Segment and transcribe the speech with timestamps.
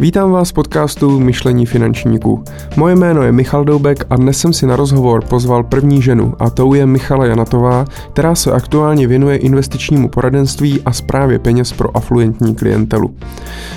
[0.00, 2.44] Vítám vás v podcastu Myšlení finančníků.
[2.76, 6.50] Moje jméno je Michal Doubek a dnes jsem si na rozhovor pozval první ženu a
[6.50, 12.54] tou je Michala Janatová, která se aktuálně věnuje investičnímu poradenství a správě peněz pro afluentní
[12.54, 13.14] klientelu.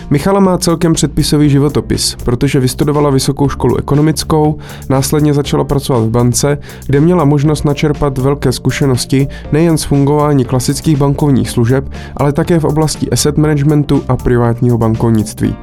[0.09, 4.57] Michala má celkem předpisový životopis, protože vystudovala vysokou školu ekonomickou,
[4.89, 10.97] následně začala pracovat v bance, kde měla možnost načerpat velké zkušenosti nejen z fungování klasických
[10.97, 15.55] bankovních služeb, ale také v oblasti asset managementu a privátního bankovnictví.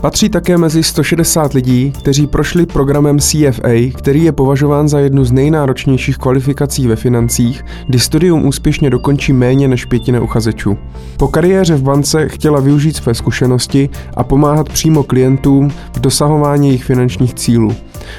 [0.00, 5.32] Patří také mezi 160 lidí, kteří prošli programem CFA, který je považován za jednu z
[5.32, 10.78] nejnáročnějších kvalifikací ve financích, kdy studium úspěšně dokončí méně než pětina uchazečů.
[11.16, 16.84] Po kariéře v bance chtěla využít své zkušenosti a pomáhat přímo klientům v dosahování jejich
[16.84, 17.74] finančních cílů.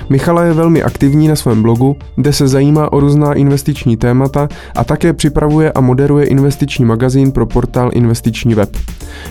[0.10, 4.84] Michala je velmi aktivní na svém blogu, kde se zajímá o různá investiční témata a
[4.84, 8.78] také připravuje a moderuje investiční magazín pro portál Investiční web.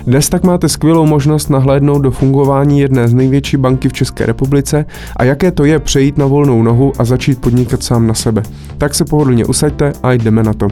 [0.07, 4.87] Dnes tak máte skvělou možnost nahlédnout do fungování jedné z největší banky v České republice
[5.17, 8.43] a jaké to je přejít na volnou nohu a začít podnikat sám na sebe.
[8.79, 10.69] Tak se pohodlně usaďte a jdeme na to.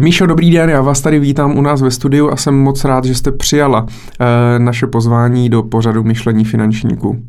[0.00, 3.04] Míšo, dobrý den, já vás tady vítám u nás ve studiu a jsem moc rád,
[3.04, 3.86] že jste přijala
[4.20, 7.22] e, naše pozvání do pořadu Myšlení finančníků.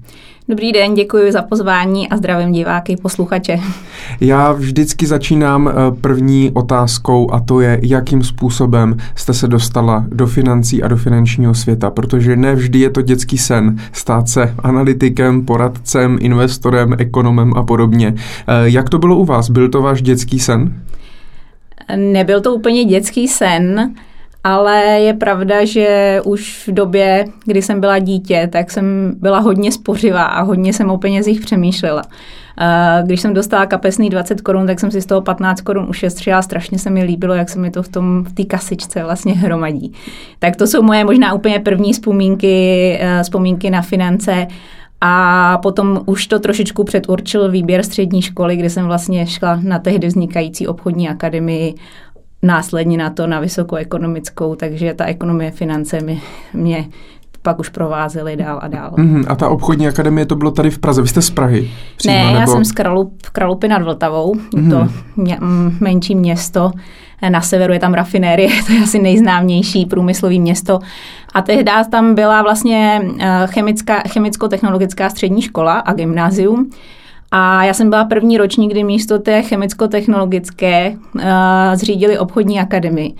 [0.50, 3.59] Dobrý den, děkuji za pozvání a zdravím diváky, posluchače.
[4.22, 10.28] Já vždycky začínám eh, první otázkou a to je, jakým způsobem jste se dostala do
[10.28, 15.45] financí a do finančního světa, protože ne vždy je to dětský sen stát se analytikem,
[15.45, 18.16] poradcem, investorem, ekonomem a podobně.
[18.17, 19.50] Eh, jak to bylo u vás?
[19.50, 20.73] Byl to váš dětský sen?
[21.96, 23.94] Nebyl to úplně dětský sen,
[24.44, 29.72] ale je pravda, že už v době, kdy jsem byla dítě, tak jsem byla hodně
[29.72, 32.03] spořivá a hodně jsem o penězích přemýšlela.
[33.03, 36.42] Když jsem dostala kapesný 20 korun, tak jsem si z toho 15 korun ušetřila.
[36.42, 39.94] Strašně se mi líbilo, jak se mi to v tom v té kasičce vlastně hromadí.
[40.40, 44.47] Tak to jsou moje možná úplně první vzpomínky, eh, vzpomínky na finance.
[45.06, 50.08] A potom už to trošičku předurčil výběr střední školy, kde jsem vlastně šla na tehdy
[50.08, 51.75] vznikající obchodní akademii,
[52.41, 56.22] následně na to na vysokou ekonomickou, takže ta ekonomie finance mě,
[56.53, 56.86] mě
[57.44, 58.92] pak už provázely dál a dál.
[58.92, 59.26] Mm-hmm.
[59.28, 61.02] A ta obchodní akademie to bylo tady v Praze.
[61.02, 61.70] Vy jste z Prahy?
[61.98, 62.40] Přímo, ne, nebo...
[62.40, 64.70] já jsem z Kralup, Kralupy nad Vltavou, mm-hmm.
[64.70, 65.38] to mě,
[65.80, 66.72] menší město.
[67.30, 70.80] Na severu je tam rafinérie, to je asi nejznámější průmyslové město.
[71.34, 76.70] A tehdy tam byla vlastně eh, chemická, chemicko-technologická střední škola a gymnázium.
[77.36, 81.22] A já jsem byla první ročník, kdy místo té chemicko-technologické uh,
[81.74, 83.14] zřídili obchodní akademii.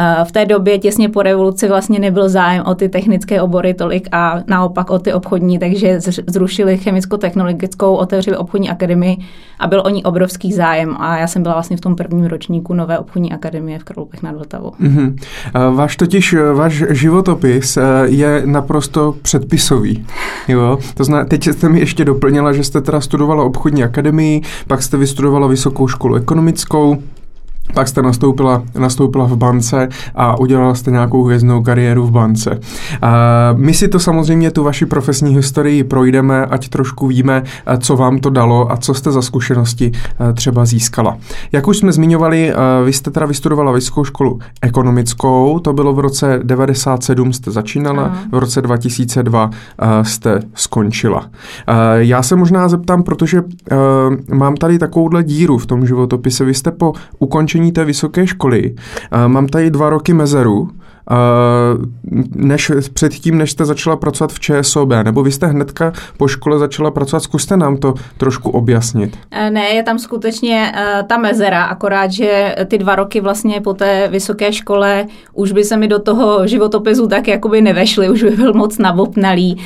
[0.00, 4.08] Eh, v té době těsně po revoluci vlastně nebyl zájem o ty technické obory tolik
[4.12, 9.16] a naopak o ty obchodní, takže zrušili chemicko-technologickou, otevřeli obchodní akademii
[9.58, 12.74] a byl o ní obrovský zájem a já jsem byla vlastně v tom prvním ročníku
[12.74, 14.72] nové obchodní akademie v Kralupech nad Vltavou.
[14.82, 15.16] Mm-hmm.
[15.74, 20.06] Váš totiž, váš životopis eh, je naprosto předpisový.
[20.48, 20.78] Jo?
[20.94, 24.96] To zná, teď jste mi ještě doplnila, že jste teda studovala obchodní akademii, pak jste
[24.96, 26.98] vystudovala vysokou školu ekonomickou,
[27.74, 32.60] pak jste nastoupila, nastoupila v bance a udělala jste nějakou hvězdnou kariéru v bance.
[33.56, 37.42] My si to samozřejmě tu vaši profesní historii projdeme, ať trošku víme,
[37.78, 39.92] co vám to dalo a co jste za zkušenosti
[40.34, 41.16] třeba získala.
[41.52, 42.52] Jak už jsme zmiňovali,
[42.84, 48.18] vy jste teda vystudovala vysokou školu ekonomickou, to bylo v roce 97 jste začínala, Aha.
[48.32, 49.50] v roce 2002
[50.02, 51.26] jste skončila.
[51.96, 53.42] Já se možná zeptám, protože
[54.32, 56.44] mám tady takovouhle díru v tom životopise.
[56.44, 58.74] Vy jste po ukončení ukončení té vysoké školy.
[59.26, 60.70] Mám tady dva roky mezeru,
[62.34, 66.90] než předtím, než jste začala pracovat v ČSOB, nebo vy jste hnedka po škole začala
[66.90, 69.18] pracovat, zkuste nám to trošku objasnit.
[69.30, 73.74] E, ne, je tam skutečně uh, ta mezera, akorát, že ty dva roky vlastně po
[73.74, 78.30] té vysoké škole už by se mi do toho životopisu tak jakoby nevešly, už by
[78.30, 79.62] byl moc nabopnalý uh,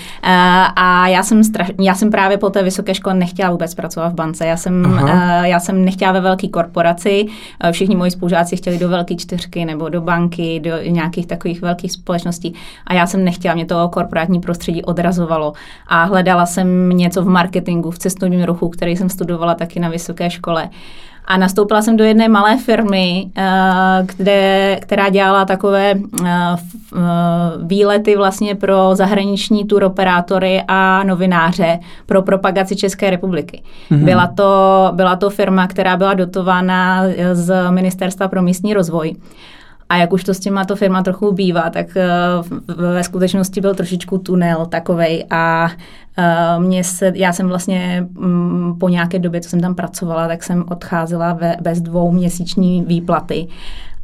[0.76, 4.14] a já jsem, straš, já jsem právě po té vysoké škole nechtěla vůbec pracovat v
[4.14, 5.00] bance, já jsem,
[5.42, 7.26] já jsem nechtěla ve velké korporaci,
[7.70, 12.54] všichni moji spolužáci chtěli do velké čtyřky nebo do banky, do nějakých takových velkých společností
[12.86, 15.52] a já jsem nechtěla, mě to korporátní prostředí odrazovalo
[15.86, 20.30] a hledala jsem něco v marketingu, v cestovním ruchu, který jsem studovala taky na vysoké
[20.30, 20.68] škole.
[21.24, 23.42] A nastoupila jsem do jedné malé firmy, eh,
[24.16, 25.96] kde, která dělala takové eh,
[26.26, 26.98] eh,
[27.62, 33.62] výlety vlastně pro zahraniční turoperátory a novináře pro propagaci České republiky.
[33.90, 34.04] Mm-hmm.
[34.04, 37.02] Byla, to, byla to firma, která byla dotována
[37.32, 39.16] z Ministerstva pro místní rozvoj.
[39.92, 43.74] A jak už to s těma to firma trochu bývá, tak uh, ve skutečnosti byl
[43.74, 45.70] trošičku tunel takovej a
[46.18, 50.42] uh, mě se, já jsem vlastně um, po nějaké době, co jsem tam pracovala, tak
[50.42, 53.48] jsem odcházela ve, bez dvouměsíční výplaty.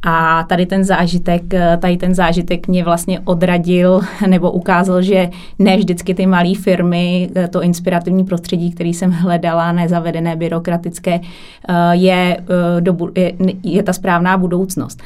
[0.01, 1.41] A tady ten zážitek,
[1.79, 7.61] tady ten zážitek mě vlastně odradil nebo ukázal, že ne vždycky ty malé firmy, to
[7.61, 11.19] inspirativní prostředí, který jsem hledala, nezavedené, byrokratické,
[11.91, 12.37] je,
[13.15, 13.33] je,
[13.63, 15.01] je ta správná budoucnost.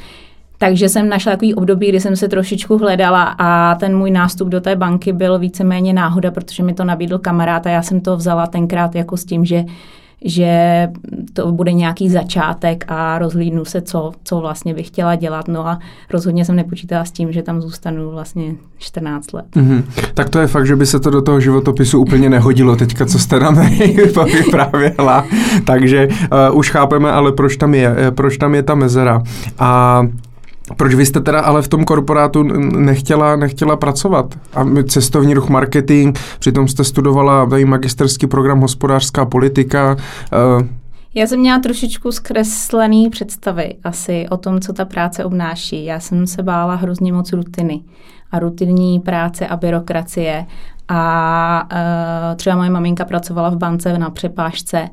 [0.58, 4.60] Takže jsem našla takový období, kdy jsem se trošičku hledala a ten můj nástup do
[4.60, 8.46] té banky byl víceméně náhoda, protože mi to nabídl kamarád a já jsem to vzala
[8.46, 9.64] tenkrát jako s tím, že
[10.24, 10.88] že
[11.32, 15.48] to bude nějaký začátek a rozhlídnu se, co, co vlastně bych chtěla dělat.
[15.48, 15.78] No a
[16.10, 19.46] rozhodně jsem nepočítala s tím, že tam zůstanu vlastně 14 let.
[19.56, 19.82] Mm-hmm.
[20.14, 23.18] Tak to je fakt, že by se to do toho životopisu úplně nehodilo teďka, co
[23.18, 23.70] jste nám
[24.32, 25.26] vyprávěla.
[25.66, 29.22] Takže uh, už chápeme, ale proč tam je, eh, proč tam je ta mezera.
[29.58, 30.02] A
[30.76, 32.42] proč vy jste teda ale v tom korporátu
[32.78, 34.34] nechtěla, nechtěla pracovat?
[34.54, 39.96] A cestovní ruch marketing, přitom jste studovala tady magisterský program hospodářská politika.
[40.56, 40.66] Uh,
[41.14, 45.84] já jsem měla trošičku zkreslený představy asi o tom, co ta práce obnáší.
[45.84, 47.80] Já jsem se bála hrozně moc rutiny
[48.32, 50.46] a rutinní práce a byrokracie.
[50.88, 54.88] A uh, třeba moje maminka pracovala v bance na přepážce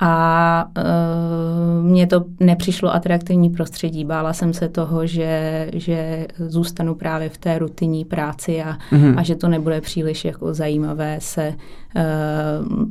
[0.00, 4.04] a uh, mně to nepřišlo atraktivní prostředí.
[4.04, 9.14] Bála jsem se toho, že, že zůstanu právě v té rutinní práci a, mm-hmm.
[9.18, 11.79] a že to nebude příliš jako zajímavé se Uh,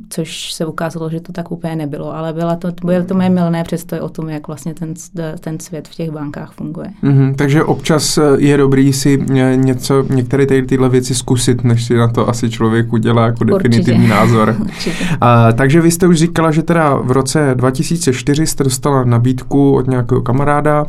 [0.08, 3.64] což se ukázalo, že to tak úplně nebylo, ale byla to, bylo to moje milné
[3.64, 4.94] představy o tom, jak vlastně ten,
[5.40, 6.90] ten svět v těch bankách funguje.
[7.02, 9.24] Mm-hmm, takže občas je dobrý si
[9.54, 13.94] něco, některé ty, tyhle věci zkusit, než si na to asi člověk udělá jako definitivní
[13.94, 14.14] Určitě.
[14.14, 14.56] názor.
[14.60, 15.04] Určitě.
[15.10, 15.18] Uh,
[15.54, 20.20] takže vy jste už říkala, že teda v roce 2004 jste dostala nabídku od nějakého
[20.20, 20.86] kamaráda,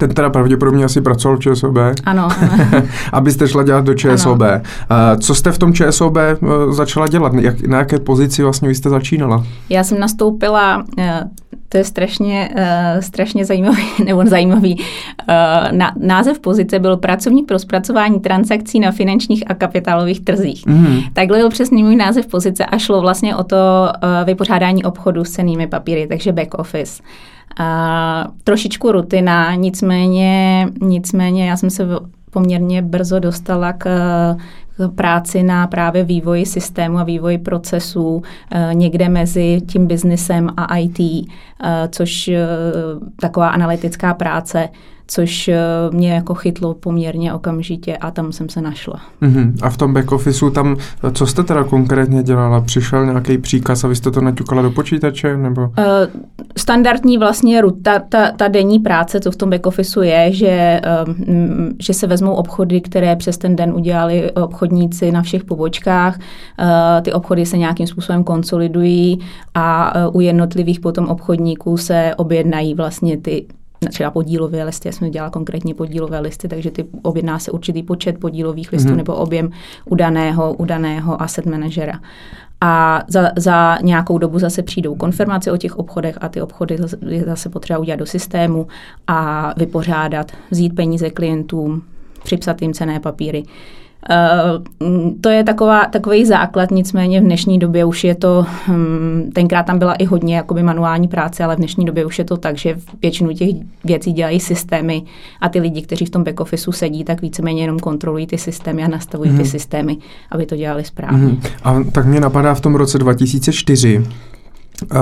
[0.00, 1.76] ten teda pravděpodobně asi pracoval v ČSOB.
[2.04, 2.28] Ano.
[3.12, 4.42] abyste šla dělat do ČSOB.
[4.42, 4.60] Ano.
[5.20, 6.36] Co jste v tom ČSOB eh,
[6.70, 7.34] začala dělat?
[7.34, 9.44] Jak, na jaké pozici vlastně vy jste začínala?
[9.68, 11.20] Já jsem nastoupila, eh,
[11.72, 14.78] to je strašně, eh, strašně zajímavý, nebo zajímavý.
[15.96, 20.66] Název pozice byl pracovník pro zpracování transakcí na finančních a kapitálových trzích.
[20.66, 21.00] Mm.
[21.12, 23.56] Takhle byl přesně můj název pozice a šlo vlastně o to
[24.24, 27.02] vypořádání obchodu s cenými papíry, takže back office.
[27.58, 31.86] A trošičku rutina, nicméně, nicméně já jsem se
[32.30, 33.86] poměrně brzo dostala k
[34.88, 41.00] práci na právě vývoji systému a vývoji procesů e, někde mezi tím biznesem a IT,
[41.00, 41.26] e,
[41.88, 42.46] což e,
[43.20, 44.68] taková analytická práce
[45.10, 45.58] což eh,
[45.90, 49.00] mě jako chytlo poměrně okamžitě a tam jsem se našla.
[49.22, 49.52] Uh-huh.
[49.62, 50.76] A v tom back officeu tam,
[51.12, 52.60] co jste teda konkrétně dělala?
[52.60, 55.36] Přišel nějaký příkaz a vy jste to naťukala do počítače?
[55.36, 55.62] Nebo?
[55.62, 55.72] Uh,
[56.56, 61.68] standardní vlastně ta, ta, ta denní práce, co v tom back officeu je, že, um,
[61.78, 66.18] že se vezmou obchody, které přes ten den udělali obchodníci na všech pobočkách.
[66.18, 66.66] Uh,
[67.02, 69.20] ty obchody se nějakým způsobem konsolidují
[69.54, 73.46] a uh, u jednotlivých potom obchodníků se objednají vlastně ty
[73.88, 78.18] třeba podílové listy, já jsem dělala konkrétně podílové listy, takže ty objedná se určitý počet
[78.18, 78.96] podílových listů mm-hmm.
[78.96, 79.50] nebo objem
[79.84, 82.00] udaného, udaného asset manažera.
[82.60, 86.78] A za, za nějakou dobu zase přijdou konfirmace o těch obchodech a ty obchody
[87.08, 88.66] je zase potřeba udělat do systému
[89.06, 91.82] a vypořádat, vzít peníze klientům,
[92.22, 93.42] připsat jim cené papíry.
[94.10, 99.62] Uh, to je taková, takový základ, nicméně v dnešní době už je to, um, tenkrát
[99.62, 102.56] tam byla i hodně jakoby manuální práce, ale v dnešní době už je to tak,
[102.56, 103.48] že většinu těch
[103.84, 105.02] věcí dělají systémy
[105.40, 108.84] a ty lidi, kteří v tom back officeu sedí, tak víceméně jenom kontrolují ty systémy
[108.84, 109.36] a nastavují mm-hmm.
[109.36, 109.50] ty mhm.
[109.50, 109.96] systémy,
[110.30, 111.26] aby to dělali správně.
[111.26, 111.50] Mm-hmm.
[111.62, 114.04] A tak mě napadá v tom roce 2004,
[114.82, 114.98] Uh,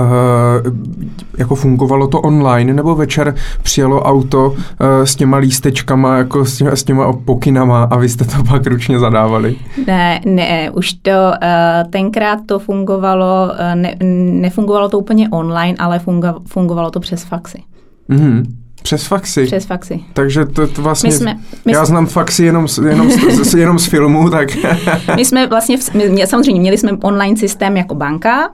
[1.37, 4.57] jako fungovalo to online, nebo večer přijelo auto uh,
[5.03, 8.99] s těma lístečkama, jako s těma, s těma pokynama a vy jste to pak ručně
[8.99, 9.55] zadávali?
[9.87, 13.95] Ne, ne, už to, uh, tenkrát to fungovalo, uh, ne,
[14.41, 17.63] nefungovalo to úplně online, ale fungo, fungovalo to přes faxy.
[18.09, 18.43] Mm-hmm.
[18.81, 19.45] Přes faxy?
[19.45, 19.99] Přes faxy.
[20.13, 23.85] Takže to, to vlastně, my jsme, my já znám faxy jenom, jenom, z, jenom z
[23.85, 24.49] filmu, tak...
[25.15, 28.49] my jsme vlastně, my, samozřejmě měli jsme online systém jako banka,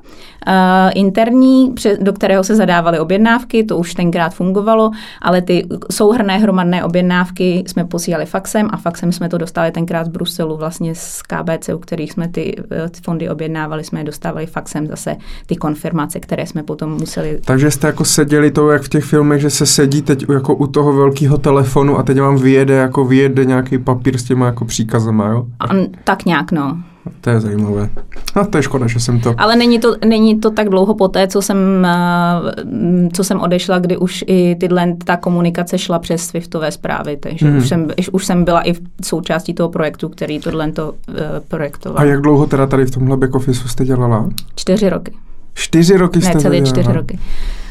[0.94, 7.64] interní, do kterého se zadávaly objednávky, to už tenkrát fungovalo, ale ty souhrné hromadné objednávky
[7.68, 11.78] jsme posílali faxem a faxem jsme to dostali tenkrát z Bruselu, vlastně z KBC, u
[11.78, 16.48] kterých jsme ty, eh, ty fondy objednávali, jsme je dostávali faxem zase ty konfirmace, které
[16.48, 17.40] jsme potom museli...
[17.46, 20.68] Takže jste jako seděli to, jak v těch filmech, že se sedí teď jako u
[20.68, 25.28] toho velkého telefonu a teď vám vyjede, jako vyjede nějaký papír s těma jako příkazama,
[25.28, 25.46] jo?
[25.60, 25.66] A,
[26.04, 26.78] tak nějak, no.
[27.22, 27.90] To je zajímavé.
[28.36, 29.36] No, to je škoda, že jsem to...
[29.38, 33.98] Ale není to, není to tak dlouho poté, co jsem, eh, co jsem odešla, kdy
[33.98, 37.58] už i tyhle, ta komunikace šla přes Swiftové zprávy, takže mm.
[37.58, 41.16] už, jsem, už jsem byla i v součástí toho projektu, který tohle to uh,
[41.48, 42.00] projektoval.
[42.00, 44.30] A jak dlouho teda tady v tomhle back office jste dělala?
[44.56, 45.12] Čtyři roky.
[45.56, 47.20] Čtyři roky jste Ne, celé čtyři roky.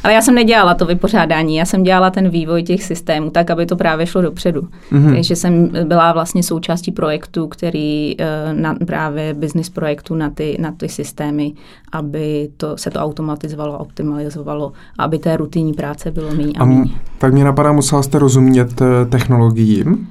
[0.05, 3.67] Ale já jsem nedělala to vypořádání, já jsem dělala ten vývoj těch systémů tak, aby
[3.67, 4.69] to právě šlo dopředu.
[4.93, 5.15] Mm-hmm.
[5.15, 10.73] Takže jsem byla vlastně součástí projektu, který eh, na, právě business projektu na ty, na
[10.73, 11.53] ty systémy,
[11.93, 16.91] aby to, se to automatizovalo, optimalizovalo, aby té rutinní práce bylo méně a méně.
[17.19, 20.09] Tak mě napadá, musela jste rozumět eh, technologiím?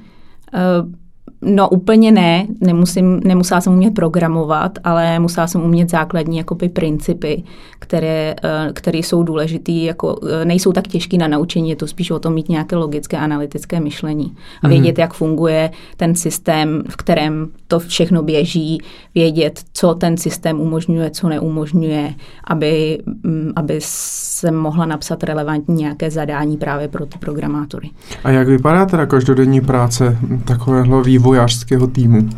[0.54, 0.92] Uh,
[1.44, 7.42] No úplně ne, nemusím, nemusela jsem umět programovat, ale musela jsem umět základní jakoby principy,
[7.78, 12.10] které, eh, které jsou důležité, jako eh, nejsou tak těžké na naučení, je to spíš
[12.10, 14.70] o tom mít nějaké logické analytické myšlení a mhm.
[14.70, 15.00] vědět, mm.
[15.00, 18.78] jak funguje ten systém, v kterém to všechno běží,
[19.14, 26.10] vědět, co ten systém umožňuje, co neumožňuje, aby, mm, aby se mohla napsat relevantní nějaké
[26.10, 27.90] zadání právě pro ty programátory.
[28.24, 31.02] A jak vypadá teda každodenní práce takového
[31.34, 32.28] vývojářského týmu?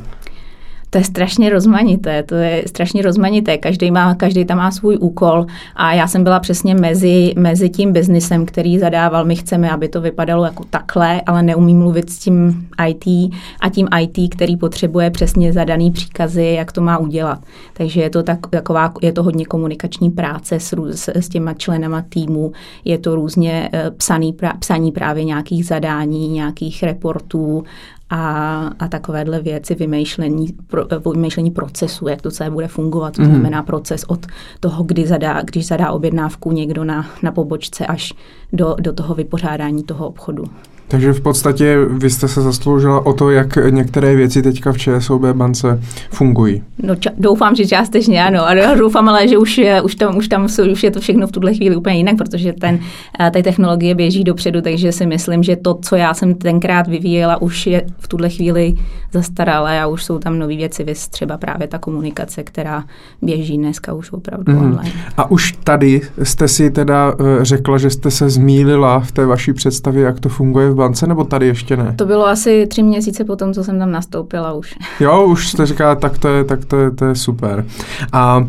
[0.91, 5.47] to je strašně rozmanité, to je strašně rozmanité, každý, má, každý tam má svůj úkol
[5.75, 10.01] a já jsem byla přesně mezi, mezi tím biznisem, který zadával, my chceme, aby to
[10.01, 15.53] vypadalo jako takhle, ale neumím mluvit s tím IT a tím IT, který potřebuje přesně
[15.53, 17.45] zadaný příkazy, jak to má udělat.
[17.73, 22.05] Takže je to, tak, taková, je to hodně komunikační práce s, s, s těma členama
[22.09, 22.53] týmu,
[22.85, 27.65] je to různě eh, psaný, psaní právě nějakých zadání, nějakých reportů
[28.11, 33.29] a, a takovéhle věci, vymýšlení, pro, vymýšlení procesu, jak to celé bude fungovat, to mm.
[33.29, 34.27] znamená proces od
[34.61, 38.15] toho, kdy zadá, když zadá objednávku někdo na, na pobočce, až
[38.53, 40.45] do, do toho vypořádání toho obchodu.
[40.89, 45.23] Takže v podstatě vy jste se zasloužila o to, jak některé věci teďka v ČSOB
[45.23, 46.63] bance fungují.
[46.83, 48.47] No ča- doufám, že částečně ano.
[48.47, 51.01] A já doufám ale, že už, je, už, tam, už, tam jsou, už je to
[51.01, 52.79] všechno v tuhle chvíli úplně jinak, protože ten,
[53.21, 57.43] eh, ty technologie běží dopředu, takže si myslím, že to, co já jsem tenkrát vyvíjela,
[57.43, 58.75] už je v tuhle chvíli
[59.13, 62.85] zastaralé a už jsou tam nové věci, vys třeba právě ta komunikace, která
[63.23, 64.59] běží dneska už opravdu mm.
[64.59, 64.93] online.
[65.17, 69.53] A už tady jste si teda eh, řekla, že jste se zmílila v té vaší
[69.53, 71.95] představě, jak to funguje v bance, nebo tady ještě ne?
[71.97, 74.75] To bylo asi tři měsíce potom, co jsem tam nastoupila už.
[75.01, 77.67] Jo, už jste říká, tak to je, tak to je, to je super.
[78.13, 78.49] A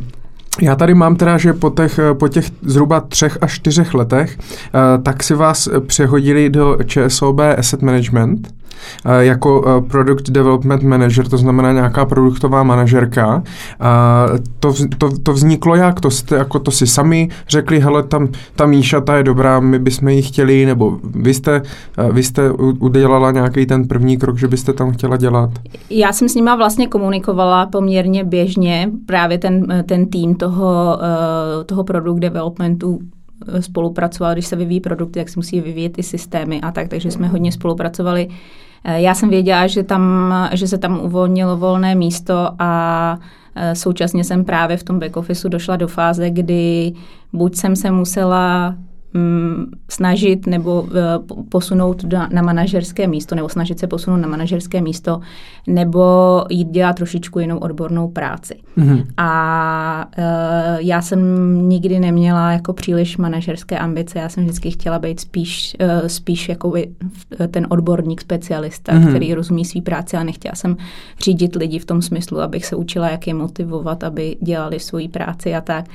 [0.61, 5.01] já tady mám teda, že po těch, po těch zhruba třech až čtyřech letech, eh,
[5.01, 8.53] tak si vás přehodili do ČSOB Asset Management.
[9.19, 13.43] Jako eh, Product Development Manager, to znamená nějaká produktová manažerka.
[14.59, 15.99] To, to, to vzniklo jak?
[16.01, 19.79] To, jste, jako to si sami řekli, hele, tam ta Míša, ta je dobrá, my
[19.79, 21.61] bychom ji chtěli, nebo vy jste,
[22.11, 25.49] vy jste udělala nějaký ten první krok, že byste tam chtěla dělat?
[25.89, 30.99] Já jsem s nima vlastně komunikovala poměrně běžně, právě ten, ten tým toho,
[31.65, 32.99] toho product developmentu
[33.59, 37.27] spolupracoval, když se vyvíjí produkty, jak se musí vyvíjet ty systémy a tak, takže jsme
[37.27, 38.27] hodně spolupracovali
[38.83, 43.19] já jsem věděla, že, tam, že se tam uvolnilo volné místo a
[43.55, 46.93] eh, současně jsem právě v tom back officeu došla do fáze, kdy
[47.33, 48.75] buď jsem se musela
[49.89, 55.19] snažit nebo eh, posunout na manažerské místo, nebo snažit se posunout na manažerské místo,
[55.67, 58.55] nebo jít dělat trošičku jinou odbornou práci.
[58.77, 59.05] Mm-hmm.
[59.17, 60.23] A uh,
[60.79, 61.19] já jsem
[61.69, 66.73] nikdy neměla jako příliš manažerské ambice, já jsem vždycky chtěla být spíš, uh, spíš jako
[67.51, 69.09] ten odborník, specialista, mm-hmm.
[69.09, 70.77] který rozumí svý práci a nechtěla jsem
[71.19, 75.55] řídit lidi v tom smyslu, abych se učila, jak je motivovat, aby dělali svoji práci
[75.55, 75.85] a tak.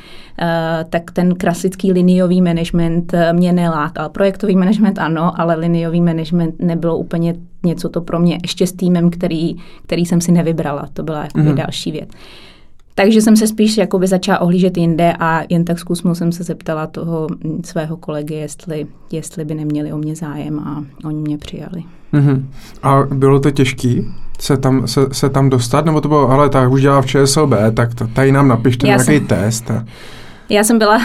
[0.91, 4.09] Tak ten klasický liniový management Eh, mě nelákal.
[4.09, 9.11] Projektový management ano, ale liniový management nebylo úplně něco to pro mě, ještě s týmem,
[9.11, 10.89] který, který jsem si nevybrala.
[10.93, 11.55] To byla jakoby mm-hmm.
[11.55, 12.09] další věc.
[12.95, 16.87] Takže jsem se spíš jakoby začala ohlížet jinde a jen tak zkusnou jsem se zeptala
[16.87, 17.27] toho
[17.65, 21.85] svého kolegy, jestli, jestli by neměli o mě zájem a oni mě přijali.
[22.13, 22.45] Mm-hmm.
[22.83, 24.03] A bylo to těžké
[24.43, 25.85] se tam, se, se tam dostat?
[25.85, 29.05] Nebo to bylo, ale tak už dělá v ČSLB, tak tady nám napište Já nějaký
[29.05, 29.27] jsem...
[29.27, 29.71] test.
[29.71, 29.85] A...
[30.53, 31.03] Já jsem byla uh,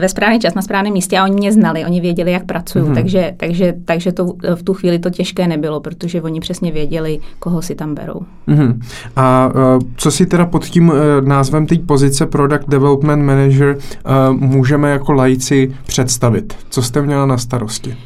[0.00, 2.94] ve správný čas na správném místě a oni mě znali, oni věděli, jak pracuju, hmm.
[2.94, 7.62] takže, takže, takže to, v tu chvíli to těžké nebylo, protože oni přesně věděli, koho
[7.62, 8.20] si tam berou.
[8.46, 8.80] Hmm.
[9.16, 10.92] A uh, co si teda pod tím
[11.24, 13.78] názvem té pozice Product Development Manager
[14.30, 16.54] můžeme jako lajci představit?
[16.70, 17.96] Co jste měla na starosti?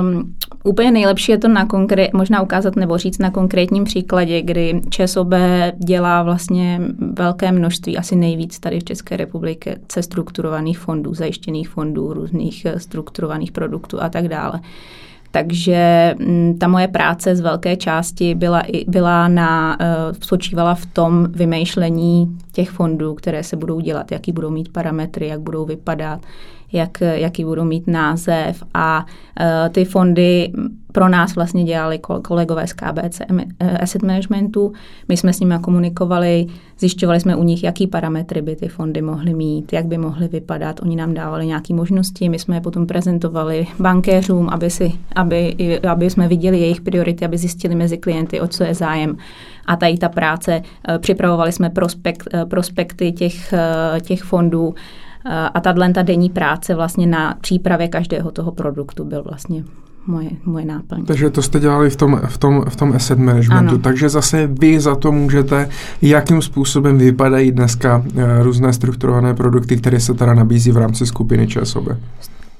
[0.00, 4.80] Um, úplně nejlepší je to na konkré- možná ukázat nebo říct na konkrétním příkladě, kdy
[4.90, 5.28] ČSOB
[5.76, 6.80] dělá vlastně
[7.12, 13.52] velké množství, asi nejvíc tady v České republice strukturovaných fondů, zajištěných fondů, různých eh, strukturovaných
[13.52, 14.60] produktů a tak dále.
[15.30, 19.86] Takže mm, ta moje práce z velké části byla, byla na, uh,
[20.20, 25.40] spočívala v tom vymýšlení těch fondů, které se budou dělat, jaký budou mít parametry, jak
[25.40, 26.20] budou vypadat,
[26.72, 29.06] jak, jaký budou mít název a
[29.40, 30.52] uh, ty fondy
[30.92, 33.20] pro nás vlastně dělali kolegové z KBC
[33.60, 34.72] eh, Asset Managementu.
[35.08, 36.46] My jsme s nimi komunikovali,
[36.78, 40.80] zjišťovali jsme u nich, jaký parametry by ty fondy mohly mít, jak by mohly vypadat.
[40.82, 45.56] Oni nám dávali nějaké možnosti, my jsme je potom prezentovali bankéřům, aby, si, aby,
[45.88, 49.16] aby jsme viděli jejich priority, aby zjistili mezi klienty, o co je zájem.
[49.66, 53.54] A tady ta práce, eh, připravovali jsme prospekt, prospekty těch,
[54.00, 54.74] těch fondů,
[55.54, 59.64] a tahle ta denní práce vlastně na přípravě každého toho produktu byl vlastně
[60.06, 61.04] moje, moje náplň.
[61.04, 63.74] Takže to jste dělali v tom, v tom, v tom asset managementu.
[63.74, 63.78] Ano.
[63.78, 65.68] Takže zase vy za to můžete,
[66.02, 71.46] jakým způsobem vypadají dneska eh, různé strukturované produkty, které se teda nabízí v rámci skupiny
[71.46, 71.88] ČSOB?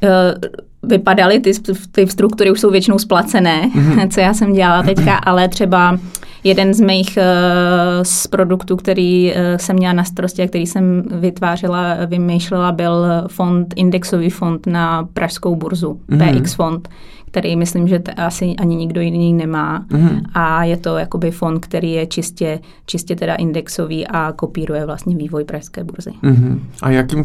[0.02, 0.34] Eh,
[0.82, 1.52] vypadaly, ty,
[1.92, 4.08] ty struktury už jsou většinou splacené, mm-hmm.
[4.12, 5.98] co já jsem dělala teďka, ale třeba
[6.44, 11.02] jeden z mých uh, z produktů, který uh, jsem měla na starosti a který jsem
[11.10, 16.40] vytvářela, vymýšlela, byl fond, indexový fond na pražskou burzu, mm-hmm.
[16.40, 16.88] PX fond
[17.30, 19.84] který myslím, že t- asi ani nikdo jiný nemá.
[19.88, 20.22] Mm-hmm.
[20.34, 25.44] A je to jakoby fond, který je čistě, čistě teda indexový a kopíruje vlastně vývoj
[25.44, 26.10] pražské burzy.
[26.22, 26.58] Mm-hmm.
[26.82, 27.24] A jakým,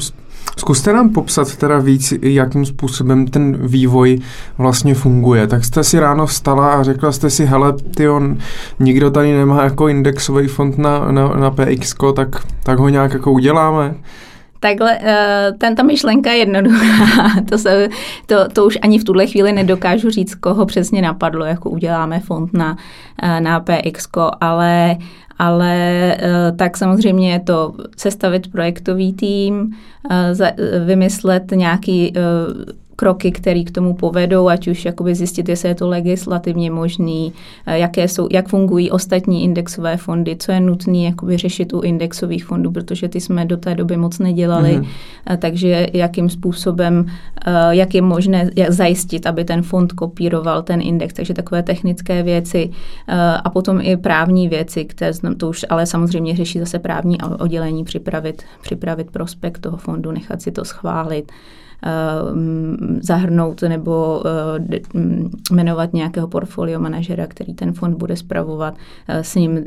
[0.58, 4.20] zkuste nám popsat teda víc, jakým způsobem ten vývoj
[4.58, 5.48] vlastně funguje.
[5.48, 8.38] Tak jste si ráno vstala a řekla jste si, hele, ty on,
[8.80, 13.32] nikdo tady nemá jako indexový fond na, na, na PX, tak, tak ho nějak jako
[13.32, 13.96] uděláme.
[14.60, 16.86] Takhle, eh, tento myšlenka je jednoduchá.
[17.50, 17.90] To, se,
[18.26, 22.54] to, to už ani v tuhle chvíli nedokážu říct, koho přesně napadlo, jako uděláme fond
[22.54, 22.78] na,
[23.24, 24.08] eh, na PX,
[24.42, 24.98] ale,
[25.40, 25.74] ale
[26.20, 29.76] eh, tak samozřejmě je to sestavit projektový tým,
[30.86, 32.14] vymyslet nějaký
[32.96, 37.34] kroky, které k tomu povedou, ať už jakoby zjistit, jestli je to legislativně možný,
[37.66, 42.46] eh, jaké jsou, jak fungují ostatní indexové fondy, co je nutné jakoby řešit u indexových
[42.46, 45.38] fondů, protože ty jsme do té doby moc nedělali, mm-hmm.
[45.38, 47.06] takže jakým způsobem,
[47.46, 52.70] eh, jak je možné zajistit, aby ten fond kopíroval ten index, takže takové technické věci
[53.44, 58.44] a potom i právní věci, které to už ale samozřejmě řeší zase právní oddělení, připravit,
[58.62, 61.32] připravit prospekt toho fondu, nechat si to schválit.
[61.84, 61.92] Eh,
[63.02, 64.80] zahrnout nebo eh,
[65.52, 68.74] jmenovat nějakého portfolio manažera, který ten fond bude spravovat,
[69.08, 69.60] eh, s ním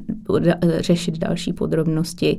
[0.79, 2.39] řešit další podrobnosti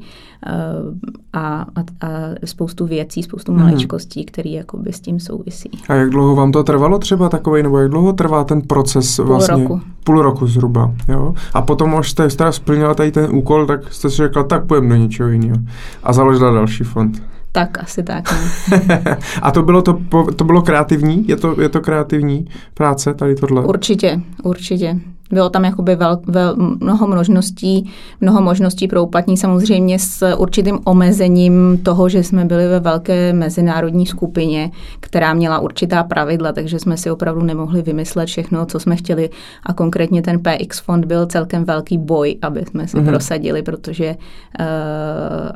[1.33, 2.07] a, a, a
[2.45, 3.61] spoustu věcí, spoustu hmm.
[3.61, 5.69] maličkostí, které jakoby s tím souvisí.
[5.89, 9.25] A jak dlouho vám to trvalo třeba takový, nebo jak dlouho trvá ten proces půl
[9.25, 9.63] vlastně?
[9.63, 9.81] Roku.
[10.03, 11.33] Půl roku zhruba, jo?
[11.53, 14.89] A potom, až jste teda splnila tady ten úkol, tak jste si řekla, tak půjdeme
[14.89, 15.57] do něčeho jiného.
[16.03, 17.21] A založila další fond.
[17.51, 18.31] Tak, asi tak.
[18.31, 19.17] Ne?
[19.41, 20.01] a to bylo, to,
[20.35, 21.27] to bylo kreativní?
[21.27, 23.63] Je to, je to kreativní práce tady tohle?
[23.65, 24.99] Určitě, určitě.
[25.31, 31.79] Bylo tam jakoby vel, vel, mnoho možností, mnoho možností pro uplatní samozřejmě s určitým omezením
[31.83, 37.11] toho, že jsme byli ve velké mezinárodní skupině, která měla určitá pravidla, takže jsme si
[37.11, 39.29] opravdu nemohli vymyslet všechno, co jsme chtěli
[39.63, 43.05] a konkrétně ten PX fond byl celkem velký boj, aby jsme si mm-hmm.
[43.05, 44.15] prosadili, protože
[44.59, 44.65] uh,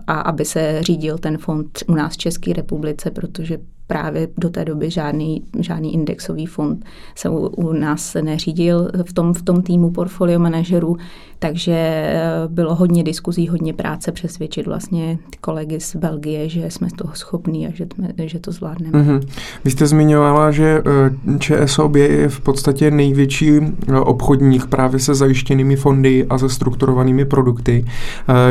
[0.07, 3.57] a aby se řídil ten fond u nás v České republice, protože
[3.93, 8.89] právě do té doby žádný, žádný indexový fond se u, u nás neřídil.
[9.03, 10.97] V tom, v tom týmu portfolio manažerů,
[11.43, 16.87] takže eh, bylo hodně diskuzí, hodně práce přesvědčit vlastně ty kolegy z Belgie, že jsme
[16.95, 18.99] toho schopní a že, že to zvládneme.
[18.99, 19.27] Mm-hmm.
[19.65, 20.81] Vy jste zmiňovala, že
[21.25, 27.25] eh, ČSOB je v podstatě největší eh, obchodník právě se zajištěnými fondy a se strukturovanými
[27.25, 27.85] produkty.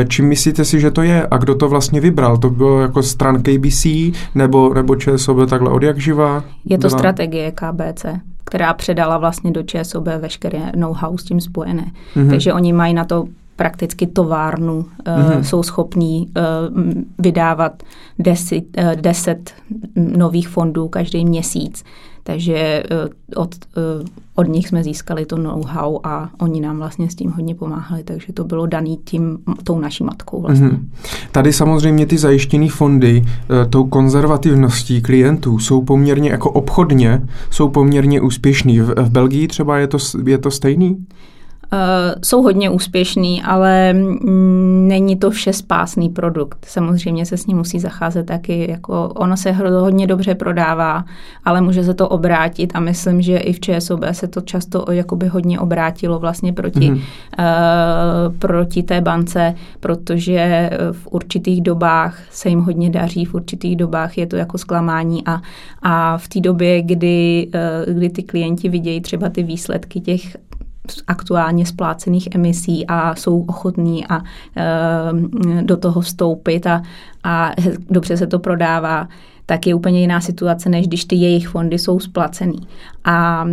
[0.07, 2.37] Čím myslíte si, že to je a kdo to vlastně vybral?
[2.37, 3.85] To bylo jako stran KBC
[4.35, 6.43] nebo, nebo ČSOB takhle od jak živá?
[6.65, 6.99] Je to byla?
[6.99, 8.05] strategie KBC
[8.43, 11.91] která předala vlastně do ČSOB veškeré know-how s tím spojené.
[12.15, 12.29] Mm-hmm.
[12.29, 15.37] Takže oni mají na to prakticky továrnu, mm-hmm.
[15.37, 17.83] uh, jsou schopní uh, vydávat
[18.19, 19.53] deset, uh, deset
[19.95, 21.83] nových fondů každý měsíc.
[22.23, 22.83] Takže
[23.35, 23.55] uh, od,
[24.35, 28.33] od nich jsme získali to know-how a oni nám vlastně s tím hodně pomáhali, takže
[28.33, 30.67] to bylo daný tím, tou naší matkou vlastně.
[30.67, 30.87] Mm-hmm.
[31.31, 33.25] Tady samozřejmě ty zajištěné fondy
[33.69, 38.79] tou konzervativností klientů jsou poměrně jako obchodně, jsou poměrně úspěšný.
[38.79, 41.05] V, v Belgii třeba je to, je to stejný?
[41.73, 46.65] Uh, jsou hodně úspěšný, ale mm, není to vše spásný produkt.
[46.65, 51.05] Samozřejmě se s ním musí zacházet taky, jako ono se hodně dobře prodává,
[51.45, 55.27] ale může se to obrátit a myslím, že i v ČSOB se to často jakoby
[55.27, 57.01] hodně obrátilo vlastně proti, mm-hmm.
[57.39, 64.17] uh, proti té bance, protože v určitých dobách se jim hodně daří, v určitých dobách
[64.17, 65.41] je to jako zklamání a,
[65.81, 67.49] a v té době, kdy,
[67.87, 70.37] uh, kdy ty klienti vidějí třeba ty výsledky těch
[71.07, 74.21] aktuálně splácených emisí a jsou ochotní a
[75.61, 76.81] do toho vstoupit a,
[77.23, 77.51] a
[77.89, 79.07] dobře se to prodává,
[79.45, 82.67] tak je úplně jiná situace, než když ty jejich fondy jsou splacený.
[83.05, 83.45] A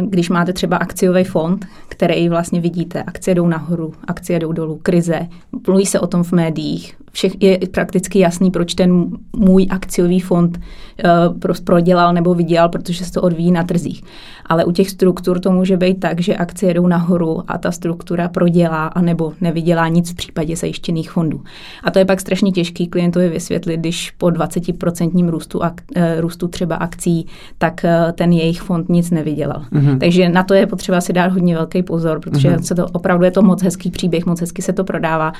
[0.00, 5.28] když máte třeba akciový fond, který vlastně vidíte, akcie jdou nahoru, akcie jdou dolů, krize,
[5.66, 10.58] mluví se o tom v médiích, všech je prakticky jasný, proč ten můj akciový fond
[10.58, 14.02] uh, prodělal nebo vydělal, protože se to odvíjí na trzích.
[14.46, 18.28] Ale u těch struktur to může být tak, že akcie jdou nahoru a ta struktura
[18.28, 21.40] prodělá a nebo nevydělá nic v případě zajištěných fondů.
[21.84, 26.48] A to je pak strašně těžký klientovi vysvětlit, když po 20% růstu, ak, uh, růstu
[26.48, 27.26] třeba akcí,
[27.58, 29.64] tak uh, ten jejich fond nic nevydělal.
[29.72, 29.98] Mm-hmm.
[29.98, 32.62] Takže na to je potřeba si dát hodně velký pozor, protože mm-hmm.
[32.62, 35.32] se to opravdu je to moc hezký příběh, moc hezky se to prodává,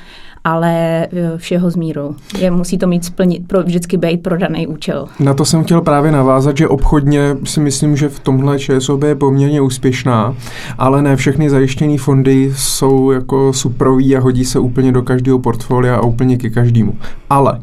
[0.43, 2.15] ale všeho všeho s mírou.
[2.39, 5.07] Je, musí to mít splnit, pro, vždycky být pro daný účel.
[5.19, 9.15] Na to jsem chtěl právě navázat, že obchodně si myslím, že v tomhle ČSOB je
[9.15, 10.35] poměrně úspěšná,
[10.77, 15.95] ale ne všechny zajištěné fondy jsou jako suprový a hodí se úplně do každého portfolia
[15.95, 16.95] a úplně ke každému.
[17.29, 17.59] Ale uh,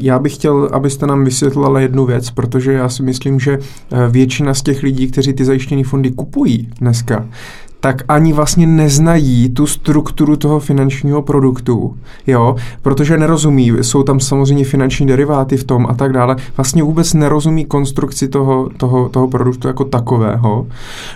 [0.00, 4.54] já bych chtěl, abyste nám vysvětlila jednu věc, protože já si myslím, že eh, většina
[4.54, 7.26] z těch lidí, kteří ty zajištěné fondy kupují dneska,
[7.80, 14.64] tak ani vlastně neznají tu strukturu toho finančního produktu, jo, protože nerozumí, jsou tam samozřejmě
[14.64, 19.68] finanční deriváty v tom a tak dále, vlastně vůbec nerozumí konstrukci toho, toho, toho produktu
[19.68, 20.66] jako takového.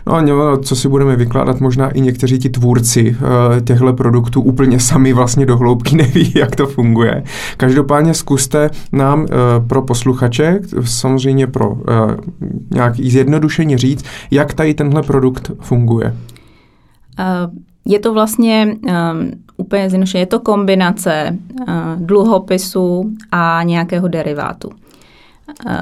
[0.06, 4.80] No a co si budeme vykládat, možná i někteří ti tvůrci uh, těchto produktů úplně
[4.80, 7.22] sami vlastně do hloubky neví, jak to funguje.
[7.56, 9.26] Každopádně zkuste nám uh,
[9.66, 11.78] pro posluchače, samozřejmě pro uh,
[12.70, 16.14] nějaký zjednodušení říct, jak tady tenhle produkt funguje.
[17.18, 17.24] Eh,
[17.84, 24.68] je to vlastně um, úplně zjednodušeně, je to kombinace uh, dluhopisu a nějakého derivátu.
[24.68, 25.72] Uh,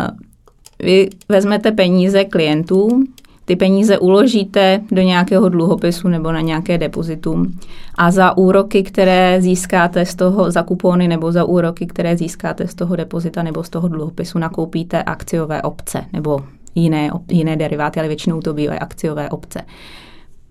[0.79, 3.05] vy vezmete peníze klientů,
[3.45, 7.59] ty peníze uložíte do nějakého dluhopisu nebo na nějaké depozitum
[7.99, 12.75] a za úroky, které získáte z toho, za kupony nebo za úroky, které získáte z
[12.75, 16.41] toho depozita nebo z toho dluhopisu, nakoupíte akciové obce nebo
[16.75, 19.61] jiné, jiné deriváty, ale většinou to bývají akciové obce.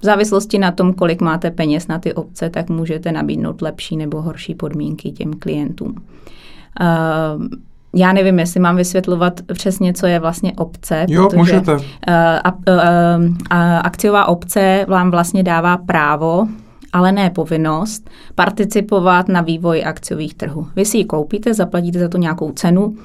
[0.02, 4.22] V závislosti na tom, kolik máte peněz na ty obce, tak můžete nabídnout lepší nebo
[4.22, 5.96] horší podmínky těm klientům.
[6.82, 7.46] Uh,
[7.96, 11.06] já nevím, jestli mám vysvětlovat přesně, co je vlastně obce.
[11.10, 11.74] Jo, protože, můžete.
[11.74, 11.80] Uh,
[12.44, 16.48] a, uh, a akciová obce vám vlastně dává právo,
[16.94, 20.68] ale ne povinnost, participovat na vývoji akciových trhů.
[20.76, 22.96] Vy si ji koupíte, zaplatíte za to nějakou cenu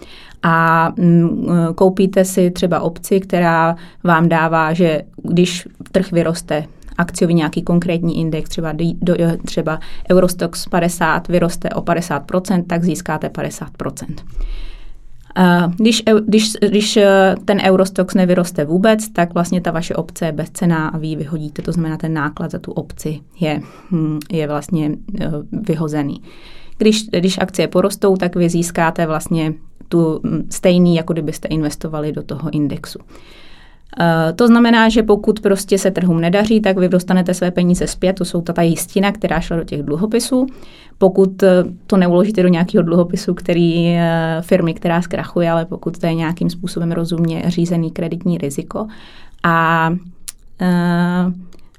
[0.42, 6.64] a mm, koupíte si třeba obci, která vám dává, že když trh vyroste
[6.98, 9.80] akciový nějaký konkrétní index, třeba, do, třeba
[10.10, 14.14] Eurostox 50 vyroste o 50%, tak získáte 50%.
[15.76, 20.88] Když, když, když eh, ten Eurostox nevyroste vůbec, tak vlastně ta vaše obce je bezcená
[20.88, 21.62] a vy ji vyhodíte.
[21.62, 26.22] To znamená, ten náklad za tu obci je, hm, je vlastně eh, vyhozený.
[26.78, 29.54] Když, když akcie porostou, tak vy získáte vlastně
[29.88, 32.98] tu hm, stejný, jako kdybyste investovali do toho indexu.
[34.00, 38.12] Eh, to znamená, že pokud prostě se trhům nedaří, tak vy dostanete své peníze zpět,
[38.12, 40.46] to jsou ta jistina, která šla do těch dluhopisů.
[40.98, 46.06] Pokud eh, to neuložíte do nějakého dluhopisu, který eh, firmy, která zkrachuje, ale pokud to
[46.06, 48.86] je nějakým způsobem rozumně řízený kreditní riziko.
[49.42, 49.90] A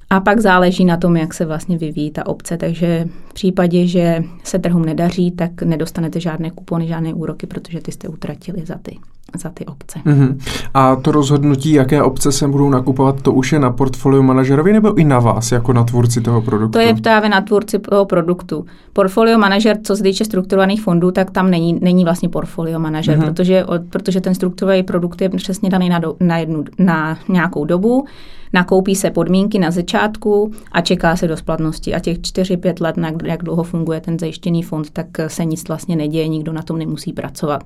[0.10, 2.58] a pak záleží na tom, jak se vlastně vyvíjí ta obce.
[2.58, 7.91] Takže v případě, že se trhům nedaří, tak nedostanete žádné kupony, žádné úroky, protože ty
[7.91, 8.97] jste utratili za ty
[9.38, 10.00] za ty obce.
[10.06, 10.38] Mm-hmm.
[10.74, 14.95] A to rozhodnutí, jaké obce se budou nakupovat, to už je na portfolio manažerovi nebo
[14.95, 16.71] i na vás, jako na tvůrci toho produktu?
[16.71, 18.65] To je právě na tvůrci toho produktu.
[18.93, 23.26] Portfolio manažer, co se týče strukturovaných fondů, tak tam není, není vlastně portfolio manažer, mm-hmm.
[23.26, 28.06] protože, protože ten strukturovaný produkt je přesně daný na, do, na, jednu, na nějakou dobu,
[28.54, 31.93] nakoupí se podmínky na začátku a čeká se do splatnosti.
[31.93, 35.95] A těch 4-5 let, na jak dlouho funguje ten zajištěný fond, tak se nic vlastně
[35.95, 37.63] neděje, nikdo na tom nemusí pracovat.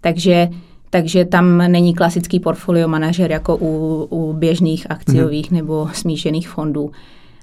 [0.00, 0.48] Takže
[0.90, 5.56] takže tam není klasický portfolio manažer jako u, u běžných akciových mm-hmm.
[5.56, 6.90] nebo smíšených fondů.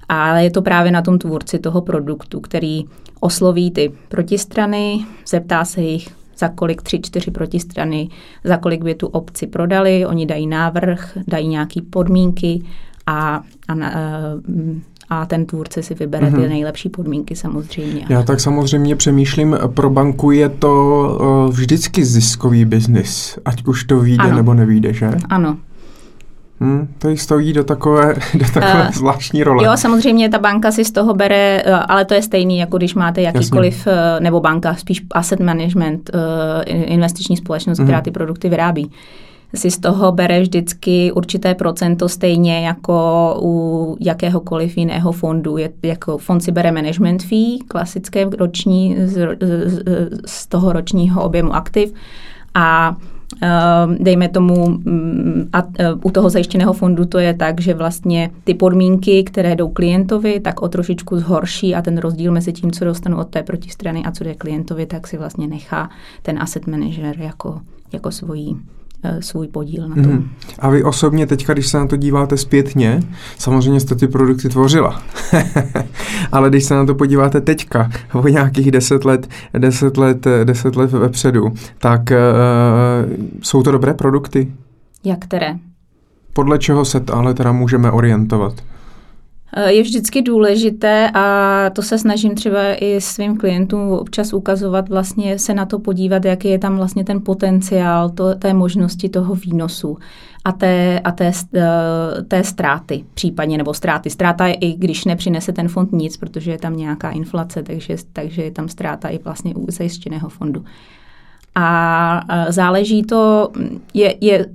[0.10, 2.86] Ale je to právě na tom tvůrci toho produktu, který
[3.20, 6.08] osloví ty protistrany, zeptá se jich,
[6.38, 8.10] za kolik tři, čtyři protistrany,
[8.44, 12.64] za kolik by tu obci prodali, oni dají návrh, dají nějaké podmínky
[13.06, 13.76] a, a
[15.10, 16.50] a ten tvůrce si vybere ty mhm.
[16.50, 18.06] nejlepší podmínky samozřejmě.
[18.10, 24.00] Já tak samozřejmě přemýšlím, pro banku je to uh, vždycky ziskový biznis, ať už to
[24.00, 24.36] vyjde ano.
[24.36, 25.12] nebo nevyjde, že?
[25.30, 25.58] Ano.
[26.60, 29.66] Hmm, to jí stojí do takové, do takové uh, zvláštní role.
[29.66, 32.96] Jo, samozřejmě ta banka si z toho bere, uh, ale to je stejný, jako když
[32.96, 36.22] máte jakýkoliv, uh, nebo banka, spíš asset management, uh,
[36.68, 37.84] investiční společnost, mm-hmm.
[37.84, 38.92] která ty produkty vyrábí.
[39.56, 45.58] Si z toho bere vždycky určité procento stejně jako u jakéhokoliv jiného fondu.
[45.58, 49.28] Je, jako fond si bere management fee, klasické roční z,
[49.66, 49.84] z,
[50.26, 51.94] z toho ročního objemu aktiv
[52.54, 52.96] a
[53.42, 58.32] Ehm, dejme tomu, mm, a e, u toho zajištěného fondu to je tak, že vlastně
[58.44, 62.86] ty podmínky, které jdou klientovi, tak o trošičku zhorší a ten rozdíl mezi tím, co
[62.86, 65.90] dostanu od té protistrany a co jde klientovi, tak si vlastně nechá
[66.22, 67.62] ten asset manager jako,
[67.94, 68.58] jako svojí
[69.20, 70.04] svůj podíl na tom.
[70.04, 70.30] Hmm.
[70.60, 73.00] A vy osobně teďka, když se na to díváte zpětně,
[73.38, 75.02] samozřejmě jste ty produkty tvořila,
[76.32, 80.92] ale když se na to podíváte teďka, o nějakých deset let, deset let, deset let
[80.92, 84.54] vepředu, tak uh, jsou to dobré produkty?
[85.04, 85.56] Jak které?
[86.34, 88.54] Podle čeho se ale teda můžeme orientovat?
[89.54, 95.40] Eh, je vždycky důležité a to se snažím třeba i svým klientům občas ukazovat, vlastně
[95.40, 99.98] se na to podívat, jaký je tam vlastně ten potenciál to, té možnosti toho výnosu
[100.46, 104.10] a té, a té, eh, té ztráty případně, nebo ztráty.
[104.10, 108.44] Ztráta je i když nepřinese ten fond nic, protože je tam nějaká inflace, takže, takže
[108.44, 110.66] je tam ztráta i vlastně u zajištěného fondu.
[111.56, 113.52] A eh, záleží to,
[113.94, 114.46] je, je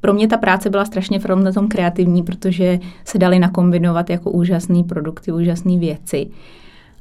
[0.00, 4.84] pro mě ta práce byla strašně v tom kreativní, protože se daly nakombinovat jako úžasný
[4.84, 6.26] produkty, úžasné věci.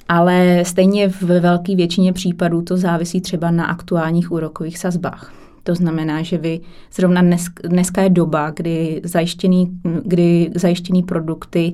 [0.10, 5.33] Ale stejně v velké většině případů to závisí třeba na aktuálních úrokových sazbách.
[5.63, 6.60] To znamená, že vy
[6.93, 9.71] zrovna dnes, dneska je doba, kdy zajištěný,
[10.05, 11.73] kdy zajištěný produkty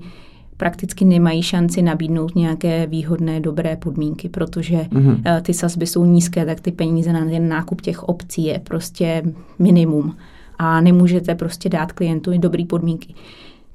[0.58, 5.42] prakticky nemají šanci nabídnout nějaké výhodné, dobré podmínky, protože mm-hmm.
[5.42, 9.24] ty sazby jsou nízké, tak ty peníze na nákup těch obcí je prostě
[9.60, 10.16] minimum
[10.60, 13.14] a nemůžete prostě dát klientu dobré podmínky.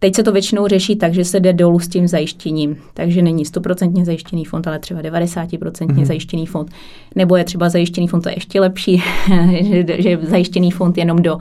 [0.01, 2.77] Teď se to většinou řeší tak, že se jde dolů s tím zajištěním.
[2.95, 6.05] Takže není 100% zajištěný fond, ale třeba 90% mm-hmm.
[6.05, 6.71] zajištěný fond.
[7.15, 9.03] Nebo je třeba zajištěný fond, to je ještě lepší,
[9.61, 11.39] že, že zajištěný fond jenom do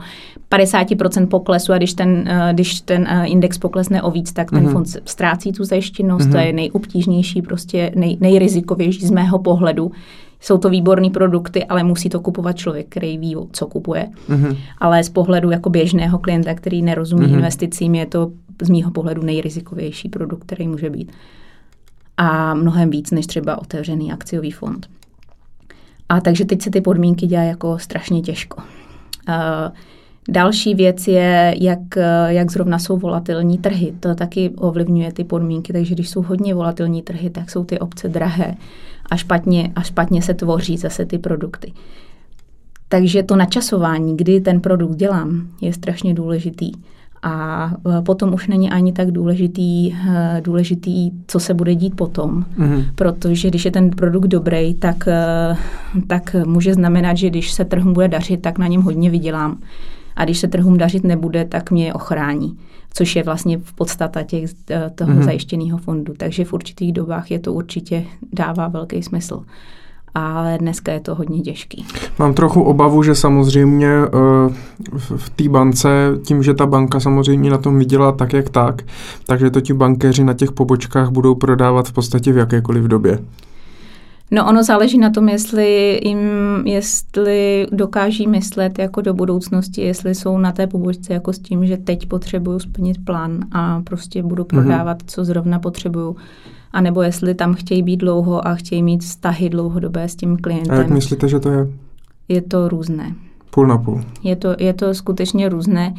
[0.50, 4.66] 50% poklesu a když ten, eh, když ten eh, index poklesne o víc, tak ten
[4.66, 4.72] mm-hmm.
[4.72, 6.28] fond ztrácí tu zajištěnost.
[6.28, 6.32] Mm-hmm.
[6.32, 9.92] To je nejobtížnější, prostě nej, nejrizikovější z mého pohledu
[10.40, 14.08] jsou to výborné produkty, ale musí to kupovat člověk, který ví, co kupuje.
[14.28, 14.56] Mm-hmm.
[14.78, 17.34] Ale z pohledu jako běžného klienta, který nerozumí mm-hmm.
[17.34, 18.30] investicím, je to
[18.62, 21.12] z mýho pohledu nejrizikovější produkt, který může být.
[22.16, 24.86] A mnohem víc než třeba otevřený akciový fond.
[26.08, 28.62] A takže teď se ty podmínky dělají jako strašně těžko.
[29.28, 29.34] Uh,
[30.30, 31.78] Další věc je, jak,
[32.26, 33.94] jak zrovna jsou volatilní trhy.
[34.00, 38.08] To taky ovlivňuje ty podmínky, takže když jsou hodně volatilní trhy, tak jsou ty obce
[38.08, 38.54] drahé
[39.10, 41.72] a špatně, a špatně se tvoří zase ty produkty.
[42.88, 46.72] Takže to načasování, kdy ten produkt dělám, je strašně důležitý.
[47.22, 52.44] A e, potom už není ani tak důležitý, e, důležitý co se bude dít potom.
[52.58, 52.84] Mm-hmm.
[52.94, 55.56] Protože když je ten produkt dobrý, tak, e,
[56.06, 59.58] tak může znamenat, že když se trhům bude dařit, tak na něm hodně vydělám.
[60.18, 62.58] A když se trhům dařit nebude, tak mě ochrání
[62.94, 65.24] což je vlastně v podstata těch, eh, toho mm-hmm.
[65.24, 66.14] zajištěného fondu.
[66.16, 69.42] Takže v určitých dobách je to určitě dává velký smysl
[70.14, 71.86] ale dneska je to hodně těžký.
[72.18, 74.54] Mám trochu obavu, že samozřejmě eh,
[75.16, 75.88] v té bance,
[76.26, 78.82] tím, že ta banka samozřejmě na tom vydělá tak, jak tak,
[79.26, 83.18] takže to ti bankéři na těch pobočkách budou prodávat v podstatě v jakékoliv době.
[84.30, 86.20] No ono záleží na tom, jestli jim,
[86.66, 91.76] jestli dokáží myslet jako do budoucnosti, jestli jsou na té pobočce jako s tím, že
[91.76, 94.62] teď potřebuju splnit plán a prostě budu mhm.
[94.62, 95.06] prodávat, mm-hmm.
[95.06, 96.16] co zrovna potřebuju.
[96.72, 100.74] A nebo jestli tam chtějí být dlouho a chtějí mít vztahy dlouhodobé s tím klientem.
[100.74, 101.66] A jak myslíte, že to je?
[102.28, 103.14] Je to různé.
[103.50, 104.00] Půl na půl.
[104.22, 105.94] Je to, je to skutečně různé.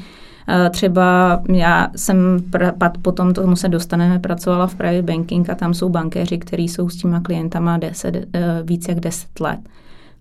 [0.52, 5.74] Eh, třeba já jsem pr- potom tomu se dostaneme, pracovala v private banking a tam
[5.74, 9.60] jsou bankéři, kteří jsou s těma klientama deset, eh, víc jak 10 let.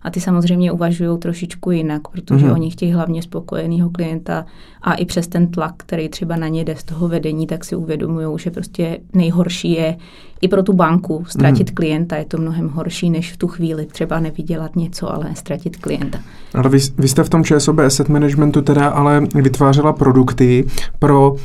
[0.01, 2.53] A ty samozřejmě uvažují trošičku jinak, protože mm-hmm.
[2.53, 4.45] oni chtějí hlavně spokojeného klienta
[4.81, 7.75] a i přes ten tlak, který třeba na ně jde z toho vedení, tak si
[7.75, 9.97] uvědomují, že prostě nejhorší je
[10.41, 11.75] i pro tu banku ztratit mm.
[11.75, 12.15] klienta.
[12.15, 16.19] Je to mnohem horší, než v tu chvíli třeba nevydělat něco, ale ztratit klienta.
[16.53, 20.65] Ale vy, vy jste v tom ČSOB Asset Managementu teda ale vytvářela produkty
[20.99, 21.37] pro, uh,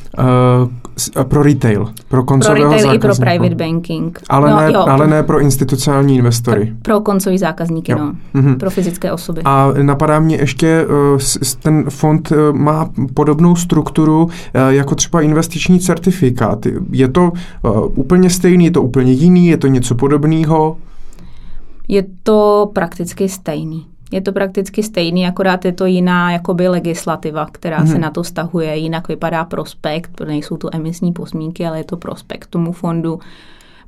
[1.22, 3.06] pro retail, pro koncového Pro retail zákazníku.
[3.06, 4.20] i pro private banking.
[4.28, 6.64] Ale, no, ne, jo, ale ne pro institucionální investory.
[6.66, 7.98] Pro, pro koncový zákazníky, jo.
[7.98, 8.12] no.
[8.34, 8.43] Mm-hmm.
[8.58, 9.42] Pro fyzické osoby.
[9.44, 11.18] A napadá mě ještě, uh,
[11.62, 14.30] ten fond uh, má podobnou strukturu uh,
[14.68, 16.66] jako třeba investiční certifikát.
[16.90, 17.32] Je to
[17.94, 20.76] úplně stejný, je to úplně jiný, je to něco podobného?
[21.88, 23.86] Je to prakticky stejný.
[24.12, 27.86] Je to prakticky stejný, akorát je to jiná jakoby legislativa, která hmm.
[27.86, 28.02] se mhm.
[28.02, 28.76] na to stahuje.
[28.76, 33.18] Jinak vypadá prospekt, nejsou to emisní posmínky, ale je to prospekt tomu fondu.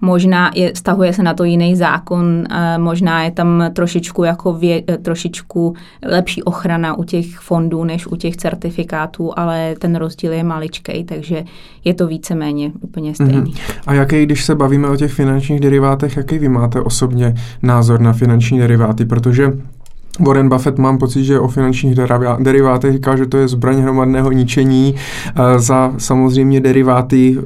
[0.00, 2.44] Možná je, stahuje se na to jiný zákon,
[2.78, 8.36] možná je tam trošičku, jako vě, trošičku lepší ochrana u těch fondů než u těch
[8.36, 11.44] certifikátů, ale ten rozdíl je maličkej, takže
[11.84, 13.52] je to víceméně úplně stejný.
[13.52, 13.80] Mm-hmm.
[13.86, 18.12] A jaký, když se bavíme o těch finančních derivátech, jaký vy máte osobně názor na
[18.12, 19.04] finanční deriváty?
[19.04, 19.52] Protože
[20.20, 21.94] Warren Buffett mám pocit, že o finančních
[22.38, 24.94] derivátech říká, že to je zbraň hromadného ničení.
[25.56, 27.42] Za samozřejmě deriváty e,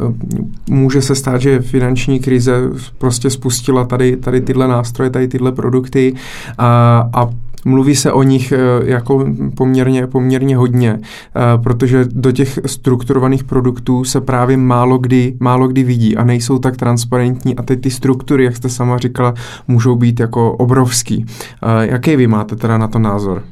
[0.70, 6.14] může se stát, že finanční krize prostě spustila tady, tady tyhle nástroje, tady tyhle produkty
[6.59, 7.30] a, a
[7.64, 14.04] Mluví se o nich eh, jako poměrně, poměrně hodně, eh, protože do těch strukturovaných produktů
[14.04, 18.44] se právě málo kdy, málo kdy vidí a nejsou tak transparentní a teď ty struktury,
[18.44, 19.34] jak jste sama říkala,
[19.68, 21.26] můžou být jako obrovský.
[21.62, 23.42] Eh, jaký vy máte teda na to názor?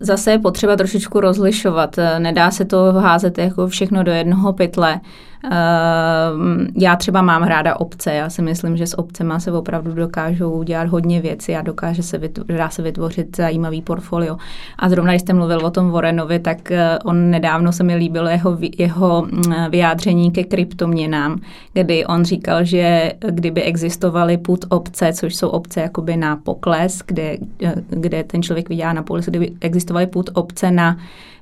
[0.00, 1.96] Zase je potřeba trošičku rozlišovat.
[2.18, 5.00] Nedá se to házet jako všechno do jednoho pytle.
[5.44, 10.62] Ehm, já třeba mám ráda obce, já si myslím, že s obcema se opravdu dokážou
[10.62, 14.36] dělat hodně věcí a dokáže se vytvořit, dá se vytvořit zajímavý portfolio.
[14.78, 18.28] A zrovna, když jste mluvil o tom Warrenovi, tak eh, on nedávno se mi líbilo
[18.28, 21.40] jeho, jeho mm, vyjádření ke kryptoměnám,
[21.72, 27.36] kdy on říkal, že kdyby existovaly put obce, což jsou obce jakoby na pokles, kde,
[27.62, 30.96] eh, kde ten člověk vydělá na pokles, kdyby existovaly put obce na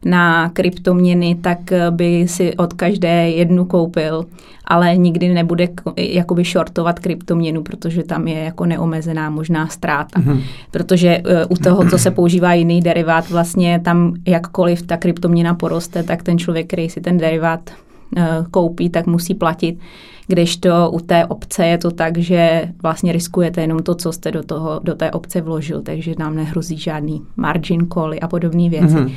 [0.05, 3.86] na kryptoměny, tak eh, by si od každé jednu koupil,
[4.65, 10.21] ale nikdy nebude jakoby shortovat kryptoměnu, protože tam je jako neomezená možná ztráta.
[10.21, 10.41] Mm-hmm.
[10.71, 16.03] Protože uh, u toho, co se používá jiný derivát, vlastně tam jakkoliv ta kryptoměna poroste,
[16.03, 17.71] tak ten člověk, který si ten derivát
[18.17, 19.79] uh, koupí, tak musí platit.
[20.29, 24.43] Kdežto u té obce je to tak, že vlastně riskujete jenom to, co jste do,
[24.43, 28.95] toho, do té obce vložil, takže nám nehrozí žádný margin call a podobné věci.
[28.95, 29.13] Mm-hmm.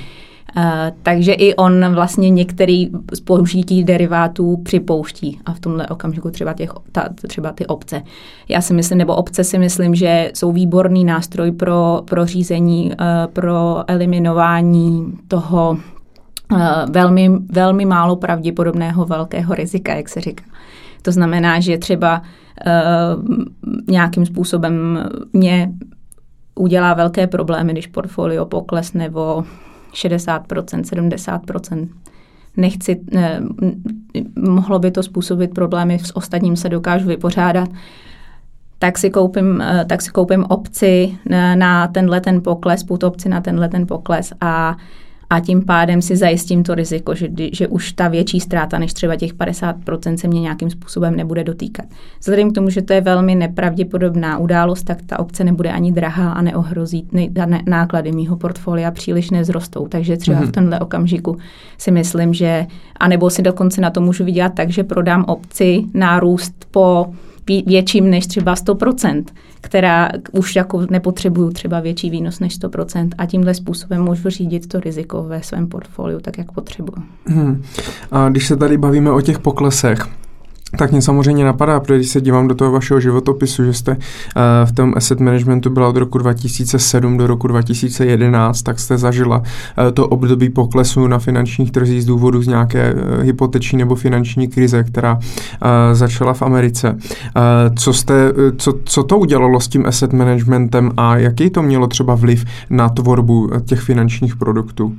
[0.58, 0.64] Uh,
[1.04, 6.72] takže i on vlastně některý z použití derivátů připouští a v tomhle okamžiku třeba, těch,
[6.92, 8.02] ta, třeba ty obce.
[8.50, 12.96] Já si myslím, nebo obce si myslím, že jsou výborný nástroj pro, pro řízení, uh,
[13.34, 15.78] pro eliminování toho
[16.52, 16.60] uh,
[16.92, 20.44] velmi, velmi málo pravděpodobného velkého rizika, jak se říká.
[21.02, 23.24] To znamená, že třeba uh,
[23.88, 25.00] nějakým způsobem
[25.34, 25.72] mě
[26.56, 29.44] udělá velké problémy, když portfolio poklesne nebo
[29.94, 31.88] 60%, 70%.
[32.58, 33.42] Nechci, ne,
[34.36, 37.70] mohlo by to způsobit problémy, s ostatním se dokážu vypořádat,
[38.80, 41.18] tak si koupím, eh, tak si koupím opci
[41.56, 44.78] na tenhle ten pokles, půl opci na tenhle ten pokles a
[45.30, 49.16] a tím pádem si zajistím to riziko, že, že už ta větší ztráta než třeba
[49.16, 51.86] těch 50% se mě nějakým způsobem nebude dotýkat.
[52.20, 56.32] Vzhledem k tomu, že to je velmi nepravděpodobná událost, tak ta obce nebude ani drahá
[56.32, 59.88] a neohrozí, ne, ne, náklady mýho portfolia příliš nezrostou.
[59.88, 60.42] Takže třeba mm-hmm.
[60.42, 60.52] v mhm.
[60.52, 61.38] tomhle okamžiku
[61.78, 62.68] si myslím, že,
[63.00, 67.14] anebo si dokonce na to můžu vydělat tak, že prodám obci nárůst po
[67.68, 69.24] větším než třeba 100%,
[69.62, 74.80] která už jako nepotřebuju třeba větší výnos než 100% a tímhle způsobem můžu řídit to
[74.80, 77.04] riziko ve svém portfoliu tak, jak potřebuju.
[77.26, 77.64] Hmm.
[78.12, 80.08] A když se tady bavíme o těch poklesech,
[80.78, 83.98] tak mě samozřejmě napadá, protože když se dívám do toho vašeho životopisu, že jste uh,
[84.66, 89.44] v tom asset managementu byla od roku 2007 do roku 2011, tak jste zažila uh,
[89.94, 94.84] to období poklesu na finančních trzích z důvodu z nějaké uh, hypoteční nebo finanční krize,
[94.84, 95.20] která
[95.94, 96.98] začala v Americe.
[97.76, 98.14] Co, jste,
[98.58, 102.90] co, co to udělalo s tím asset managementem a jaký to mělo třeba vliv na
[102.90, 104.96] tvorbu těch finančních produktů?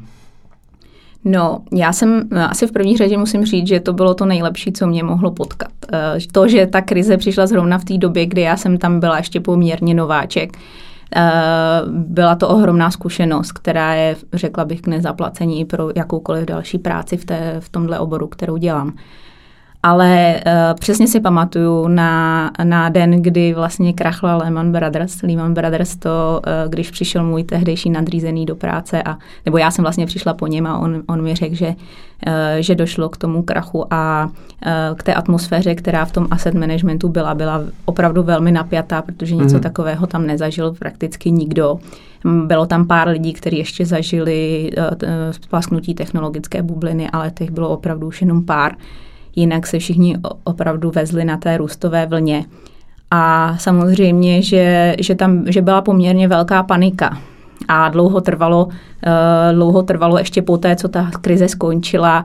[1.25, 4.87] No, já jsem asi v první řadě musím říct, že to bylo to nejlepší, co
[4.87, 5.71] mě mohlo potkat.
[5.93, 9.17] Eh, to, že ta krize přišla zrovna v té době, kdy já jsem tam byla
[9.17, 10.59] ještě poměrně nováček,
[11.17, 11.31] eh,
[11.89, 17.25] byla to ohromná zkušenost, která je, řekla bych, k nezaplacení pro jakoukoliv další práci v,
[17.25, 18.93] té, v tomhle oboru, kterou dělám.
[19.83, 25.23] Ale uh, přesně si pamatuju na, na den, kdy vlastně krachla Lehman Brothers.
[25.23, 29.83] Lehman Brothers to, uh, když přišel můj tehdejší nadřízený do práce, a, nebo já jsem
[29.83, 31.75] vlastně přišla po něm a on, on mi řekl, že, uh,
[32.59, 37.09] že došlo k tomu krachu a uh, k té atmosféře, která v tom asset managementu
[37.09, 39.61] byla, byla opravdu velmi napjatá, protože něco mm-hmm.
[39.61, 41.79] takového tam nezažil prakticky nikdo.
[42.47, 44.85] Bylo tam pár lidí, kteří ještě zažili uh,
[45.31, 48.73] splasknutí technologické bubliny, ale těch bylo opravdu už jenom pár
[49.37, 52.45] jinak se všichni opravdu vezli na té růstové vlně.
[53.11, 57.19] A samozřejmě, že, že tam že byla poměrně velká panika.
[57.69, 58.73] A dlouho trvalo, uh,
[59.53, 62.25] dlouho trvalo ještě po té, co ta krize skončila,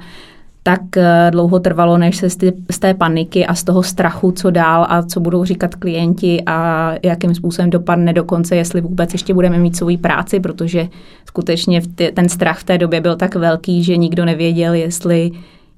[0.63, 2.29] tak uh, dlouho trvalo, než se
[2.69, 6.91] z, té paniky a z toho strachu, co dál a co budou říkat klienti a
[7.03, 10.87] jakým způsobem dopadne dokonce, jestli vůbec ještě budeme mít svou práci, protože
[11.25, 11.81] skutečně
[12.13, 15.31] ten strach v té době byl tak velký, že nikdo nevěděl, jestli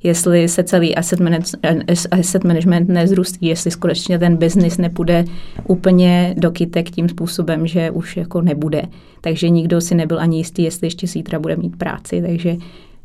[0.03, 5.25] jestli se celý asset management, asset management nezrůstí, jestli skutečně ten biznis nepůjde
[5.67, 8.81] úplně do kytek tím způsobem, že už jako nebude.
[9.21, 12.55] Takže nikdo si nebyl ani jistý, jestli ještě zítra bude mít práci, takže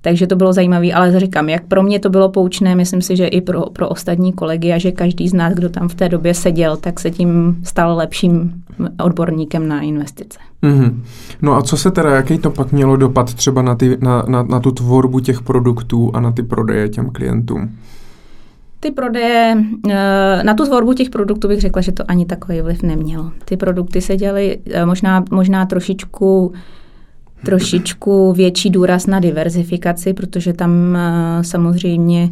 [0.03, 3.27] takže to bylo zajímavé, ale říkám, jak pro mě to bylo poučné, myslím si, že
[3.27, 6.35] i pro, pro ostatní kolegy a že každý z nás, kdo tam v té době
[6.35, 8.53] seděl, tak se tím stal lepším
[9.05, 10.39] odborníkem na investice.
[10.63, 10.95] Mm-hmm.
[11.43, 14.43] No a co se teda, jaký to pak mělo dopad třeba na, ty, na, na,
[14.43, 17.71] na tu tvorbu těch produktů a na ty prodeje těm klientům?
[18.81, 19.57] Ty prodeje,
[19.91, 23.31] eh, na tu tvorbu těch produktů bych řekla, že to ani takový vliv nemělo.
[23.45, 26.53] Ty produkty se dělaly eh, možná, možná trošičku
[27.45, 32.31] trošičku větší důraz na diverzifikaci, protože tam eh, samozřejmě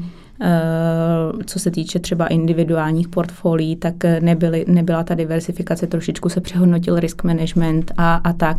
[1.47, 7.25] co se týče třeba individuálních portfolií, tak nebyly, nebyla ta diversifikace, trošičku se přehodnotil risk
[7.25, 8.57] management a, a tak.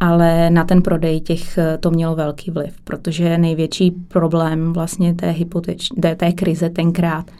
[0.00, 5.88] Ale na ten prodej těch to mělo velký vliv, protože největší problém vlastně té, hypoteč,
[6.02, 7.30] té, té krize tenkrát,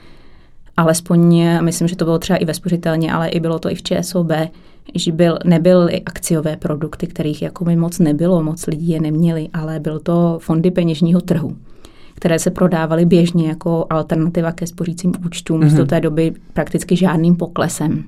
[0.77, 3.83] alespoň myslím, že to bylo třeba i ve spořitelně, ale i bylo to i v
[3.83, 4.31] ČSOB,
[4.95, 9.81] že byl, nebyly akciové produkty, kterých jako by moc nebylo, moc lidí je neměli, ale
[9.81, 11.57] byl to fondy peněžního trhu
[12.19, 15.77] které se prodávaly běžně jako alternativa ke spořícím účtům mm-hmm.
[15.77, 18.05] do té doby prakticky žádným poklesem.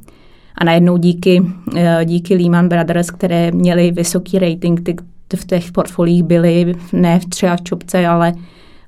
[0.54, 1.42] A najednou díky,
[1.76, 4.96] eh, díky Lehman Brothers, které měly vysoký rating, ty
[5.36, 8.32] v těch portfoliích byly ne třeba v čopce, ale,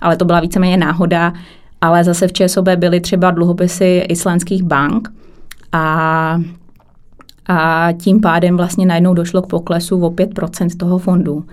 [0.01, 1.33] ale to byla víceméně náhoda,
[1.81, 5.13] ale zase v ČSOB byly třeba dluhopisy islandských bank
[5.73, 6.41] a
[7.61, 11.45] a tím pádem vlastně najednou došlo k poklesu o 5% toho fondu.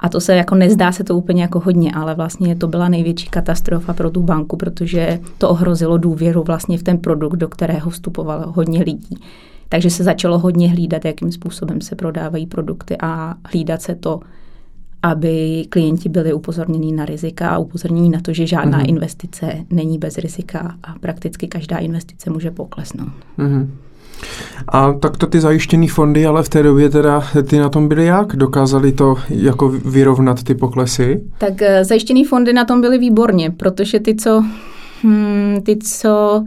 [0.00, 3.28] A to se jako nezdá se to úplně jako hodně, ale vlastně to byla největší
[3.28, 8.52] katastrofa pro tu banku, protože to ohrozilo důvěru vlastně v ten produkt, do kterého vstupovalo
[8.52, 9.18] hodně lidí.
[9.68, 14.20] Takže se začalo hodně hlídat, jakým způsobem se prodávají produkty a hlídat se to,
[15.02, 18.88] aby klienti byli upozorněni na rizika a upozorněni na to, že žádná mm-hmm.
[18.88, 23.12] investice není bez rizika a prakticky každá investice může poklesnout.
[23.38, 23.68] Mm-hmm.
[24.68, 28.06] A tak to ty zajištěné fondy, ale v té době teda ty na tom byly
[28.06, 28.36] jak?
[28.36, 31.20] Dokázali to jako vyrovnat ty poklesy?
[31.38, 34.44] Tak eh, zajištěné fondy na tom byly výborně, protože ty, co,
[35.02, 36.44] hmm, ty, co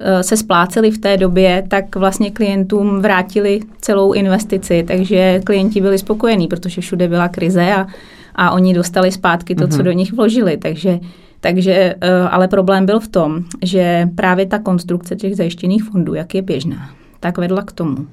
[0.00, 5.98] eh, se spláceli v té době, tak vlastně klientům vrátili celou investici, takže klienti byli
[5.98, 7.86] spokojení, protože všude byla krize a,
[8.34, 9.70] a oni dostali zpátky to, mm-hmm.
[9.70, 9.84] co mhm.
[9.84, 11.00] do nich vložili, takže
[11.40, 16.34] takže, eh, ale problém byl v tom, že právě ta konstrukce těch zajištěných fondů, jak
[16.34, 16.90] je běžná,
[17.24, 18.06] tak vedla k tomu,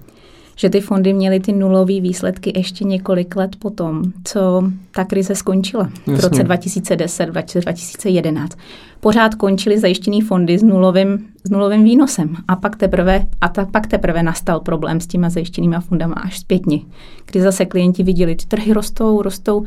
[0.55, 5.83] že ty fondy měly ty nulové výsledky ještě několik let potom, co ta krize skončila
[5.83, 6.15] Jasně.
[6.15, 8.57] v roce 2010, 2011.
[8.99, 13.87] Pořád končily zajištěné fondy s nulovým, s nulovým výnosem a pak teprve, a ta, pak
[13.87, 16.79] teprve nastal problém s těma zajištěnýma fondama až zpětně,
[17.25, 19.65] kdy zase klienti viděli, ty trhy rostou, rostou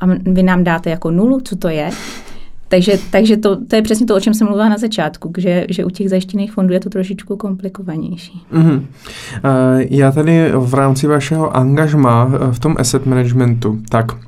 [0.00, 1.90] a vy nám dáte jako nulu, co to je?
[2.72, 5.84] Takže, takže to, to je přesně to, o čem jsem mluvila na začátku, že, že
[5.84, 8.42] u těch zajištěných fondů je to trošičku komplikovanější.
[8.52, 8.82] Mm-hmm.
[9.90, 14.18] Já tady v rámci vašeho angažma v tom asset managementu, tak uh,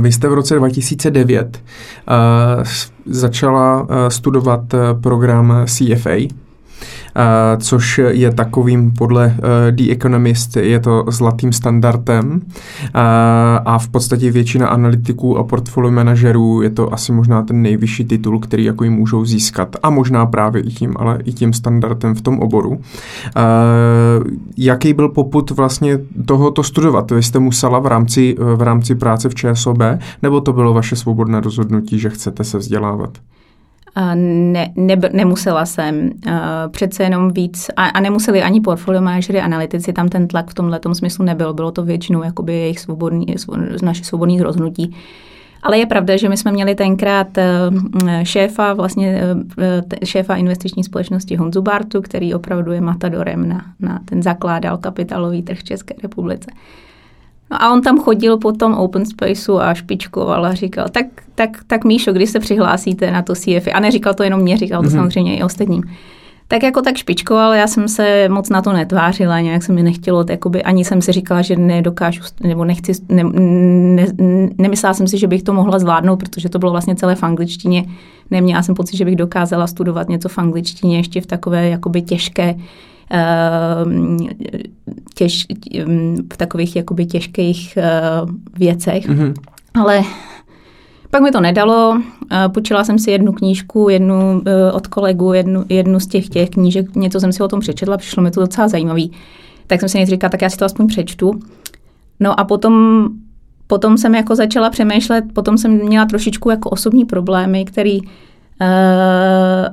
[0.00, 1.62] vy jste v roce 2009
[2.08, 2.64] uh,
[3.06, 6.28] začala studovat program CFA,
[7.58, 12.40] což je takovým podle eh, The Economist, je to zlatým standardem
[13.64, 18.40] a v podstatě většina analytiků a portfolio manažerů je to asi možná ten nejvyšší titul,
[18.40, 22.20] který jako jim můžou získat a možná právě i tím, ale i tím standardem v
[22.20, 22.80] tom oboru.
[24.56, 27.10] Jaký byl poput vlastně tohoto studovat?
[27.10, 29.78] Vy jste musela v rámci, v rámci práce v ČSOB,
[30.22, 33.18] nebo to bylo vaše svobodné rozhodnutí, že chcete se vzdělávat?
[34.14, 36.10] Ne, ne, nemusela jsem.
[36.70, 40.80] Přece jenom víc, a, a nemuseli ani portfolio manažery, analytici, tam ten tlak v tomhle
[40.92, 41.54] smyslu nebyl.
[41.54, 43.26] Bylo to většinou jakoby jejich svobodný,
[43.82, 44.96] naše svobodný rozhodnutí.
[45.62, 47.44] Ale je pravda, že my jsme měli tenkrát e,
[48.22, 49.22] šéfa, vlastně
[49.58, 55.42] e, šéfa investiční společnosti Honzu Bartu, který opravdu je matadorem na, na ten zakládal kapitálový
[55.42, 56.50] trh České republice.
[57.50, 61.50] No a on tam chodil po tom open spaceu a špičkoval a říkal, tak, tak,
[61.66, 64.88] tak Míšo, když se přihlásíte na to CFI, a neříkal to jenom mě, říkal to
[64.88, 64.92] mm-hmm.
[64.92, 65.82] samozřejmě i ostatním,
[66.48, 70.24] tak jako tak špičkoval, já jsem se moc na to netvářila, nějak se mi nechtělo,
[70.30, 74.06] jakoby, ani jsem si říkala, že nedokážu, nebo nechci, ne, ne,
[74.58, 77.84] nemyslela jsem si, že bych to mohla zvládnout, protože to bylo vlastně celé v angličtině.
[78.30, 82.54] Neměla jsem pocit, že bych dokázala studovat něco v angličtině ještě v takové jakoby těžké
[85.14, 85.46] těž,
[86.32, 88.00] v takových jakoby těžkých eh,
[88.58, 89.08] věcech.
[89.08, 89.34] Mm-hmm.
[89.74, 90.02] Ale
[91.10, 92.02] pak mi to nedalo,
[92.54, 96.96] počila jsem si jednu knížku, jednu eh, od kolegu, jednu, jednu z těch těch knížek,
[96.96, 99.12] něco jsem si o tom přečetla, přišlo mi to docela zajímavý.
[99.66, 101.40] Tak jsem si něco říkala, tak já si to aspoň přečtu.
[102.20, 103.06] No a potom,
[103.66, 108.00] potom jsem jako začala přemýšlet, potom jsem měla trošičku jako osobní problémy, který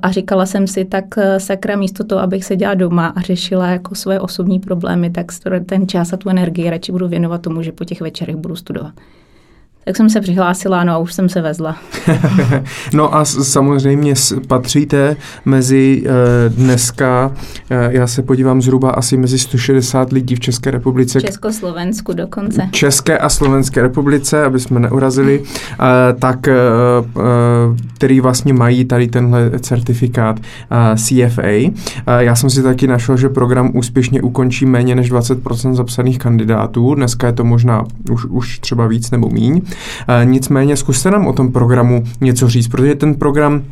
[0.02, 1.06] a říkala jsem si, tak
[1.38, 5.26] sakra místo toho, abych seděla doma a řešila jako svoje osobní problémy, tak
[5.66, 8.94] ten čas a tu energii radši budu věnovat tomu, že po těch večerech budu studovat
[9.88, 11.76] tak jsem se přihlásila, no a už jsem se vezla.
[12.94, 14.14] no a samozřejmě
[14.48, 15.16] patříte
[15.46, 17.32] mezi uh, dneska,
[17.72, 21.22] uh, já se podívám zhruba asi mezi 160 lidí v České republice.
[21.22, 22.70] Československu dokonce.
[22.72, 25.46] České a Slovenské republice, aby jsme neurazili, uh,
[26.20, 26.48] tak
[27.94, 30.40] který vlastně mají tady tenhle certifikát
[30.96, 31.72] CFA.
[32.18, 36.96] Já jsem si taky našel, že program úspěšně ukončí méně než 20% zapsaných kandidátů.
[36.96, 39.62] Dneska je to možná už, už třeba víc nebo míň.
[40.24, 43.64] Nicméně zkuste nám o tom programu něco říct, protože ten program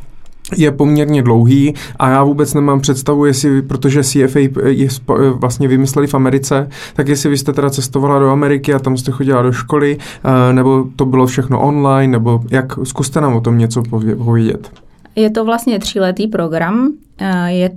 [0.57, 4.87] je poměrně dlouhý a já vůbec nemám představu, jestli, protože CFA je
[5.33, 9.11] vlastně vymysleli v Americe, tak jestli vy jste teda cestovala do Ameriky a tam jste
[9.11, 13.57] chodila do školy, eh, nebo to bylo všechno online, nebo jak, zkuste nám o tom
[13.57, 13.83] něco
[14.17, 14.71] povědět.
[15.15, 17.69] Je to vlastně tříletý program, eh, je,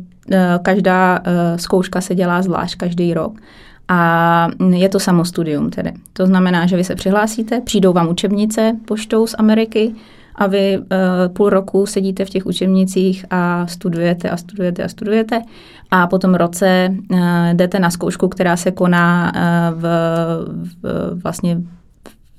[0.63, 1.21] každá
[1.57, 3.33] zkouška se dělá zvlášť každý rok
[3.89, 5.93] a je to samostudium tedy.
[6.13, 9.95] To znamená, že vy se přihlásíte, přijdou vám učebnice poštou z Ameriky
[10.35, 10.85] a vy uh,
[11.33, 15.43] půl roku sedíte v těch učebnicích a studujete a studujete a studujete
[15.91, 17.19] a po tom roce uh,
[17.53, 19.85] jdete na zkoušku, která se koná uh, v,
[20.83, 21.61] v, vlastně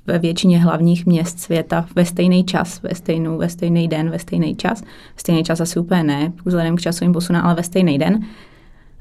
[0.08, 4.56] ve většině hlavních měst světa ve stejný čas, ve, stejnou, ve stejný den, ve stejný
[4.56, 4.84] čas.
[5.18, 8.20] Stejný čas asi úplně ne, vzhledem k časovým posunům, ale ve stejný den.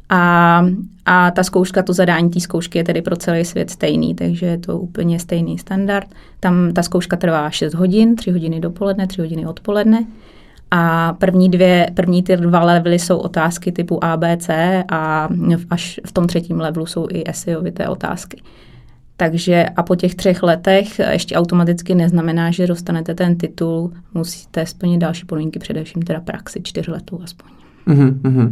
[0.08, 0.64] A,
[1.06, 4.58] a ta zkouška, to zadání té zkoušky je tedy pro celý svět stejný, takže je
[4.58, 6.06] to úplně stejný standard.
[6.40, 10.06] Tam ta zkouška trvá 6 hodin, 3 hodiny dopoledne, 3 hodiny odpoledne.
[10.70, 14.50] A první, dvě, první ty dva levely jsou otázky typu ABC
[14.88, 15.28] a
[15.70, 18.42] až v tom třetím levelu jsou i esejovité otázky.
[19.16, 24.98] Takže a po těch třech letech ještě automaticky neznamená, že dostanete ten titul, musíte splnit
[24.98, 27.57] další podmínky, především teda praxi čtyř letů aspoň.
[27.88, 28.50] Uh-huh,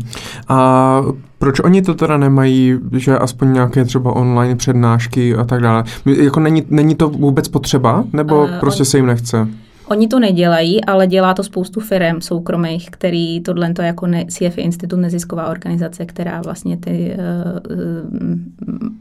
[0.49, 1.03] A
[1.39, 5.85] proč oni to teda nemají, že aspoň nějaké třeba online přednášky a tak dále?
[6.07, 9.49] Jako není, není to vůbec potřeba, nebo uh, prostě on, se jim nechce?
[9.89, 14.61] Oni to nedělají, ale dělá to spoustu firm soukromých, který tohle to jako ne, CFI
[14.61, 17.79] Institut nezisková organizace, která vlastně ty uh,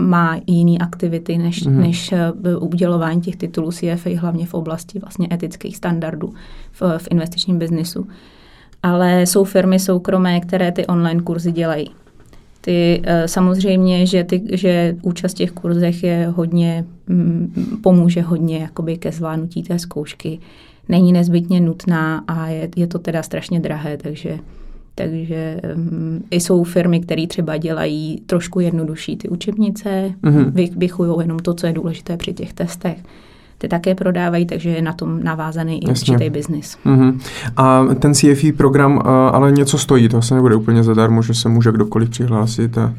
[0.07, 1.75] má jiné aktivity než, uh-huh.
[1.75, 2.13] než
[2.57, 6.33] uh, udělování těch titulů CFA, hlavně v oblasti vlastně etických standardů
[6.71, 8.07] v, v investičním biznisu
[8.85, 11.91] ale jsou firmy soukromé, které ty online kurzy dělají.
[12.61, 18.57] Ty eh, samozřejmě, že, ty, že účast v těch kurzech je hodně, mm, pomůže hodně
[18.57, 20.39] jakoby ke zvládnutí té zkoušky.
[20.89, 24.39] Není nezbytně nutná a je, je to teda strašně drahé, takže
[24.97, 30.77] takže um, i jsou firmy, které třeba dělají trošku jednodušší ty učebnice, mm-hmm.
[30.77, 32.97] vychují jenom to, co je důležité při těch testech
[33.57, 36.77] ty také prodávají, takže je na tom navázaný i určitý biznis.
[36.85, 37.19] Uh-huh.
[37.57, 41.49] A ten CFE program uh, ale něco stojí, to se nebude úplně zadarmo, že se
[41.49, 42.77] může kdokoliv přihlásit.
[42.77, 42.93] A...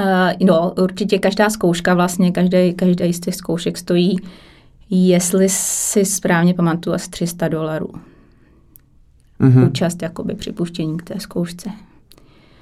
[0.00, 4.16] Uh, no, určitě každá zkouška, vlastně každý, každý z těch zkoušek stojí,
[4.90, 7.88] jestli si správně pamatuju, asi 300 dolarů.
[9.40, 9.66] Uh-huh.
[9.68, 11.70] Účast jakoby připuštění k té zkoušce.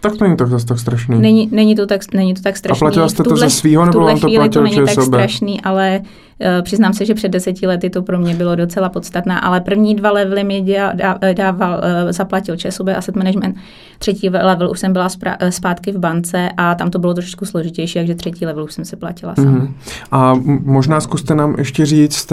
[0.00, 1.20] Tak to není tak zase tak strašný.
[1.20, 2.78] Není, není, to tak, není to tak strašný.
[2.78, 6.00] A platila jste to ze svého, nebo vám to platil to není tak strašný, ale
[6.00, 9.94] uh, přiznám se, že před deseti lety to pro mě bylo docela podstatné, ale první
[9.94, 11.70] dva levely mi dá, dá, dával,
[12.04, 13.56] uh, zaplatil ČSOB Asset Management.
[13.98, 17.44] Třetí level už jsem byla spra, uh, zpátky v bance a tam to bylo trošičku
[17.44, 19.50] složitější, takže třetí level už jsem se platila sama.
[19.50, 19.72] Mm-hmm.
[20.12, 20.34] A
[20.64, 22.32] možná zkuste nám ještě říct,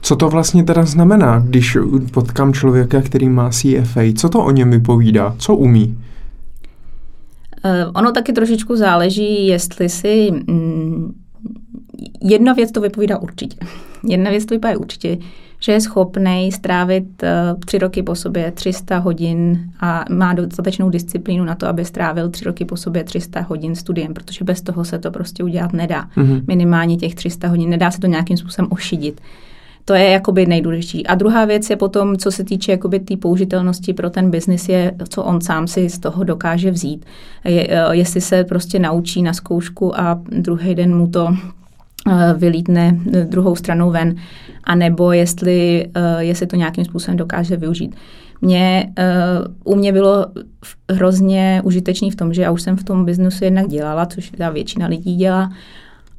[0.00, 1.76] co to vlastně teda znamená, když
[2.12, 5.98] potkám člověka, který má CFA, co to o něm vypovídá, co umí?
[7.64, 10.30] Uh, ono taky trošičku záleží, jestli si...
[10.46, 11.14] Mm,
[12.22, 13.56] jedna věc to vypovídá určitě.
[14.08, 15.18] Jedna věc to vypovídá určitě,
[15.60, 21.44] že je schopný strávit uh, tři roky po sobě 300 hodin a má dostatečnou disciplínu
[21.44, 24.98] na to, aby strávil tři roky po sobě 300 hodin studiem, protože bez toho se
[24.98, 26.08] to prostě udělat nedá.
[26.16, 26.44] Mm-hmm.
[26.46, 27.70] Minimálně těch 300 hodin.
[27.70, 29.20] Nedá se to nějakým způsobem ošidit.
[29.84, 31.06] To je jakoby nejdůležitější.
[31.06, 34.92] A druhá věc je potom, co se týče jakoby té použitelnosti pro ten biznis, je,
[35.08, 37.06] co on sám si z toho dokáže vzít.
[37.44, 41.28] Je, eh, jestli se prostě naučí na zkoušku a druhý den mu to
[42.10, 44.14] eh, vylítne druhou stranou ven,
[44.64, 45.86] anebo jestli,
[46.18, 47.96] jestli to nějakým způsobem dokáže využít.
[48.44, 48.92] Mě,
[49.64, 50.26] u mě bylo
[50.90, 54.50] hrozně užitečný v tom, že já už jsem v tom biznesu jednak dělala, což ta
[54.50, 55.50] většina lidí dělá,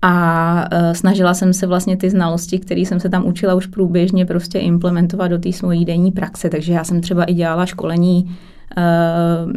[0.05, 4.25] a uh, snažila jsem se vlastně ty znalosti, které jsem se tam učila už průběžně
[4.25, 6.49] prostě implementovat do té svojí denní praxe.
[6.49, 8.37] Takže já jsem třeba i dělala školení
[8.77, 9.51] uh,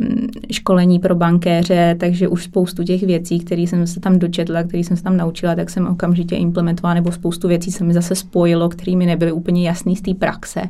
[0.52, 4.96] školení pro bankéře, takže už spoustu těch věcí, které jsem se tam dočetla, které jsem
[4.96, 8.96] se tam naučila, tak jsem okamžitě implementovala, nebo spoustu věcí se mi zase spojilo, které
[8.96, 10.62] mi nebyly úplně jasné z té praxe.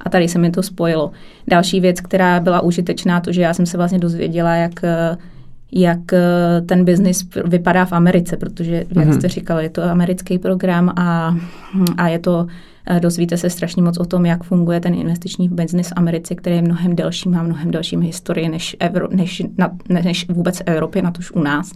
[0.00, 1.10] A tady se mi to spojilo.
[1.48, 4.80] Další věc, která byla užitečná, to, že já jsem se vlastně dozvěděla, jak
[5.72, 6.00] jak
[6.66, 9.18] ten biznis vypadá v Americe, protože, jak mm-hmm.
[9.18, 11.36] jste říkali, je to americký program a,
[11.96, 12.46] a je to
[12.86, 16.56] Eh, dozvíte se strašně moc o tom, jak funguje ten investiční biznis v Americe, který
[16.56, 21.02] je mnohem delší, má mnohem delší historii než, Evro, než, na, než vůbec v Evropě,
[21.02, 21.72] na tož u nás.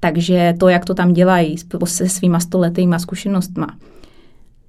[0.00, 3.76] Takže to, jak to tam dělají se svýma stoletýma zkušenostma,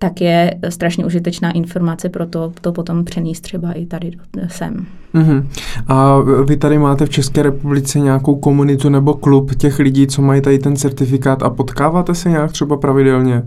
[0.01, 4.11] tak je strašně užitečná informace pro to, to potom přenést třeba i tady
[4.47, 4.85] sem.
[5.15, 5.45] Mm-hmm.
[5.87, 10.41] A vy tady máte v České republice nějakou komunitu nebo klub těch lidí, co mají
[10.41, 13.43] tady ten certifikát a potkáváte se nějak třeba pravidelně?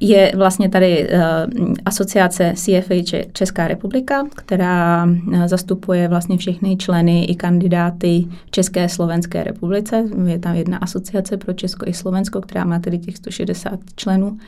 [0.00, 2.94] je vlastně tady uh, asociace CFA
[3.32, 10.04] Česká republika, která uh, zastupuje vlastně všechny členy i kandidáty České Slovenské republice.
[10.26, 14.38] Je tam jedna asociace pro Česko i Slovensko, která má tedy těch 160 členů.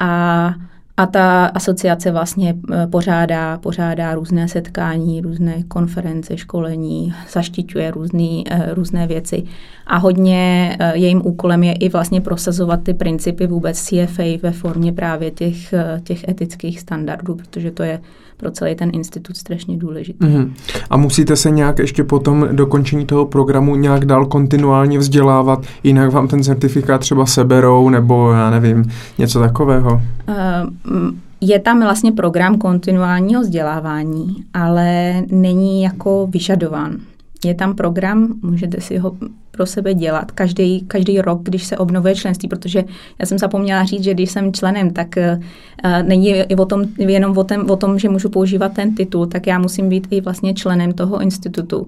[0.00, 0.54] A
[1.00, 8.74] a ta asociace vlastně eh, pořádá, pořádá různé setkání, různé konference, školení, zaštiťuje různý, eh,
[8.74, 9.42] různé věci.
[9.86, 14.92] A hodně eh, jejím úkolem je i vlastně prosazovat ty principy vůbec CFA ve formě
[14.92, 18.00] právě těch, těch etických standardů, protože to je
[18.40, 20.26] pro celý ten institut strašně důležitý.
[20.26, 20.50] Mm-hmm.
[20.90, 26.12] A musíte se nějak ještě po tom dokončení toho programu nějak dál kontinuálně vzdělávat, jinak
[26.12, 28.84] vám ten certifikát třeba seberou, nebo já nevím,
[29.18, 30.02] něco takového?
[30.28, 31.10] Uh,
[31.40, 36.96] je tam vlastně program kontinuálního vzdělávání, ale není jako vyžadován.
[37.44, 39.16] Je tam program, můžete si ho
[39.50, 42.84] pro sebe dělat každý, každý rok, když se obnovuje členství, protože
[43.18, 47.38] já jsem zapomněla říct, že když jsem členem, tak uh, není i o tom, jenom
[47.38, 50.54] o tom, o tom, že můžu používat ten titul, tak já musím být i vlastně
[50.54, 51.86] členem toho institutu.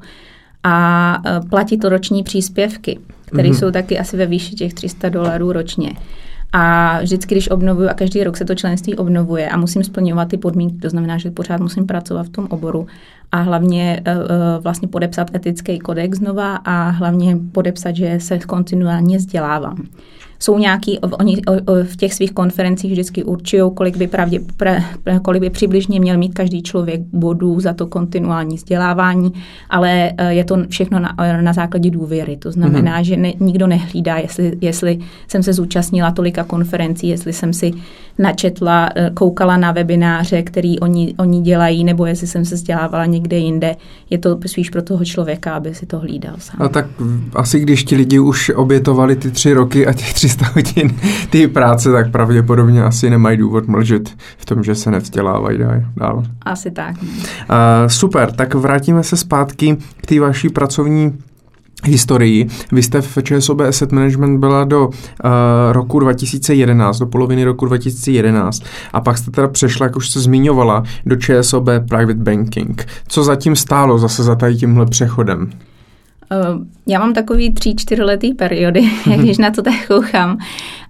[0.65, 3.59] A uh, platí to roční příspěvky, které mm-hmm.
[3.59, 5.93] jsou taky asi ve výši těch 300 dolarů ročně.
[6.53, 10.37] A vždycky, když obnovuju, a každý rok se to členství obnovuje a musím splňovat ty
[10.37, 12.87] podmínky, to znamená, že pořád musím pracovat v tom oboru
[13.33, 19.87] a hlavně uh, vlastně podepsat etický kodex znova a hlavně podepsat, že se kontinuálně vzdělávám
[20.43, 21.43] jsou nějaký, oni
[21.85, 24.85] v těch svých konferencích vždycky určují, kolik by, pravdě, pre,
[25.23, 29.33] kolik by přibližně měl mít každý člověk bodů za to kontinuální vzdělávání,
[29.71, 32.37] ale eh, je to všechno na, na základě důvěry.
[32.37, 33.05] To znamená, mm-hmm.
[33.05, 37.73] že ne, nikdo nehlídá, jestli, jestli jsem se zúčastnila tolika konferencí, jestli jsem si
[38.19, 43.37] načetla, eh, koukala na webináře, který oni, oni dělají, nebo jestli jsem se vzdělávala někde
[43.37, 43.77] jinde.
[44.11, 46.63] Je to spíš pro toho člověka, aby si to hlídal sám.
[46.63, 46.87] A tak
[47.35, 51.93] asi když ti lidi už obětovali ty tři roky a těch 300 hodin ty práce,
[51.93, 55.59] tak pravděpodobně asi nemají důvod mlžet v tom, že se nevzdělávají
[55.97, 56.23] dál.
[56.43, 57.03] Asi tak.
[57.03, 57.09] Uh,
[57.87, 61.19] super, tak vrátíme se zpátky k té vaší pracovní
[61.85, 62.49] historii.
[62.73, 64.93] Vy jste v ČSOB Asset Management byla do uh,
[65.73, 68.63] roku 2011, do poloviny roku 2011
[68.93, 72.87] a pak jste teda přešla, jak už se zmiňovala, do ČSOB Private Banking.
[73.09, 75.51] Co zatím stálo zase za tady tímhle přechodem?
[76.33, 78.83] Eh, já mám takový tři, čtyřletý periody,
[79.17, 80.39] když na to tak koukám.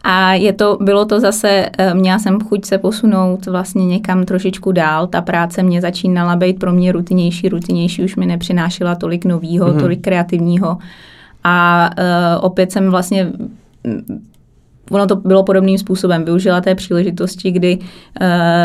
[0.04, 4.72] A je to, bylo to zase, eh, měla jsem chuť se posunout vlastně někam trošičku
[4.72, 5.06] dál.
[5.06, 9.80] Ta práce mě začínala být pro mě rutinější, rutinější, už mi nepřinášela tolik novýho, mm-hmm.
[9.80, 10.78] tolik kreativního.
[11.44, 13.32] A uh, opět jsem vlastně
[13.84, 14.22] mm,
[14.90, 16.24] ono to bylo podobným způsobem.
[16.24, 17.78] Využila té příležitosti, kdy,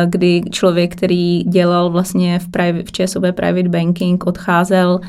[0.05, 5.07] kdy člověk, který dělal vlastně v, private, v ČSOB Private Banking, odcházel Uh,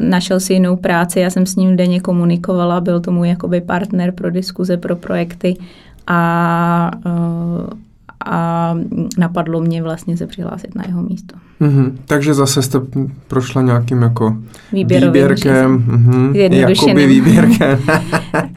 [0.00, 4.12] našel si jinou práci, já jsem s ním denně komunikovala, byl to můj jakoby partner
[4.12, 5.56] pro diskuze, pro projekty
[6.06, 7.68] a, uh,
[8.26, 8.74] a
[9.18, 11.36] napadlo mě vlastně se přihlásit na jeho místo.
[11.60, 11.92] Mm-hmm.
[12.06, 12.80] Takže zase jste
[13.28, 14.36] prošla nějakým jako
[14.72, 15.84] Výběrovým výběrkem.
[15.88, 16.52] Mm-hmm.
[16.52, 17.78] Jakoby výběrkem.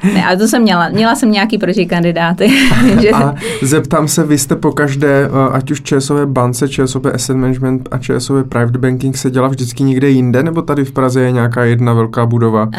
[0.14, 0.90] ne, ale to jsem měla.
[0.90, 2.50] Měla jsem nějaký protikandidáty.
[3.14, 7.90] a zeptám se, vy jste po každé, eh, ať už ČSOV bance, ČSOV Asset Management
[7.92, 11.64] a ČSOV Private Banking se dělala vždycky někde jinde, nebo tady v Praze je nějaká
[11.64, 12.72] jedna velká budova um,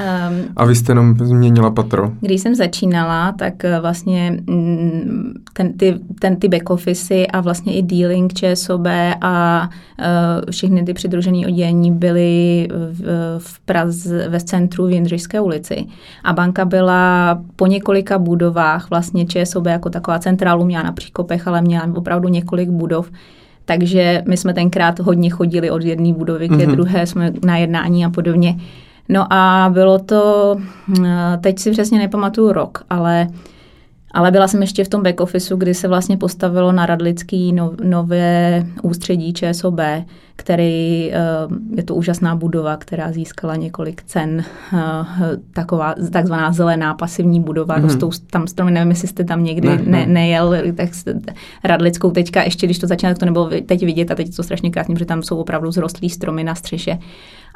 [0.57, 2.13] a vy jste jenom změnila patro?
[2.21, 7.75] Když jsem začínala, tak eh, vlastně mm, ten, ty, ten, ty back office a vlastně
[7.75, 8.87] i dealing ČSOB
[9.21, 9.69] a
[10.51, 15.87] všechny ty přidružené oddělení byly v, v Praze, ve centru v Jindřišské ulici.
[16.25, 21.63] A banka byla po několika budovách, vlastně ČSOB jako taková centrálu měla na Příkopech, ale
[21.63, 23.11] měla opravdu několik budov.
[23.65, 26.71] Takže my jsme tenkrát hodně chodili od jedné budovy k mm-hmm.
[26.71, 28.57] druhé, jsme na jednání a podobně.
[29.09, 30.57] No a bylo to,
[31.05, 33.29] eh, teď si přesně nepamatuju rok, ale
[34.19, 38.67] ale byla jsem ještě v tom back officeu, kdy se vlastně postavilo na Radlický nové
[38.83, 39.81] ústředí ČSOB,
[40.39, 41.13] který
[41.77, 44.45] je to úžasná budova, která získala několik cen,
[45.53, 47.83] taková takzvaná zelená pasivní budova, mm.
[47.83, 50.07] rostou tam stromy, nevím, jestli jste tam někdy ne, ne.
[50.07, 50.89] nejel, tak
[51.65, 54.43] Radlickou teďka, ještě když to začíná, tak to nebylo teď vidět a teď je to
[54.43, 56.99] strašně krásně, protože tam jsou opravdu zrostlý stromy na střeše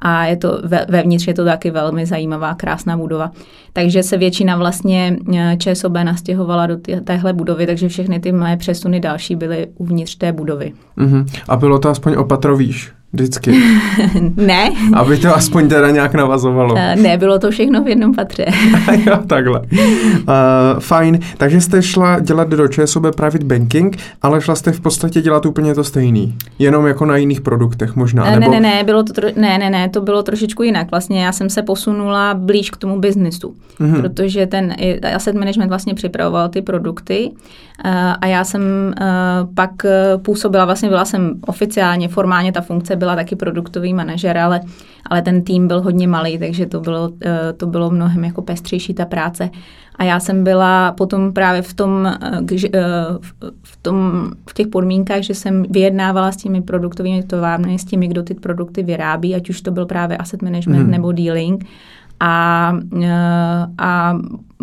[0.02, 3.30] a je to ve, vevnitř je to taky velmi zajímavá, krásná budova.
[3.72, 9.00] Takže se většina vlastně eh, ČSOB nastěhovala do téhle budovy, takže všechny ty moje přesuny
[9.00, 10.72] další byly uvnitř té budovy.
[10.98, 11.26] Uh-huh.
[11.48, 12.71] A bylo to aspoň opatrovíš?
[13.12, 13.52] Vždycky.
[14.36, 14.70] ne.
[14.94, 16.74] Aby to aspoň teda nějak navazovalo.
[16.74, 18.46] Uh, ne, bylo to všechno v jednom patře.
[19.06, 19.60] jo, takhle.
[19.60, 20.26] Uh,
[20.78, 21.18] fajn.
[21.36, 25.74] Takže jste šla dělat do ČSOB Private Banking, ale šla jste v podstatě dělat úplně
[25.74, 26.34] to stejný.
[26.58, 28.24] Jenom jako na jiných produktech možná.
[28.24, 28.52] Uh, nebo...
[28.52, 29.28] Ne, ne, ne, bylo to tro...
[29.36, 30.90] ne, ne, ne, to bylo trošičku jinak.
[30.90, 34.00] Vlastně já jsem se posunula blíž k tomu biznisu, uh-huh.
[34.00, 34.74] protože ten
[35.14, 37.90] asset management vlastně připravoval ty produkty uh,
[38.20, 39.70] a já jsem uh, pak
[40.22, 44.60] působila, vlastně byla jsem oficiálně, formálně ta funkce byla taky produktový manažer, ale,
[45.10, 48.94] ale ten tým byl hodně malý, takže to bylo, eh, to bylo mnohem jako pestřejší
[48.94, 49.50] ta práce.
[49.96, 52.40] A já jsem byla potom právě v tom, eh,
[52.74, 52.80] eh,
[53.62, 58.22] v, tom, v těch podmínkách, že jsem vyjednávala s těmi produktovými továrny, s těmi, kdo
[58.22, 60.90] ty produkty vyrábí, ať už to byl právě asset management mm.
[60.90, 61.66] nebo dealing.
[62.20, 62.72] A,
[63.78, 64.18] a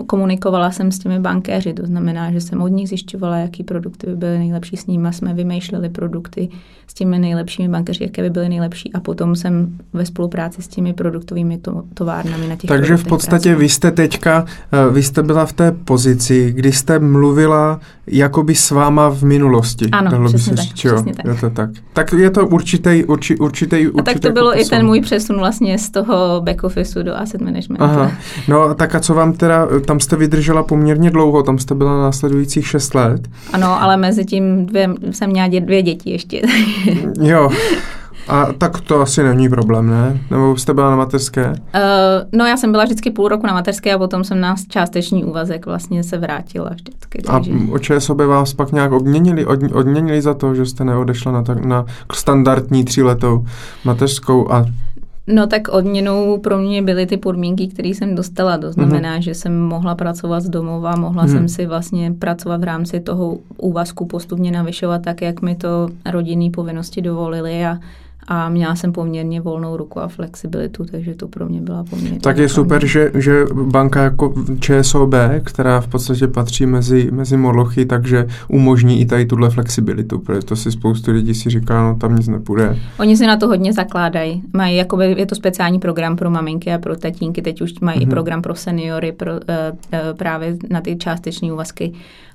[0.07, 4.15] komunikovala jsem s těmi bankéři, to znamená, že jsem od nich zjišťovala, jaký produkty by
[4.15, 6.49] byly nejlepší, s nimi jsme vymýšleli produkty
[6.87, 10.93] s těmi nejlepšími bankéři, jaké by byly nejlepší a potom jsem ve spolupráci s těmi
[10.93, 15.45] produktovými to, továrnami na těch Takže v podstatě vy jste teďka, eh, vy jste byla
[15.45, 19.89] v té pozici, kdy jste mluvila jakoby s váma v minulosti.
[19.91, 21.25] Ano, Dalo přesně, by se tak, říct, přesně tak.
[21.25, 21.69] Je to tak.
[21.93, 25.37] Tak je to určitý, urči, určitý, určitý A tak to bylo i ten můj přesun
[25.37, 27.83] vlastně z toho back officeu do asset managementu.
[27.83, 28.11] Aha.
[28.47, 32.67] No tak a co vám teda tam jste vydržela poměrně dlouho, tam jste byla následujících
[32.67, 33.27] šest let.
[33.53, 36.41] Ano, ale mezi tím dvě, jsem měla dě, dvě děti ještě.
[37.21, 37.49] jo.
[38.27, 40.21] A tak to asi není problém, ne?
[40.31, 41.49] Nebo jste byla na mateřské?
[41.49, 41.55] Uh,
[42.31, 45.65] no já jsem byla vždycky půl roku na mateřské a potom jsem na částečný úvazek
[45.65, 47.21] vlastně se vrátila vždycky.
[47.21, 47.51] Takže...
[47.51, 51.43] A o ČSOB vás pak nějak odměnili, od, odměnili za to, že jste neodešla na,
[51.43, 53.45] tak, na standardní tříletou
[53.85, 54.65] mateřskou a
[55.31, 58.57] No tak odměnou pro mě byly ty podmínky, které jsem dostala.
[58.57, 59.21] To znamená, mm-hmm.
[59.21, 61.31] že jsem mohla pracovat z domova, mohla mm-hmm.
[61.31, 66.49] jsem si vlastně pracovat v rámci toho úvazku postupně navyšovat tak, jak mi to rodinné
[66.49, 67.79] povinnosti dovolily a
[68.27, 72.19] a měla jsem poměrně volnou ruku a flexibilitu, takže to pro mě byla poměrně.
[72.19, 75.13] Tak je super, že, že banka jako ČSOB,
[75.43, 80.55] která v podstatě patří mezi, mezi molochy, takže umožní i tady tuhle flexibilitu, protože to
[80.55, 82.77] si spoustu lidí si říká, no tam nic nepůjde.
[82.99, 84.43] Oni si na to hodně zakládají.
[84.53, 88.01] Mají, jakoby, je to speciální program pro maminky a pro tatínky, teď už mají mm-hmm.
[88.01, 88.09] i mhm.
[88.09, 91.93] program pro seniory, pro, uh, uh, právě na ty částeční úvazky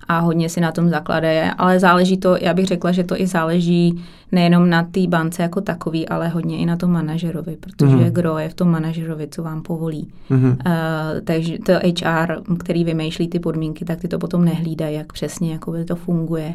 [0.09, 3.27] a hodně si na tom zakladají, ale záleží to, já bych řekla, že to i
[3.27, 8.13] záleží nejenom na té bance jako takový, ale hodně i na tom manažerovi, protože mm-hmm.
[8.13, 10.09] gro je v tom manažerovi, co vám povolí.
[10.31, 10.51] Mm-hmm.
[10.51, 15.53] Uh, takže to HR, který vymýšlí ty podmínky, tak ty to potom nehlídají, jak přesně
[15.53, 16.55] jako to funguje.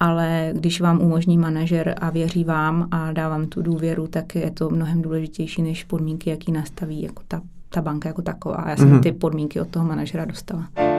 [0.00, 4.50] Ale když vám umožní manažer a věří vám a dá vám tu důvěru, tak je
[4.50, 7.40] to mnohem důležitější než podmínky, jaký nastaví jako ta,
[7.70, 8.64] ta banka jako taková.
[8.68, 9.02] Já jsem mm-hmm.
[9.02, 10.93] ty podmínky od toho manažera dostala.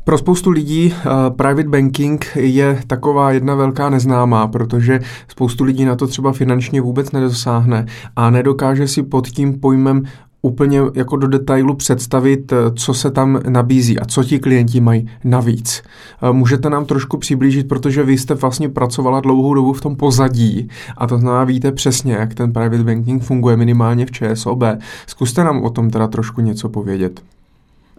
[0.04, 5.96] Pro spoustu lidí uh, private banking je taková jedna velká neznámá, protože spoustu lidí na
[5.96, 7.86] to třeba finančně vůbec nedosáhne
[8.16, 10.04] a nedokáže si pod tím pojmem
[10.42, 15.10] úplně jako do detailu představit, eh, co se tam nabízí a co ti klienti mají
[15.24, 15.84] navíc.
[16.22, 20.70] Eh, můžete nám trošku přiblížit, protože vy jste vlastně pracovala dlouhou dobu v tom pozadí
[20.98, 24.64] a to znamená, víte přesně, jak ten private banking funguje minimálně v ČSOB.
[25.08, 27.22] Zkuste nám o tom teda trošku něco povědět.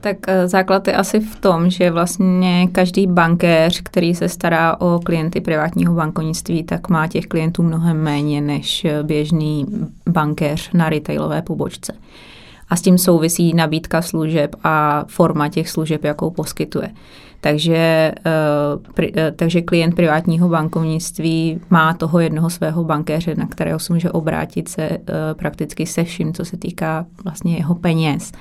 [0.01, 5.01] Tak eh, základ je asi v tom, že vlastně každý bankéř, který se stará o
[5.05, 9.67] klienty privátního bankovnictví, tak má těch klientů mnohem méně než běžný
[10.09, 11.93] bankéř na retailové pobočce.
[12.73, 16.91] A s tím souvisí nabídka služeb a forma těch služeb, jakou poskytuje.
[17.41, 18.13] Takže,
[19.17, 24.69] eh, takže klient privátního bankovnictví má toho jednoho svého bankéře, na kterého se může obrátit
[24.69, 24.99] se eh,
[25.35, 28.33] prakticky se vším, co se týká vlastně jeho peněz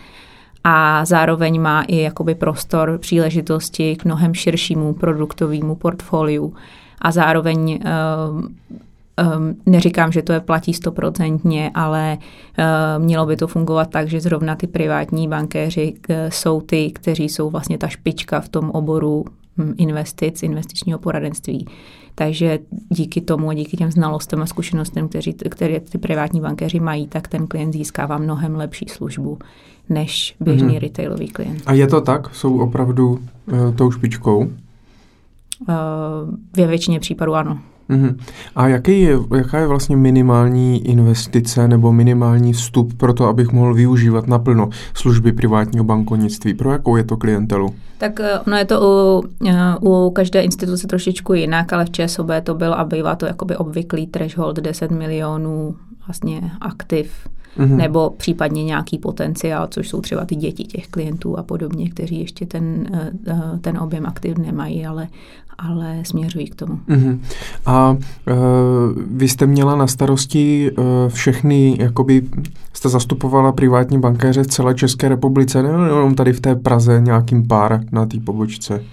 [0.64, 6.54] a zároveň má i jakoby prostor příležitosti k mnohem širšímu produktovému portfoliu
[7.02, 7.80] a zároveň
[9.36, 14.22] Um, neříkám, že to je platí stoprocentně, ale uh, mělo by to fungovat tak, že
[14.22, 19.26] zrovna ty privátní bankéři uh, jsou ty, kteří jsou vlastně ta špička v tom oboru
[19.58, 21.68] um, investic, investičního poradenství.
[22.16, 22.60] Takže
[22.90, 27.28] díky tomu a díky těm znalostem a zkušenostem, kteří, které ty privátní bankéři mají, tak
[27.28, 29.40] ten klient získává mnohem lepší službu
[29.90, 30.78] než běžný hmm.
[30.78, 31.64] retailový klient.
[31.66, 32.36] A je to tak?
[32.36, 34.40] Jsou opravdu uh, tou špičkou?
[34.40, 34.48] Uh,
[36.58, 37.60] ve většině případů ano.
[37.92, 38.16] Mm-hmm.
[38.56, 43.74] A jaký je, jaká je vlastně minimální investice nebo minimální vstup pro to, abych mohl
[43.74, 46.54] využívat naplno služby privátního bankovnictví?
[46.54, 47.76] Pro jakou je to klientelu?
[47.98, 52.56] Tak ono je to u, eh, u každé instituce trošičku jinak, ale v ČSOB to
[52.56, 55.76] byl a bývá to jakoby obvyklý threshold 10 milionů
[56.08, 57.28] vlastně aktiv
[57.58, 57.76] mm-hmm.
[57.76, 62.46] nebo případně nějaký potenciál, což jsou třeba ty děti těch klientů a podobně, kteří ještě
[62.46, 62.86] ten,
[63.28, 65.08] eh, ten objem aktiv nemají, ale,
[65.62, 66.80] ale směřují k tomu.
[66.90, 67.20] Mm-hmm.
[67.66, 67.98] A uh,
[69.12, 72.22] vy jste měla na starosti uh, všechny, jakoby
[72.74, 77.48] jste zastupovala privátní bankéře v celé České republice, ne jenom tady v té Praze nějakým
[77.48, 78.84] pár na té pobočce?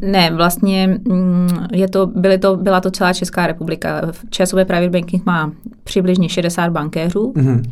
[0.00, 4.12] Ne, vlastně mm, je to, byly to, byla to celá Česká republika.
[4.30, 5.52] ČSOB Private Banking má
[5.84, 7.32] přibližně 60 bankéřů.
[7.36, 7.62] Mm-hmm.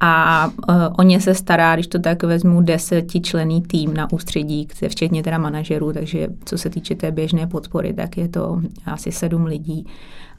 [0.00, 5.22] A uh, o ně se stará, když to tak vezmu, desetičlený tým na ústředí, včetně
[5.22, 9.86] teda manažerů, takže co se týče té běžné podpory, tak je to asi sedm lidí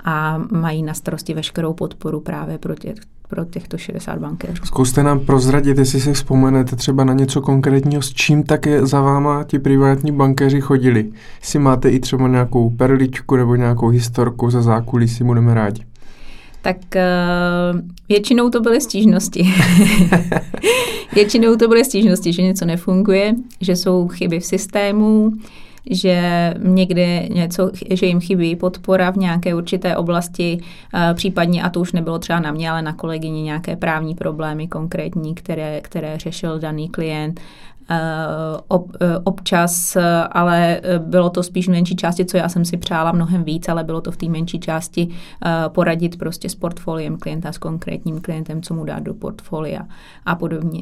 [0.04, 2.94] a mají na starosti veškerou podporu právě pro, tě,
[3.28, 4.66] pro těchto 60 bankéřů.
[4.66, 9.44] Zkuste nám prozradit, jestli si vzpomenete třeba na něco konkrétního, s čím také za váma
[9.44, 11.12] ti privátní bankéři chodili.
[11.42, 15.91] Jestli máte i třeba nějakou perličku nebo nějakou historku za zákulisí, budeme rádi
[16.62, 19.54] tak uh, většinou to byly stížnosti.
[21.14, 25.32] většinou to byly stížnosti, že něco nefunguje, že jsou chyby v systému,
[25.90, 30.58] že někde něco, že jim chybí podpora v nějaké určité oblasti,
[30.94, 34.68] uh, případně, a to už nebylo třeba na mě, ale na kolegyni nějaké právní problémy
[34.68, 37.40] konkrétní, které, které řešil daný klient,
[38.68, 42.78] ob, eh, občas, eh, ale bylo to spíš v menší části, co já jsem si
[42.78, 45.08] přála mnohem víc, ale bylo to v té menší části
[45.68, 49.82] poradit prostě s portfoliem klienta, s konkrétním klientem, co mu dát do portfolia
[50.26, 50.82] a podobně.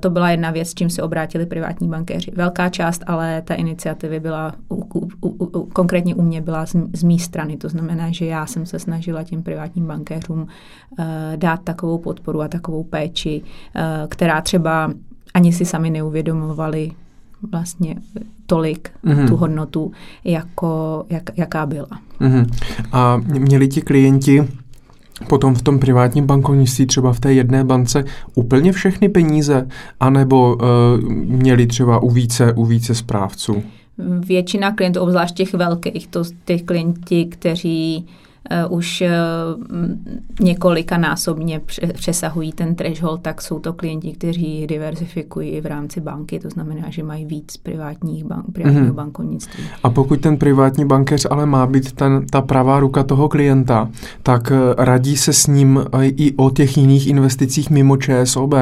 [0.00, 2.30] To byla jedna věc, s čím se obrátili privátní bankéři.
[2.36, 7.18] Velká část ale té iniciativy byla, u, u, u, konkrétně u mě byla z, z
[7.18, 10.46] strany, to znamená, že já jsem se snažila těm privátním bankéřům
[11.36, 13.42] dát takovou podporu a takovou péči,
[14.08, 14.90] která třeba
[15.34, 16.90] ani si sami neuvědomovali
[17.52, 17.96] vlastně
[18.46, 19.28] tolik mm-hmm.
[19.28, 19.92] tu hodnotu,
[20.24, 21.88] jako, jak, jaká byla.
[22.20, 22.46] Mm-hmm.
[22.92, 24.48] A měli ti klienti
[25.28, 28.04] potom v tom privátním bankovnictví, třeba v té jedné bance,
[28.34, 29.68] úplně všechny peníze,
[30.00, 33.62] anebo uh, měli třeba u více, u více správců?
[34.26, 38.14] Většina klientů, obzvlášť těch velkých, to těch klienti, kteří uh,
[38.68, 39.08] už uh,
[40.40, 41.60] několika násobně
[41.94, 47.02] přesahují ten threshold, tak jsou to klienti, kteří diversifikují v rámci banky, to znamená, že
[47.02, 48.92] mají víc privátních bank, privátního mm-hmm.
[48.92, 49.64] bankovnictví.
[49.82, 53.88] A pokud ten privátní bankéř ale má být ten, ta pravá ruka toho klienta,
[54.22, 58.54] tak eh, radí se s ním i o těch jiných investicích mimo ČSOB,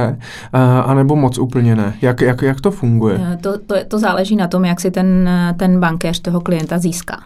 [0.85, 1.95] anebo moc úplně ne?
[2.03, 3.39] Jak, jak, jak to funguje?
[3.41, 7.21] To, to, to záleží na tom, jak si ten, ten bankéř toho klienta získá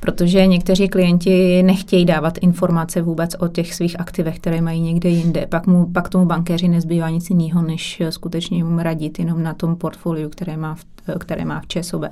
[0.00, 5.46] protože někteří klienti nechtějí dávat informace vůbec o těch svých aktivech, které mají někde jinde.
[5.46, 9.76] Pak, mu, pak tomu bankéři nezbývá nic jiného, než skutečně mu radit jenom na tom
[9.76, 10.84] portfoliu, které má v,
[11.18, 12.04] které má v ČSOB.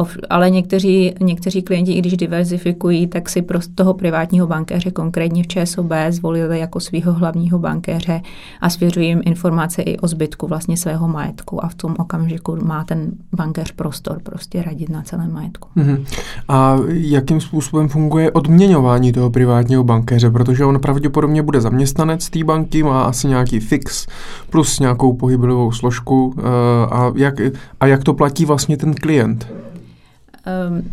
[0.00, 5.42] Uh, ale někteří, někteří klienti, i když diverzifikují, tak si pro toho privátního bankéře, konkrétně
[5.42, 8.20] v ČSOB, zvolili jako svého hlavního bankéře
[8.60, 12.84] a svěřují jim informace i o zbytku vlastně svého majetku a v tom okamžiku má
[12.84, 15.68] ten bankéř prostor prostě radit na celém majetku.
[15.76, 16.04] Uh-huh.
[16.48, 22.82] A jakým způsobem funguje odměňování toho privátního bankéře, protože on pravděpodobně bude zaměstnanec té banky,
[22.82, 24.06] má asi nějaký fix
[24.50, 26.44] plus nějakou pohybovou složku uh,
[26.90, 27.34] a jak,
[27.80, 29.39] a jak to platí vlastně ten klient?
[29.48, 30.90] Um,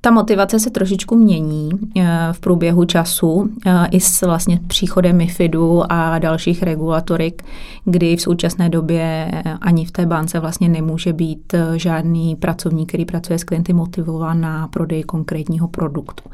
[0.00, 1.70] ta motivace se trošičku mění
[2.32, 3.50] v průběhu času
[3.90, 7.42] i s vlastně příchodem MIFIDu a dalších regulatorik,
[7.84, 13.38] kdy v současné době ani v té bance vlastně nemůže být žádný pracovník, který pracuje
[13.38, 16.30] s klienty motivován na prodej konkrétního produktu.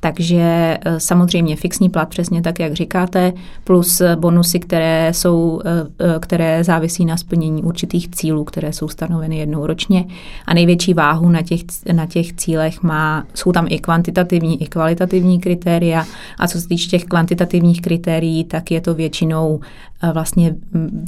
[0.00, 0.38] Takže
[0.80, 3.32] eh, samozřejmě fixní plat přesně tak, jak říkáte,
[3.64, 9.38] plus bonusy, které, jsou, eh, eh, které závisí na splnění určitých cílů, které jsou stanoveny
[9.38, 10.04] jednou ročně.
[10.46, 11.60] A největší váhu na těch,
[11.92, 16.06] na těch cílech má, jsou tam i kvantitativní, i kvalitativní kritéria.
[16.38, 19.60] A co se týče těch kvantitativních kritérií, tak je to většinou
[20.12, 20.54] vlastně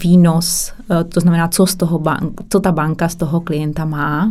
[0.02, 0.72] výnos,
[1.08, 4.30] to znamená, co, z toho bank, co ta banka z toho klienta má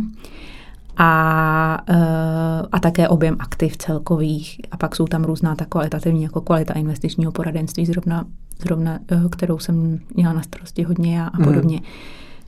[1.02, 4.60] a, eh, a také objem aktiv celkových.
[4.70, 8.24] A pak jsou tam různá ta kvalitativní, jako kvalita investičního poradenství, zrovna,
[8.62, 11.44] zrovna eh, kterou jsem měla na starosti hodně já a mhm.
[11.44, 11.76] podobně.
[11.76, 11.82] Mm.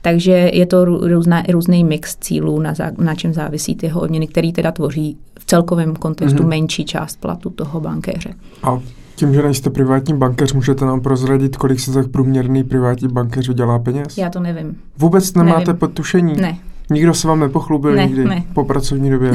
[0.01, 4.53] Takže je to různá, různý mix cílů, na, na čem závisí ty jeho odměny, který
[4.53, 6.49] teda tvoří v celkovém kontextu mm.
[6.49, 8.33] menší část platu toho bankéře.
[8.63, 8.79] A
[9.15, 13.79] tím, že nejste privátní bankéř, můžete nám prozradit, kolik se tak průměrný privátní bankéř vydělá
[13.79, 14.17] peněz?
[14.17, 14.77] Já to nevím.
[14.97, 15.79] Vůbec nemáte nevím.
[15.79, 16.33] podtušení?
[16.41, 16.57] Ne.
[16.89, 18.43] Nikdo se vám nepochlubil ne, nikdy ne.
[18.53, 19.31] po pracovní době?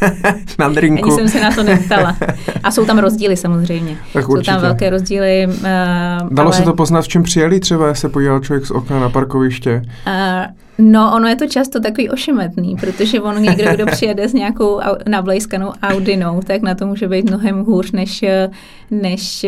[0.58, 1.04] na drinku.
[1.04, 2.16] Ani jsem se na to neptala.
[2.62, 3.96] A jsou tam rozdíly samozřejmě.
[4.12, 5.46] Tak jsou tam velké rozdíly.
[5.46, 5.54] Uh,
[6.30, 6.52] Dalo ale...
[6.52, 9.82] se to poznat, v čem přijeli třeba, se podíval člověk z okna na parkoviště?
[10.06, 10.12] Uh,
[10.80, 15.72] No, ono je to často takový ošemetný, protože on někdo, kdo přijede s nějakou nablejskanou
[15.82, 18.24] Audinou, tak na to může být mnohem hůř, než,
[18.90, 19.46] než,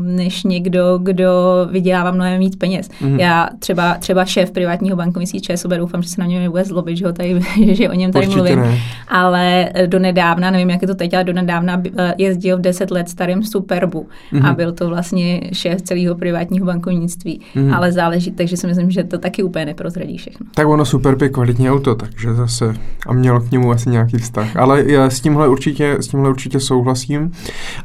[0.00, 1.32] než někdo, kdo
[1.70, 2.88] vydělává mnohem víc peněz.
[3.00, 3.20] Mm.
[3.20, 7.06] Já třeba, třeba šéf privátního bankovnictví ČSOB, doufám, že se na něm vůbec zlobit, že,
[7.06, 7.40] ho tady,
[7.74, 8.78] že o něm tady Určitě mluvím, ne.
[9.08, 11.82] ale do nedávna, nevím, jak je to teď, ale do nedávna
[12.18, 14.46] jezdil v 10 let starým Superbu mm.
[14.46, 17.40] a byl to vlastně šéf celého privátního bankovnictví.
[17.54, 17.74] Mm.
[17.74, 20.46] Ale záleží, takže si myslím, že to taky úplně neprozradí všechno.
[20.54, 22.74] Tak ono super je kvalitní auto, takže zase
[23.06, 24.56] a mělo k němu asi nějaký vztah.
[24.56, 27.32] Ale já s tímhle určitě, s tímhle určitě souhlasím.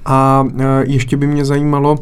[0.05, 1.97] A e, ještě by mě zajímalo,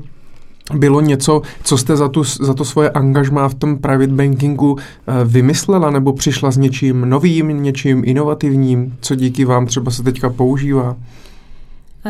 [0.73, 5.23] bylo něco, co jste za, tu, za to svoje angažmá v tom private bankingu e,
[5.25, 10.95] vymyslela nebo přišla s něčím novým, něčím inovativním, co díky vám třeba se teďka používá?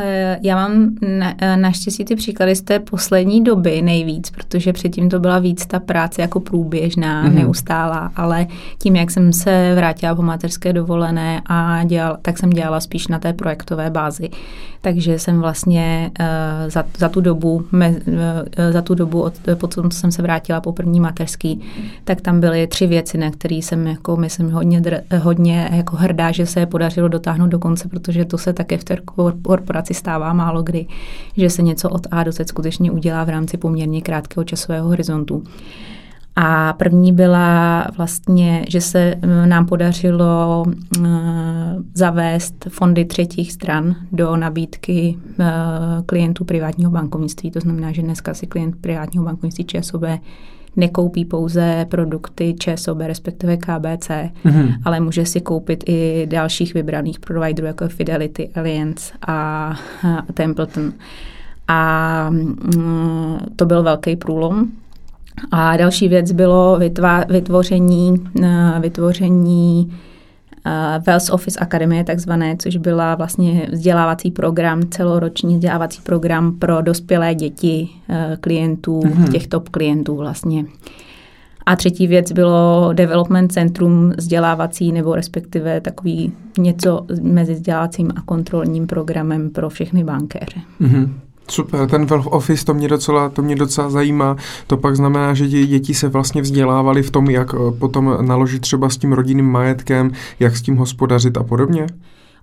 [0.04, 0.89] Eh, já mám
[1.20, 5.66] na, eh, naštěstí ty příklady z té poslední doby nejvíc, protože předtím to byla víc
[5.66, 7.34] ta práce jako průběžná, mm-hmm.
[7.34, 8.48] neustálá, ale
[8.80, 13.20] tím, jak jsem se vrátila po mateřské dovolené a dělal, tak jsem dělala spíš na
[13.20, 14.30] té projektové bázi.
[14.82, 16.26] Takže jsem vlastně uh,
[16.70, 17.95] za, za tu dobu, me, uh,
[18.72, 21.62] za tu dobu, od, potom co jsem se vrátila po první mateřský,
[22.04, 24.82] tak tam byly tři věci, na které jsem jako, myslím, hodně,
[25.20, 28.84] hodně jako hrdá, že se je podařilo dotáhnout do konce, protože to se také v
[28.84, 28.98] té
[29.41, 30.86] korporaci stává málo kdy,
[31.38, 35.44] že se něco od A do Z skutečně udělá v rámci poměrně krátkého časového horizontu.
[36.40, 39.16] A první byla vlastně, že se
[39.46, 40.66] nám podařilo
[41.94, 45.18] zavést fondy třetích stran do nabídky
[46.06, 47.52] klientů privátního bankovnictví.
[47.52, 50.04] To znamená, že dneska si klient privátního bankovnictví ČSOB
[50.78, 54.73] nekoupí pouze produkty ČSOB, respektive KBC, mm-hmm.
[54.86, 59.34] ale může si koupit i dalších vybraných providerů, jako Fidelity, Alliance a,
[60.07, 60.93] a Templeton.
[61.67, 64.67] A mm, to byl velký průlom.
[65.51, 68.30] A další věc bylo vytvá, vytvoření,
[68.80, 69.93] vytvoření uh,
[71.07, 77.89] Wells Office Academy, takzvané, což byla vlastně vzdělávací program, celoroční vzdělávací program pro dospělé děti
[78.09, 79.32] uh, klientů, mm-hmm.
[79.32, 80.65] těch top klientů vlastně.
[81.65, 88.88] A třetí věc bylo development centrum vzdělávací nebo respektive takový něco mezi vzdělávacím a kontrolním
[88.88, 90.59] programem pro všechny bankéře.
[90.82, 91.09] Mm-hmm.
[91.52, 94.36] Super, ten Wealth Office, to mě, docela, to mě docela zajímá.
[94.68, 98.89] To pak znamená, že děti se vlastně vzdělávali v tom, jak eh, potom naložit třeba
[98.89, 101.88] s tím rodinným majetkem, jak s tím hospodařit a podobně?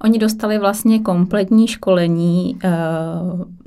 [0.04, 2.70] Oni dostali vlastně kompletní školení, eh,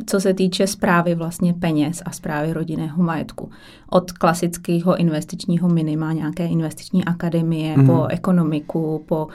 [0.05, 3.49] co se týče zprávy vlastně peněz a zprávy rodinného majetku.
[3.89, 7.85] Od klasického investičního minima, nějaké investiční akademie, mm.
[7.85, 9.27] po ekonomiku, po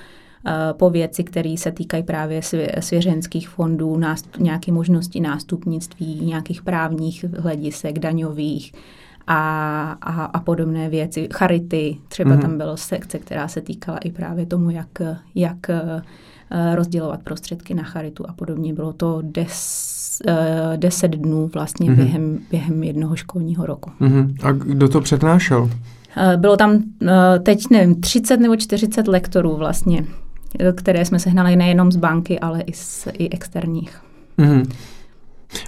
[0.73, 2.41] po věci, které se týkají právě
[2.81, 4.01] svěřenských fondů,
[4.39, 8.73] nějaké možnosti nástupnictví, nějakých právních hledisek, daňových
[9.27, 11.29] a, a, a podobné věci.
[11.33, 12.41] Charity, třeba mm-hmm.
[12.41, 14.89] tam byla sekce, která se týkala i právě tomu, jak,
[15.35, 16.03] jak eh,
[16.75, 18.75] rozdělovat prostředky na charitu a podobně.
[18.75, 21.97] Bylo to des, eh, deset dnů vlastně mm-hmm.
[21.97, 23.91] během, během jednoho školního roku.
[24.01, 24.35] Mm-hmm.
[24.43, 25.71] A kdo to přednášel?
[26.37, 26.83] Bylo tam
[27.43, 30.05] teď, nevím, 30 nebo 40 lektorů vlastně
[30.77, 34.01] které jsme sehnali nejenom z banky, ale i z i externích.
[34.39, 34.73] Mm-hmm.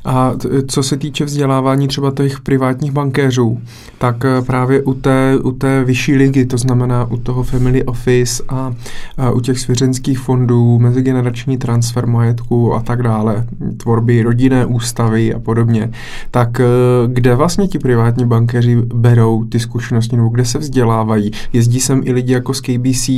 [0.04, 0.32] A
[0.66, 3.60] co se týče vzdělávání třeba těch privátních bankéřů,
[3.98, 8.42] tak eh, právě u té, u té vyšší ligy, to znamená u toho family office
[8.48, 8.74] a,
[9.16, 15.38] a u těch svěřenských fondů, mezigenerační transfer majetku a tak dále, tvorby rodinné ústavy a
[15.38, 15.90] podobně,
[16.30, 16.64] tak eh,
[17.06, 21.30] kde vlastně ti privátní bankéři berou ty zkušenosti nebo kde se vzdělávají?
[21.52, 23.10] Jezdí sem i lidi jako z KBC,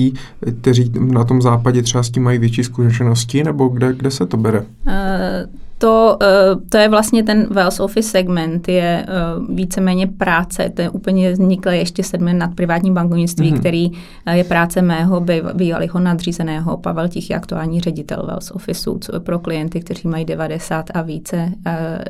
[0.60, 4.36] kteří na tom západě třeba s tím mají větší zkušenosti, nebo kde, kde se to
[4.36, 4.60] bere?
[4.60, 10.82] Uh to, eh, to je vlastně ten Wells Office segment, je eh, víceméně práce, to
[10.82, 13.58] je úplně vzniklý ještě segment nad privátním bankovnictví, mm-hmm.
[13.58, 13.90] který
[14.26, 15.24] eh, je práce mého
[15.54, 16.76] bývalého nadřízeného.
[16.76, 21.52] Pavel Tichy, aktuální ředitel Wells Officeu, co je pro klienty, kteří mají 90 a více,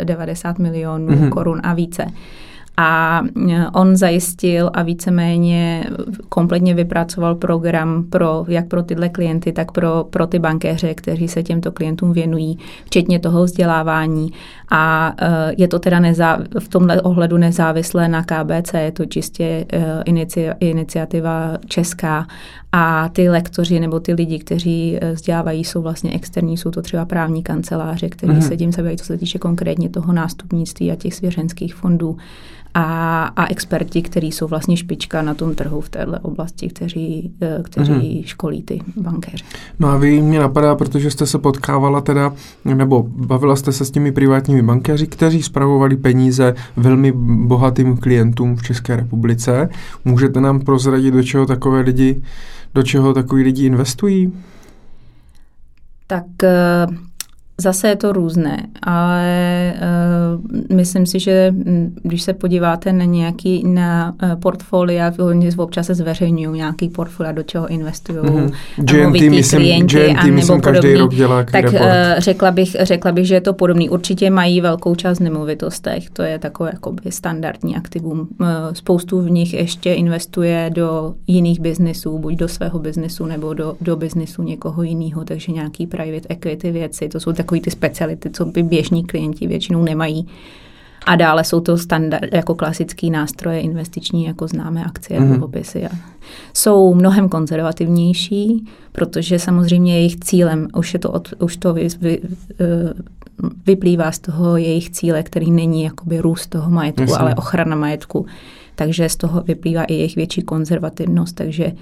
[0.05, 1.29] 90 milionů mm-hmm.
[1.29, 2.07] korun a více.
[2.77, 5.85] A e, on zajistil a víceméně
[6.29, 11.43] kompletně vypracoval program pro jak pro tyhle klienty, tak pro, pro ty bankéře, kteří se
[11.43, 14.33] těmto klientům věnují, včetně toho vzdělávání.
[14.70, 19.45] A e, je to teda nezá, v tomhle ohledu nezávislé na KBC, je to čistě
[19.72, 22.27] e, inici, iniciativa česká
[22.72, 27.43] a ty lektoři nebo ty lidi, kteří vzdělávají, jsou vlastně externí, jsou to třeba právní
[27.43, 28.43] kanceláře, kteří mm.
[28.43, 32.16] se tím zabývají, co se týče konkrétně toho nástupnictví a těch svěřenských fondů
[32.79, 37.61] a, a experti, kteří jsou vlastně špička na tom trhu v této oblasti, kteří, eh,
[37.62, 38.22] kteří mm.
[38.24, 39.45] školí ty bankéře.
[39.79, 42.33] No a vy mě napadá, protože jste se potkávala teda,
[42.64, 47.12] nebo bavila jste se s těmi privátními bankéři, kteří spravovali peníze velmi
[47.47, 49.68] bohatým klientům v České republice.
[50.05, 52.22] Můžete nám prozradit, do čeho takové lidi,
[52.74, 54.33] do čeho takový lidi investují?
[56.07, 56.24] Tak
[56.89, 56.97] uh,
[57.61, 63.63] Zase je to různé, ale uh, myslím si, že hm, když se podíváte na nějaký
[63.67, 68.53] na uh, portfolia, oni občas se zveřejňují nějaký portfolia, do čeho investují mm-hmm.
[68.77, 71.81] GNT, myslím, klienti GNT, a nebo myslím, podobný, rok dělá tak uh,
[72.19, 73.91] řekla, bych, řekla bych, že je to podobný.
[73.91, 78.21] Určitě mají velkou část nemovitostech, to je takové jakoby standardní aktivum.
[78.21, 83.77] Uh, spoustu v nich ještě investuje do jiných biznisů, buď do svého biznisu nebo do,
[83.81, 88.31] do biznisu někoho jiného, takže nějaký private equity věci, to jsou tak takový ty speciality,
[88.31, 90.27] co by běžní klienti většinou nemají.
[91.07, 95.29] A dále jsou to standard, jako klasický nástroje investiční, jako známe akcie, mm-hmm.
[95.29, 95.89] dluhopisy.
[96.55, 102.21] Jsou mnohem konzervativnější, protože samozřejmě jejich cílem, už, je to od, už to vy, vy,
[102.61, 102.95] eh,
[103.67, 107.17] vyplývá z toho jejich cíle, který není jakoby růst toho majetku, Jasně.
[107.17, 108.27] ale ochrana majetku.
[108.77, 111.72] Takže z toho vyplývá i jejich větší konzervativnost, takže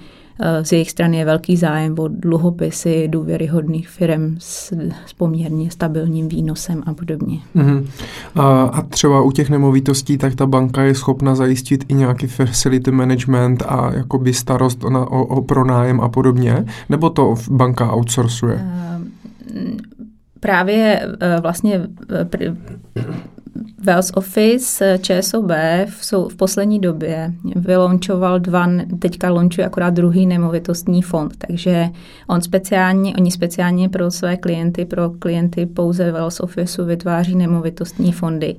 [0.61, 4.73] z jejich strany je velký zájem o dluhopisy důvěryhodných firm s,
[5.05, 7.39] s poměrně stabilním výnosem a podobně.
[7.55, 7.87] Uh-huh.
[8.35, 12.91] A, a třeba u těch nemovitostí, tak ta banka je schopna zajistit i nějaký facility
[12.91, 16.65] management a jakoby starost na, o, o pronájem a podobně?
[16.89, 18.55] Nebo to banka outsourcuje?
[18.55, 19.71] Uh,
[20.39, 22.55] právě uh, vlastně uh,
[23.83, 25.51] Wells Office eh, ČSOB
[25.85, 31.89] v, v poslední době vylončoval dva, teďka lončuje akorát druhý nemovitostní fond, takže
[32.27, 38.55] on speciálně, oni speciálně pro své klienty, pro klienty pouze Wells Officeu vytváří nemovitostní fondy.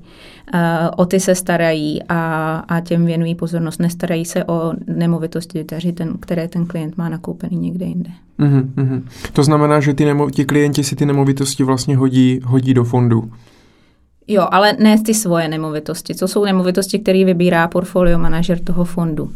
[0.54, 0.60] Uh,
[0.96, 3.80] o ty se starají a, a těm věnují pozornost.
[3.80, 8.10] Nestarají se o nemovitosti, takže ten, které ten klient má nakoupený někde jinde.
[8.38, 9.02] Mm-hmm.
[9.32, 13.30] To znamená, že ty, nemo, ti klienti si ty nemovitosti vlastně hodí, hodí do fondu.
[14.28, 16.14] Jo, ale ne ty svoje nemovitosti.
[16.14, 19.32] Co jsou nemovitosti, které vybírá portfolio manažer toho fondu?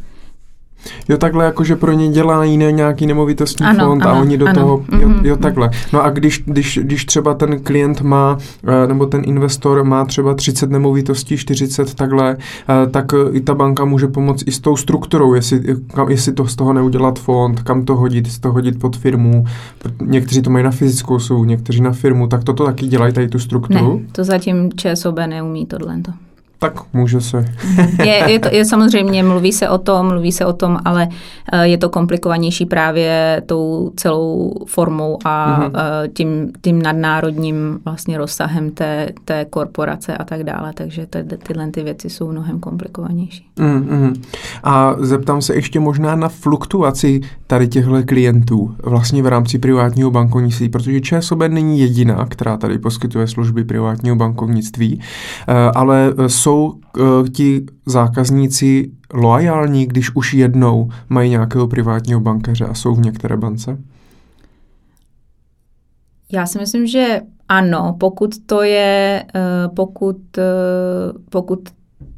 [1.09, 4.47] Jo, takhle, jakože pro ně dělá jiný nějaký nemovitostní ano, fond ano, a oni do
[4.47, 4.61] ano.
[4.61, 5.27] toho, jo, mm-hmm.
[5.27, 5.71] jo, takhle.
[5.93, 10.35] No a když, když, když třeba ten klient má, eh, nebo ten investor má třeba
[10.35, 15.35] 30 nemovitostí, 40 takhle, eh, tak i ta banka může pomoct i s tou strukturou,
[15.35, 15.63] jestli,
[16.09, 19.45] jestli to z toho neudělat fond, kam to hodit, jestli to hodit pod firmu.
[20.03, 23.39] Někteří to mají na fyzickou jsou, někteří na firmu, tak toto taky dělají tady tu
[23.39, 23.99] strukturu?
[23.99, 26.01] Ne, to zatím ČSOB neumí tohle.
[26.63, 27.45] Tak může se.
[28.05, 31.09] je, je, to, je samozřejmě, mluví se o tom, mluví se o tom, ale
[31.53, 35.73] eh, je to komplikovanější právě tou celou formou a mm-hmm.
[36.13, 41.83] tím, tím nadnárodním vlastně rozsahem té, té korporace a tak dále, takže ty, tyhle ty
[41.83, 43.47] věci jsou mnohem komplikovanější.
[43.57, 44.21] Mm-hmm.
[44.65, 47.21] A zeptám se ještě možná na fluktuaci
[47.51, 53.27] tady těchto klientů vlastně v rámci privátního bankovnictví, protože ČSOB není jediná, která tady poskytuje
[53.27, 55.01] služby privátního bankovnictví,
[55.49, 62.75] eh, ale jsou uh, ti zákazníci loajální, když už jednou mají nějakého privátního bankéře a
[62.75, 63.79] jsou v některé bance?
[66.33, 70.17] Já si myslím, že ano, pokud to je, uh, pokud,
[71.31, 71.69] pokud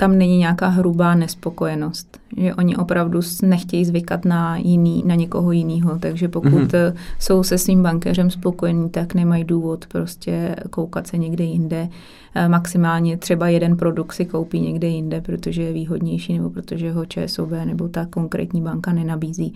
[0.03, 2.19] tam není nějaká hrubá nespokojenost.
[2.37, 6.95] že oni opravdu nechtějí zvykat na jiný, na někoho jiného, takže pokud mm-hmm.
[7.19, 11.89] jsou se svým bankéřem spokojení, tak nemají důvod prostě koukat se někde jinde.
[12.35, 17.07] Eh, maximálně třeba jeden produkt si koupí někde jinde, protože je výhodnější nebo protože ho
[17.07, 19.55] ČSOB nebo ta konkrétní banka nenabízí.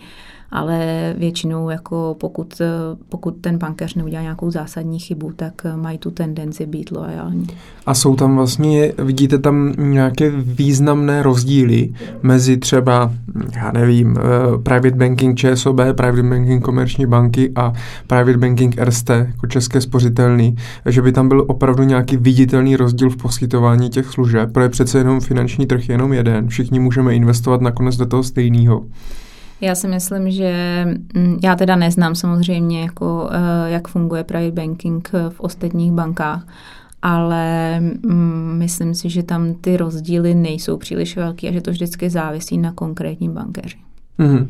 [0.51, 2.67] Ale většinou jako pokud, eh,
[3.09, 7.47] pokud ten bankéř neudělá nějakou zásadní chybu, tak mají tu tendenci být loajální.
[7.85, 11.89] A jsou tam vlastně, vidíte tam nějaké významné rozdíly
[12.23, 13.11] mezi třeba,
[13.55, 17.73] já nevím, eh, private banking ČSOB, private banking komerční banky a
[18.07, 20.55] private banking RST, jako české spořitelný,
[20.85, 25.19] že by tam byl opravdu nějaký viditelný rozdíl v poskytování těch služeb, protože přece jenom
[25.19, 28.85] finanční trh je jenom jeden, všichni můžeme investovat nakonec do toho stejného.
[29.61, 30.85] Já si myslím, že
[31.15, 36.47] mm, já teda neznám samozřejmě, jako, eh, jak funguje private banking v ostatních bankách,
[37.01, 42.09] ale mm, myslím si, že tam ty rozdíly nejsou příliš velké a že to vždycky
[42.09, 43.86] závisí na konkrétním bankéři.
[44.19, 44.47] Mm-hmm.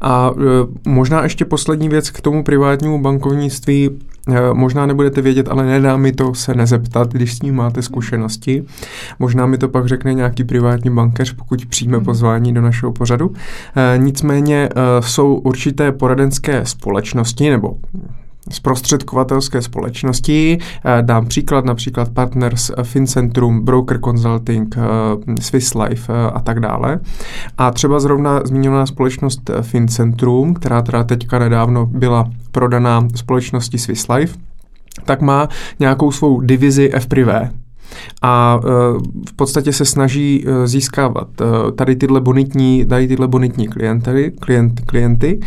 [0.00, 3.90] A e, možná ještě poslední věc k tomu privátnímu bankovnictví.
[4.28, 8.64] E, možná nebudete vědět, ale nedá mi to se nezeptat, když s ním máte zkušenosti.
[9.18, 12.04] Možná mi to pak řekne nějaký privátní bankéř, pokud přijme mhm.
[12.04, 13.34] pozvání do našeho pořadu.
[13.76, 17.76] E, nicméně e, jsou určité poradenské společnosti nebo
[18.50, 20.58] zprostředkovatelské společnosti.
[20.84, 24.80] Eh, dám příklad, například Partners, eh, FinCentrum, Broker Consulting, eh,
[25.40, 27.00] Swiss Life a tak dále.
[27.58, 34.38] A třeba zrovna zmíněná společnost FinCentrum, která teda teďka nedávno byla prodaná společnosti Swiss Life,
[35.04, 35.48] tak má
[35.80, 37.50] nějakou svou divizi F-Privé,
[38.22, 38.68] a e,
[39.28, 44.80] v podstatě se snaží e, získávat e, tady tyhle bonitní, tady tyhle bonitní klienty, klient,
[44.86, 45.40] klienty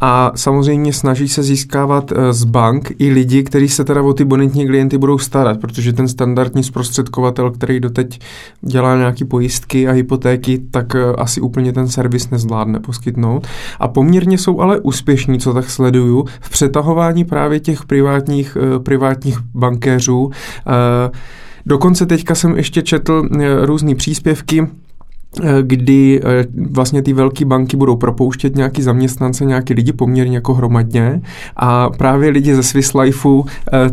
[0.00, 4.66] a samozřejmě snaží se získávat z bank i lidi, kteří se teda o ty bonitní
[4.66, 8.20] klienty budou starat, protože ten standardní zprostředkovatel, který doteď
[8.60, 13.46] dělá nějaké pojistky a hypotéky, tak asi úplně ten servis nezvládne poskytnout.
[13.80, 20.30] A poměrně jsou ale úspěšní, co tak sleduju, v přetahování právě těch privátních, privátních bankéřů.
[21.66, 24.66] Dokonce teďka jsem ještě četl eh, různé příspěvky,
[25.42, 30.54] eh, kdy eh, vlastně ty velké banky budou propouštět nějaký zaměstnance, nějaký lidi poměrně jako
[30.54, 31.22] hromadně
[31.56, 33.44] a právě lidi ze Swiss Lifeu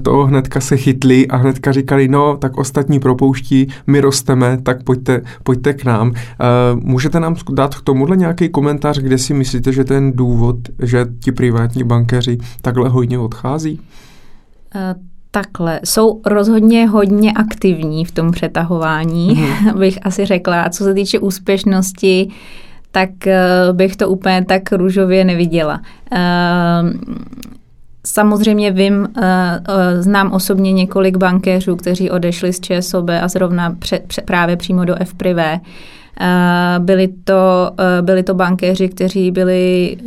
[0.01, 5.21] toho hnedka se chytli a hnedka říkali, no tak ostatní propouští, my rosteme, tak pojďte,
[5.43, 6.13] pojďte k nám.
[6.75, 11.31] Můžete nám dát k tomuhle nějaký komentář, kde si myslíte, že ten důvod, že ti
[11.31, 13.79] privátní bankéři takhle hodně odchází?
[15.31, 19.79] Takhle, jsou rozhodně hodně aktivní v tom přetahování, mm.
[19.79, 20.61] bych asi řekla.
[20.61, 22.29] A co se týče úspěšnosti,
[22.91, 25.81] tak uh, bych to úplně tak růžově neviděla.
[26.11, 26.19] Uh,
[28.05, 33.99] Samozřejmě vím, uh, uh, znám osobně několik bankéřů, kteří odešli z ČSOB a zrovna pře,
[34.07, 35.59] pře, právě přímo do FPrivé.
[36.79, 37.71] Byli to,
[38.01, 39.97] byli to bankéři, kteří byli,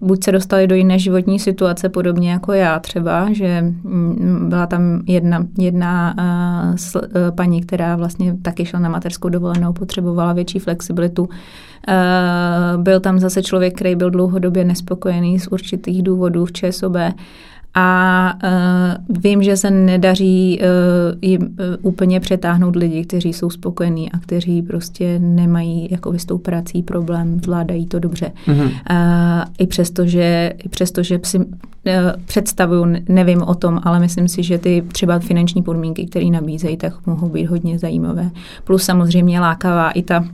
[0.00, 5.02] buď se dostali do jiné životní situace, podobně jako já třeba, že mm, byla tam
[5.06, 6.14] jedna, jedna
[7.34, 11.28] paní, která vlastně taky šla na mateřskou dovolenou, potřebovala větší flexibilitu.
[12.76, 16.96] Byl tam zase člověk, který byl dlouhodobě nespokojený z určitých důvodů v ČSOB
[17.74, 21.48] a uh, vím, že se nedaří uh, jim uh,
[21.82, 27.40] úplně přetáhnout lidi, kteří jsou spokojení a kteří prostě nemají jako s tou prací problém,
[27.44, 28.32] zvládají to dobře.
[28.46, 28.64] Mm-hmm.
[28.64, 31.44] Uh, I přesto, že, i přesto, že si uh,
[32.24, 37.06] představuju, nevím o tom, ale myslím si, že ty třeba finanční podmínky, které nabízejí, tak
[37.06, 38.30] mohou být hodně zajímavé.
[38.64, 40.24] Plus samozřejmě lákavá i ta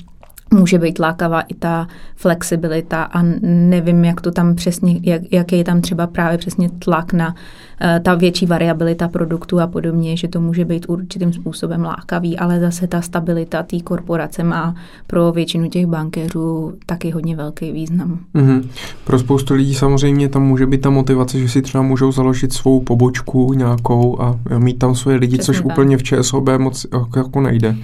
[0.55, 5.65] může být lákavá i ta flexibilita a nevím, jak to tam přesně, jak, jaký je
[5.65, 10.41] tam třeba právě přesně tlak na uh, ta větší variabilita produktů a podobně, že to
[10.41, 14.75] může být určitým způsobem lákavý, ale zase ta stabilita té korporace má
[15.07, 18.19] pro většinu těch bankéřů taky hodně velký význam.
[18.35, 18.69] Mm-hmm.
[19.05, 22.81] Pro spoustu lidí samozřejmě tam může být ta motivace, že si třeba můžou založit svou
[22.81, 25.67] pobočku nějakou a mít tam svoje lidi, Přesně což tak.
[25.67, 26.87] úplně v ČSOB moc
[27.17, 27.77] jako nejde.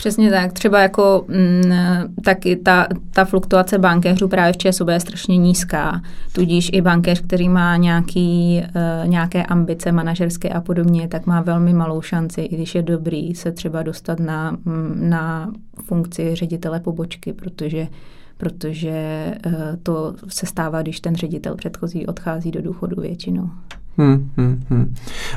[0.00, 0.52] Přesně tak.
[0.52, 1.72] Třeba jako m, mm,
[2.24, 6.02] taky ta, ta fluktuace bankéřů právě v ČSOB je strašně nízká.
[6.32, 8.62] Tudíž i bankéř, který má nějaký,
[9.02, 13.34] uh, nějaké ambice manažerské a podobně, tak má velmi malou šanci, i když je dobrý,
[13.34, 15.50] se třeba dostat na, mm, na
[15.84, 17.86] funkci ředitele pobočky, protože
[18.36, 19.52] protože uh,
[19.82, 23.50] to se stává, když ten ředitel předchozí odchází do důchodu většinou.
[23.98, 24.94] Hmm, hmm, hmm.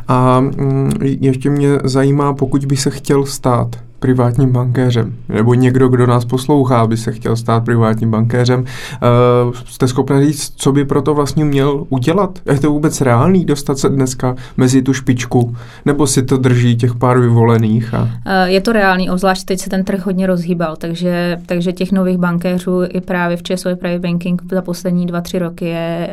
[0.08, 6.08] A mm, ještě mě zajímá, pokud by se chtěl stát privátním bankéřem, nebo někdo, kdo
[6.08, 11.14] nás poslouchá, by se chtěl stát privátním bankéřem, uh, jste schopni říct, co by proto
[11.14, 12.40] vlastně měl udělat?
[12.52, 15.56] Je to vůbec reálný dostat se dneska mezi tu špičku,
[15.86, 17.94] nebo si to drží těch pár vyvolených?
[17.94, 18.10] A...
[18.46, 22.82] Je to reálný, obzvlášť teď se ten trh hodně rozhýbal, takže, takže těch nových bankéřů
[22.90, 26.10] i právě v České private banking za poslední dva, tři roky je,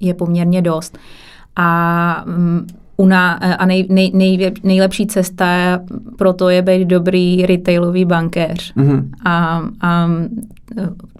[0.00, 0.98] je poměrně dost.
[1.56, 2.66] A mm,
[2.96, 5.80] una, a nej, nej, nej, nejlepší cesta
[6.18, 8.74] pro to je být dobrý retailový bankéř.
[8.74, 9.08] Mm-hmm.
[9.24, 10.08] A, a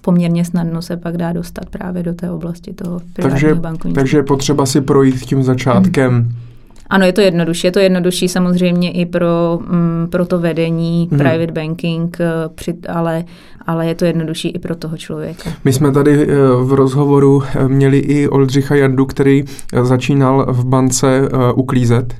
[0.02, 3.94] poměrně snadno se pak dá dostat právě do té oblasti toho takže, bankovnictví.
[3.94, 6.51] Takže je potřeba si projít tím začátkem mm-hmm
[6.92, 7.66] ano, je to jednodušší.
[7.66, 11.18] Je to jednodušší samozřejmě i pro, mm, pro to vedení, hmm.
[11.18, 13.24] private banking, eh, při, ale,
[13.66, 15.50] ale je to jednodušší i pro toho člověka.
[15.64, 16.26] My jsme tady eh,
[16.62, 19.44] v rozhovoru eh, měli i Oldřicha Jandu, který
[19.82, 22.14] začínal v bance uklízet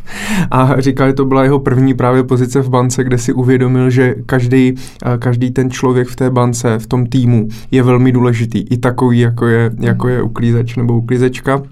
[0.50, 4.14] a říkal, že to byla jeho první právě pozice v bance, kde si uvědomil, že
[4.26, 4.74] každý,
[5.18, 8.58] každý ten člověk v té bance, v tom týmu je velmi důležitý.
[8.70, 11.62] I takový, jako je, jako je uklízeč nebo uklízečka.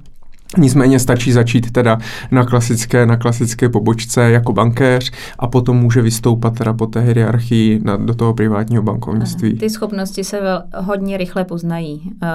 [0.59, 1.99] Nicméně stačí začít teda
[2.31, 7.81] na klasické, na klasické pobočce jako bankéř a potom může vystoupat teda po té hierarchii
[7.85, 9.55] na, do toho privátního bankovnictví.
[9.55, 12.29] Ty schopnosti se vel, hodně rychle poznají, uh,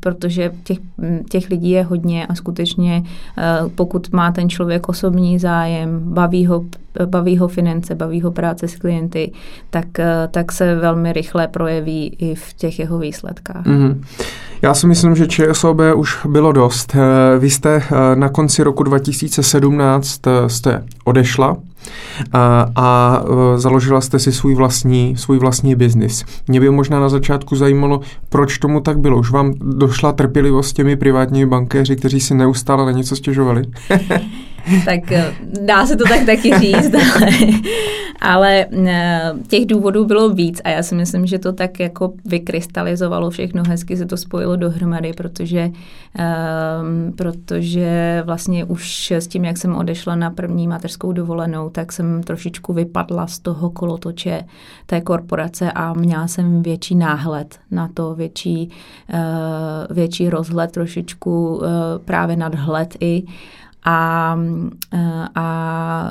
[0.00, 0.78] protože těch,
[1.30, 6.64] těch lidí je hodně a skutečně uh, pokud má ten člověk osobní zájem, baví ho,
[7.06, 9.32] baví ho finance, baví ho práce s klienty,
[9.70, 13.66] tak, uh, tak se velmi rychle projeví i v těch jeho výsledkách.
[13.66, 14.00] Mm-hmm.
[14.62, 16.96] Já si myslím, že ČSOB už bylo dost.
[17.38, 21.56] Vy jste eh, na konci roku 2017 eh, jste odešla
[22.32, 26.24] a, a eh, založila jste si svůj vlastní, svůj vlastní biznis.
[26.48, 29.18] Mě by možná na začátku zajímalo, proč tomu tak bylo.
[29.18, 33.62] Už vám došla trpělivost těmi privátními bankéři, kteří si neustále na něco stěžovali?
[34.84, 37.30] tak eh, dá se to tak taky říct, ale,
[38.20, 43.30] ale eh, těch důvodů bylo víc a já si myslím, že to tak jako vykrystalizovalo
[43.30, 49.76] všechno, hezky se to spojilo dohromady, protože, um, protože vlastně už s tím, jak jsem
[49.76, 54.44] odešla na první mateřskou dovolenou, tak jsem trošičku vypadla z toho kolotoče
[54.86, 58.70] té korporace a měla jsem větší náhled na to, větší,
[59.14, 61.64] uh, větší rozhled, trošičku uh,
[62.04, 63.22] právě nadhled i
[63.84, 64.36] a,
[65.34, 66.10] a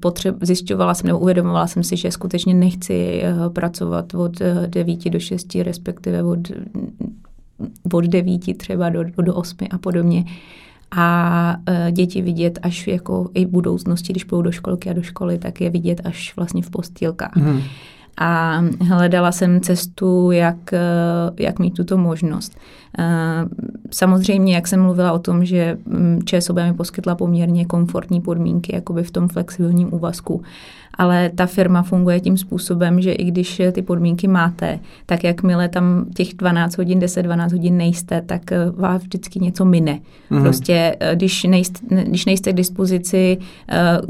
[0.00, 4.32] potřeb, zjišťovala jsem nebo uvědomovala jsem si, že skutečně nechci eh, pracovat od
[4.66, 6.38] 9 do 6, respektive od,
[7.92, 10.24] od 9 třeba do, do 8 a podobně
[10.96, 15.02] a eh, děti vidět až jako i v budoucnosti, když půjdou do školky a do
[15.02, 17.36] školy, tak je vidět až vlastně v postýlkách.
[17.36, 17.60] Mm.
[18.18, 20.80] A hledala jsem cestu, jak, eh,
[21.38, 22.56] jak mít tuto možnost.
[22.98, 23.44] Eh,
[23.90, 29.02] samozřejmě, jak jsem mluvila o tom, že mm, ČSOB mi poskytla poměrně komfortní podmínky jakoby
[29.02, 30.42] v tom flexibilním úvazku,
[30.98, 36.06] ale ta firma funguje tím způsobem, že i když ty podmínky máte, tak jakmile tam
[36.16, 40.00] těch 12 hodin, 10-12 hodin nejste, tak eh, vás vždycky něco mine.
[40.30, 40.42] Mm-hmm.
[40.42, 43.38] Prostě když nejste, když nejste k dispozici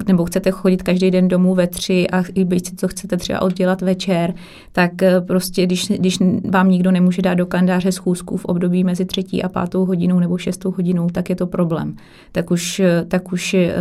[0.09, 3.43] nebo chcete chodit každý den domů ve tři a i byť si to chcete třeba
[3.43, 4.35] oddělat večer,
[4.73, 4.93] tak
[5.27, 6.19] prostě když, když
[6.51, 10.19] vám nikdo nemůže dát do kalendáře schůzku v období období mezi třetí a pátou hodinou
[10.19, 11.97] nebo šestou hodinou, tak je to problém.
[12.33, 13.75] Tak už, tak už, eh,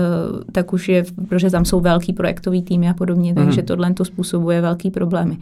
[0.51, 3.35] tak už je, protože tam jsou velký projektový týmy a podobně, mm.
[3.35, 5.37] takže tohle to způsobuje velký problémy.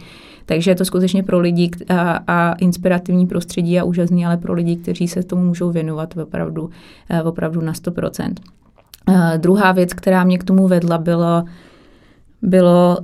[0.46, 4.76] Takže je to skutečně pro lidi a, a inspirativní prostředí a úžasný, ale pro lidi,
[4.76, 6.70] kteří se tomu můžou věnovat opravdu,
[7.10, 8.40] eh, opravdu na 100%.
[9.10, 11.44] Uh, eh, druhá věc, která mě k tomu vedla, bylo,
[12.42, 12.98] bylo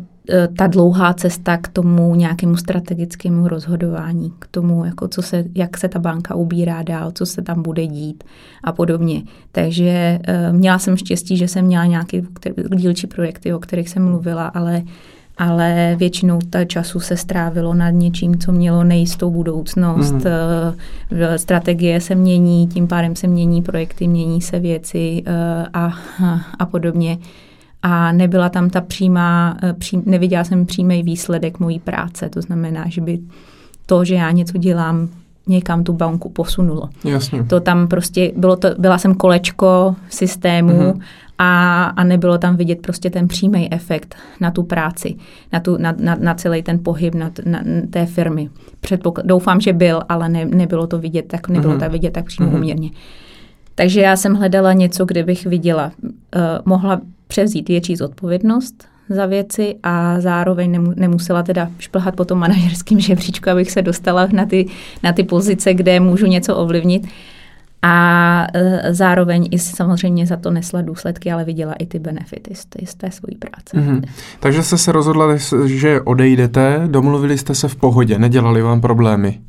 [0.58, 5.88] ta dlouhá cesta k tomu nějakému strategickému rozhodování, k tomu, jako co se, jak se
[5.88, 8.24] ta banka ubírá dál, co se tam bude dít
[8.64, 9.24] a podobně.
[9.52, 12.22] Takže uh, měla jsem štěstí, že jsem měla nějaké
[12.76, 14.84] dílčí projekty, o kterých jsem mluvila, ale
[15.40, 20.14] ale většinou ta času se strávilo nad něčím, co mělo nejistou budoucnost.
[20.14, 20.22] Mm.
[21.36, 25.24] Strategie se mění, tím pádem se mění projekty, mění se věci
[25.74, 25.94] a,
[26.60, 27.18] a podobně
[27.82, 32.30] a nebyla tam ta přímá, eh, přím, neviděla jsem přímý výsledek mojí práce.
[32.30, 33.20] To znamená, že by
[33.86, 35.10] to, že já něco dělám,
[35.48, 36.90] někam tu banku posunulo.
[37.04, 37.44] Jasně.
[37.44, 41.02] To tam prostě, bylo to, byla jsem kolečko systému mm-hmm.
[41.38, 45.16] a, a nebylo tam vidět prostě ten přímý efekt na tu práci,
[45.54, 48.50] na, tu, na, na, na celý ten pohyb na, na, na té firmy.
[48.82, 51.86] Předpokl- doufám, že byl, ale ne, nebylo to vidět tak, nebylo mm-hmm.
[51.86, 52.56] to vidět tak přímo mm-hmm.
[52.56, 52.90] uměrně.
[53.76, 56.12] Takže já jsem hledala něco, kde bych viděla, uh,
[56.66, 63.50] mohla převzít větší zodpovědnost za věci a zároveň nemusela teda šplhat po tom manažerském žebříčku,
[63.50, 64.66] abych se dostala na ty,
[65.04, 67.08] na ty pozice, kde můžu něco ovlivnit.
[67.82, 72.66] a e, zároveň i samozřejmě za to nesla důsledky, ale viděla i ty benefity z
[72.66, 73.78] té, z té svojí práce.
[73.78, 74.02] Mm-hmm.
[74.40, 75.26] Takže jste se rozhodla,
[75.66, 79.40] že odejdete, domluvili jste se v pohodě, nedělali vám problémy.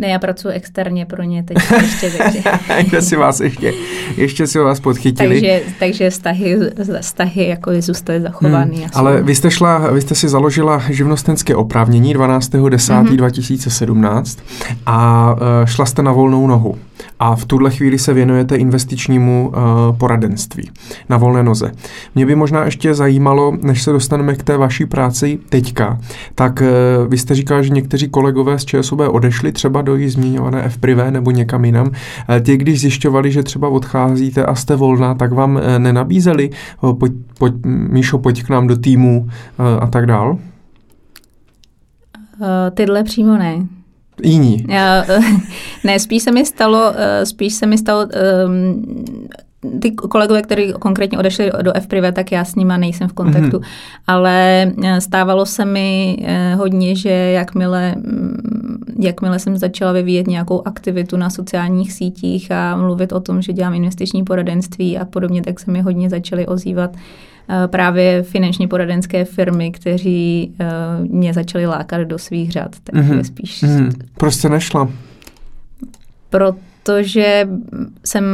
[0.00, 2.42] Ne, já pracuji externě pro ně teď ještě, takže...
[2.76, 3.72] ještě si vás ještě,
[4.16, 5.40] ještě si vás podchytili.
[5.40, 6.58] takže, takže vztahy,
[7.00, 8.76] vztahy jako zůstaly zachovány.
[8.76, 14.76] Hmm, ale vy jste, šla, vy jste si založila živnostenské oprávnění 12.10.2017 mm-hmm.
[14.86, 16.78] a uh, šla jste na volnou nohu
[17.20, 20.70] a v tuhle chvíli se věnujete investičnímu uh, poradenství
[21.08, 21.72] na volné noze.
[22.14, 25.98] Mě by možná ještě zajímalo, než se dostaneme k té vaší práci teďka,
[26.34, 30.62] tak uh, vy jste říkal, že někteří kolegové z ČSOB odešli třeba do jí změňované
[30.62, 31.86] F privé nebo někam jinam.
[31.86, 31.94] Uh,
[32.42, 36.50] ti, když zjišťovali, že třeba odcházíte a jste volná, tak vám uh, nenabízeli,
[36.80, 39.28] uh, pojď, pojď, Míšo, pojď k nám do týmu
[39.80, 40.38] a tak dál?
[42.74, 43.66] Tyhle přímo ne
[44.22, 44.66] jiní.
[45.84, 48.06] ne, spíš se mi stalo, eh, spíš se mi stalo
[48.46, 49.28] um,
[49.80, 53.58] ty kolegové, kteří konkrétně odešli do F privé, tak já s nima nejsem v kontaktu.
[53.58, 53.66] Mm-hmm.
[54.06, 60.62] Ale eh, stávalo se mi eh, hodně, že jakmile, mm, jakmile jsem začala vyvíjet nějakou
[60.64, 65.60] aktivitu na sociálních sítích a mluvit o tom, že dělám investiční poradenství a podobně, tak
[65.60, 66.90] se mi hodně začaly ozývat
[67.50, 70.54] Eh, právě finančně poradenské firmy, kteří
[71.00, 72.76] mě začali lákat do svých řad.
[72.84, 73.22] Takže mm-hmm.
[73.22, 73.62] spíš...
[73.62, 73.92] Mm-hmm.
[74.18, 74.88] Proč jste nešla?
[76.30, 77.48] Protože
[78.04, 78.24] jsem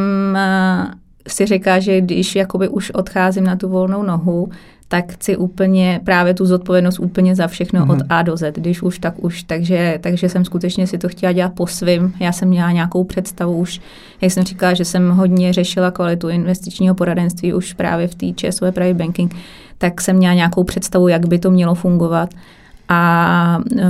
[1.29, 4.49] si říká, že když jakoby už odcházím na tu volnou nohu,
[4.89, 7.93] tak chci úplně právě tu zodpovědnost úplně za všechno mm-hmm.
[7.93, 7.99] od.
[8.09, 11.53] A do Z, když už tak už, takže, takže jsem skutečně si to chtěla dělat
[11.55, 12.15] po svým.
[12.21, 13.81] Já jsem měla nějakou představu už,
[14.21, 18.75] jak jsem říkala, že jsem hodně řešila kvalitu investičního poradenství už právě v té ČSOV
[18.75, 19.37] Private Banking,
[19.79, 22.35] tak jsem měla nějakou představu, jak by to mělo fungovat.
[22.89, 23.81] A uh,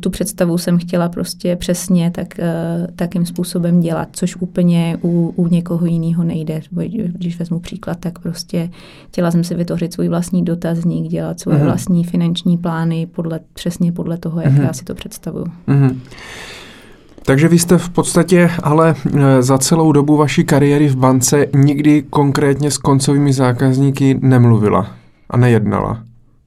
[0.00, 5.48] tu představu jsem chtěla prostě přesně tak, uh, takým způsobem dělat, což úplně u, u
[5.48, 6.60] někoho jiného nejde.
[7.12, 8.70] Když vezmu příklad, tak prostě
[9.08, 11.64] chtěla jsem si vytvořit svůj vlastní dotazník, dělat svoje uh-huh.
[11.64, 14.62] vlastní finanční plány podle, přesně podle toho, jak uh-huh.
[14.62, 15.46] já si to představuju.
[15.68, 15.96] Uh-huh.
[17.24, 18.94] Takže vy jste v podstatě ale
[19.40, 24.90] za celou dobu vaší kariéry v bance nikdy konkrétně s koncovými zákazníky nemluvila
[25.30, 26.02] a nejednala.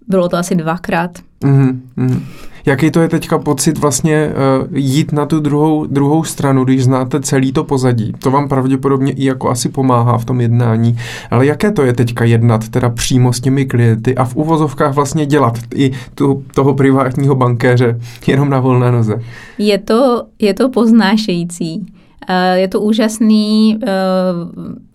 [0.08, 1.12] Bylo to asi dvakrát.
[1.44, 2.22] Mm-hmm.
[2.66, 7.22] Jaký to je teďka pocit vlastně uh, jít na tu druhou, druhou stranu, když znáte
[7.22, 8.14] celý to pozadí?
[8.20, 10.98] To vám pravděpodobně i jako asi pomáhá v tom jednání.
[11.32, 15.26] Ale jaké to je teďka jednat teda přímo s těmi klienty a v uvozovkách vlastně
[15.26, 19.22] dělat i tu, toho privátního bankéře jenom na volné noze?
[19.58, 21.86] Je to, je to poznášející.
[22.28, 23.88] Eh, je to úžasný, eh,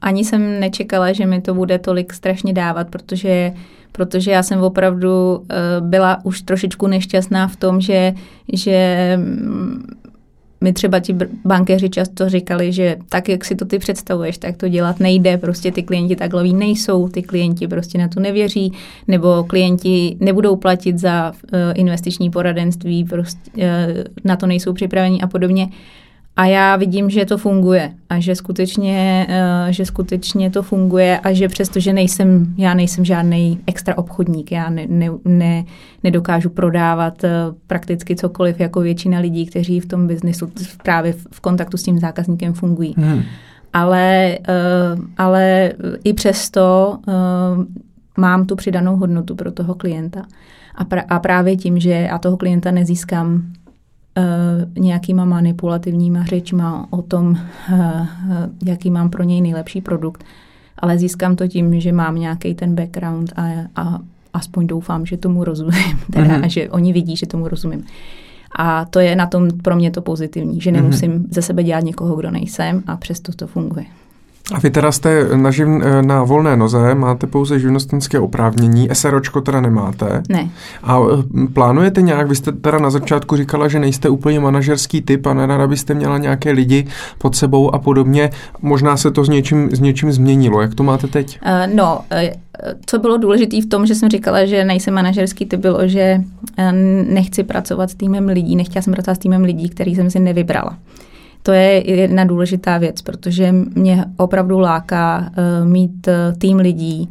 [0.01, 3.53] ani jsem nečekala, že mi to bude tolik strašně dávat, protože
[3.99, 8.15] protože já jsem opravdu eh, byla už trošičku nešťastná v tom, že,
[8.53, 9.97] že mm,
[10.61, 14.69] mi třeba ti bankéři často říkali, že tak, jak si to ty představuješ, tak to
[14.69, 18.73] dělat nejde, prostě ty klienti takhle nejsou, ty klienti prostě na to nevěří,
[19.09, 21.33] nebo klienti nebudou platit za
[21.75, 23.89] investiční poradenství, prostě
[24.25, 25.69] na to nejsou připraveni a podobně.
[26.39, 31.33] A já vidím, že to funguje a že skutečně, uh, že skutečně to funguje a
[31.33, 35.65] že přesto, že nejsem, já nejsem žádný extra obchodník, já ne, ne, ne,
[36.05, 37.31] nedokážu prodávat uh,
[37.67, 40.49] prakticky cokoliv jako většina lidí, kteří v tom biznisu
[40.83, 42.95] právě v, kontaktu s tím zákazníkem fungují.
[42.97, 43.23] Hmm.
[43.73, 45.73] Ale, uh, ale
[46.05, 46.99] i přesto
[48.19, 50.23] mám tu přidanou hodnotu pro toho klienta.
[50.75, 53.43] A, pra, a právě tím, že já toho klienta nezískám
[54.79, 58.07] nějakýma manipulativníma řečma o tom, uh,
[58.65, 60.25] jaký mám pro něj nejlepší produkt,
[60.79, 63.99] ale získám to tím, že mám nějaký ten background a, a
[64.33, 66.45] aspoň doufám, že tomu rozumím, teda, mm-hmm.
[66.45, 67.85] a že oni vidí, že tomu rozumím.
[68.57, 71.27] A to je na tom pro mě to pozitivní, že nemusím mm-hmm.
[71.31, 73.85] ze sebe dělat někoho, kdo nejsem a přesto to funguje.
[74.55, 75.69] A vy teda jste na, živ,
[76.01, 80.23] na volné noze, máte pouze živnostenské oprávnění, SROčko teda nemáte.
[80.29, 80.51] Ne.
[80.83, 85.27] A e, plánujete nějak, vy jste teda na začátku říkala, že nejste úplně manažerský typ
[85.27, 86.87] a nerada byste měla nějaké lidi
[87.19, 88.31] pod sebou a podobně.
[88.63, 90.61] Možná se to s něčím, s něčím změnilo.
[90.61, 91.41] Jak to máte teď?
[91.47, 92.01] Uh, no,
[92.87, 96.21] co bylo důležité v tom, že jsem říkala, že nejsem manažerský typ, bylo, že
[97.09, 100.77] nechci pracovat s týmem lidí, nechtěla jsem pracovat s týmem lidí, který jsem si nevybrala.
[101.49, 107.11] To je jedna důležitá věc, protože mě opravdu láká uh, mít uh, tým lidí,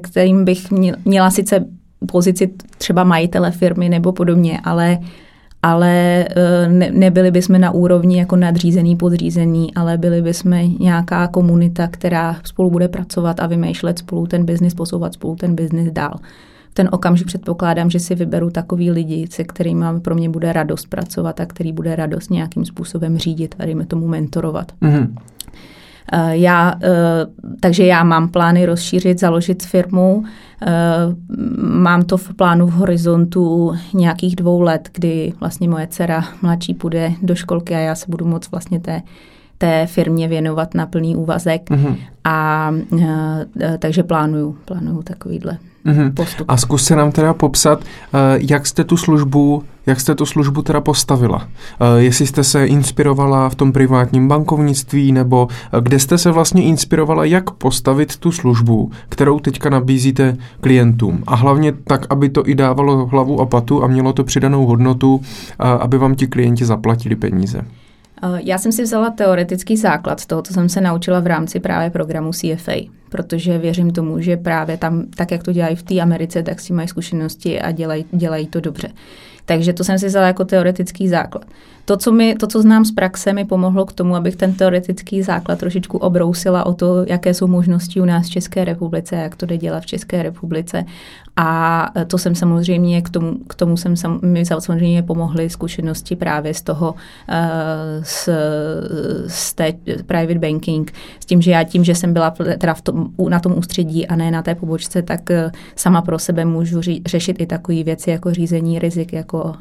[0.00, 0.70] kterým bych
[1.04, 1.64] měla sice
[2.12, 4.98] pozici třeba majitele firmy nebo podobně, ale
[5.62, 11.88] ale uh, ne, nebyli bychom na úrovni jako nadřízený, podřízený, ale byli bychom nějaká komunita,
[11.88, 16.18] která spolu bude pracovat a vymýšlet spolu ten biznis, posouvat spolu ten biznis dál.
[16.76, 21.40] Ten okamžik předpokládám, že si vyberu takový lidi, se kterými pro mě bude radost pracovat
[21.40, 24.72] a který bude radost nějakým způsobem řídit a dejme tomu mentorovat.
[24.82, 25.14] Mm-hmm.
[26.30, 26.74] Já,
[27.60, 30.24] takže já mám plány rozšířit, založit firmu.
[31.58, 37.12] Mám to v plánu v horizontu nějakých dvou let, kdy vlastně moje dcera mladší půjde
[37.22, 39.02] do školky a já se budu moct vlastně té
[39.58, 41.70] té firmě věnovat na plný úvazek.
[41.70, 41.96] Mm-hmm.
[42.24, 42.70] A
[43.78, 46.14] takže plánuju, plánuju takovýhle mm-hmm.
[46.14, 46.44] postup.
[46.50, 47.84] A zkus se nám teda popsat,
[48.38, 51.48] jak jste tu službu jak jste tu službu teda postavila?
[51.96, 55.48] Jestli jste se inspirovala v tom privátním bankovnictví, nebo
[55.80, 61.24] kde jste se vlastně inspirovala, jak postavit tu službu, kterou teďka nabízíte klientům.
[61.26, 65.20] A hlavně tak, aby to i dávalo hlavu a patu a mělo to přidanou hodnotu,
[65.58, 67.60] aby vám ti klienti zaplatili peníze.
[68.22, 71.90] Eh, já jsem si vzala teoretický základ toho, co jsem se naučila v rámci právě
[71.90, 72.72] programu CFA,
[73.08, 76.72] protože věřím tomu, že právě tam, tak jak to dělají v té Americe, tak si
[76.72, 78.88] mají zkušenosti a dělají, dělají to dobře.
[79.44, 81.44] Takže to jsem si vzala jako teoretický základ.
[81.88, 85.22] To co, mi, to, co znám z praxe, mi pomohlo k tomu, abych ten teoretický
[85.22, 89.46] základ trošičku obrousila o to, jaké jsou možnosti u nás v České republice, jak to
[89.46, 90.84] jde dělat v České republice.
[91.36, 96.54] A to jsem samozřejmě, k tomu, k tomu jsem sam, mi samozřejmě pomohly zkušenosti právě
[96.54, 96.94] z toho,
[98.02, 98.28] z,
[99.26, 99.72] z té
[100.06, 103.58] private banking, s tím, že já tím, že jsem byla teda v tom, na tom
[103.58, 107.46] ústředí a ne na té pobočce, tak e, sama pro sebe můžu ří, řešit i
[107.46, 109.54] takové věci jako řízení rizik, jako,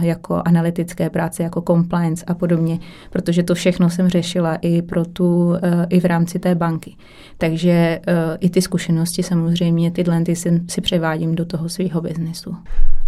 [0.00, 2.78] jako analytické práce, jako compliance a podobně,
[3.10, 6.96] protože to všechno jsem řešila i pro tu, eh, i v rámci té banky.
[7.38, 12.56] Takže eh, i ty zkušenosti samozřejmě, tyhle ty si, si převádím do toho svého biznesu.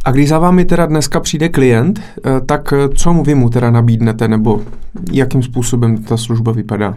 [0.05, 3.71] A když za vámi teda dneska přijde klient, eh, tak co mu vy mu teda
[3.71, 4.63] nabídnete, nebo
[5.13, 6.95] jakým způsobem ta služba vypadá?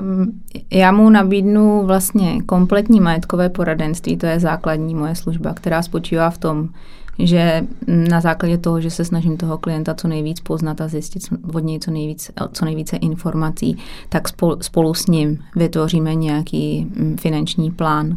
[0.00, 6.30] Mm, já mu nabídnu vlastně kompletní majetkové poradenství, to je základní moje služba, která spočívá
[6.30, 6.68] v tom,
[7.18, 11.22] že na základě toho, že se snažím toho klienta co nejvíc poznat a zjistit
[11.54, 13.78] od něj co, nejvíc, co nejvíce informací,
[14.08, 18.16] tak spolu, spolu s ním vytvoříme nějaký mm, finanční plán,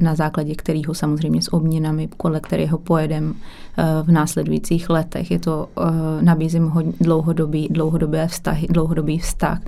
[0.00, 3.32] na, základě kterého samozřejmě s obměnami, podle kterého pojedeme
[3.78, 5.30] eh, v následujících letech.
[5.30, 9.58] Je to, eh, nabízím dlouhodobý, dlouhodobé vztahy, dlouhodobý vztah,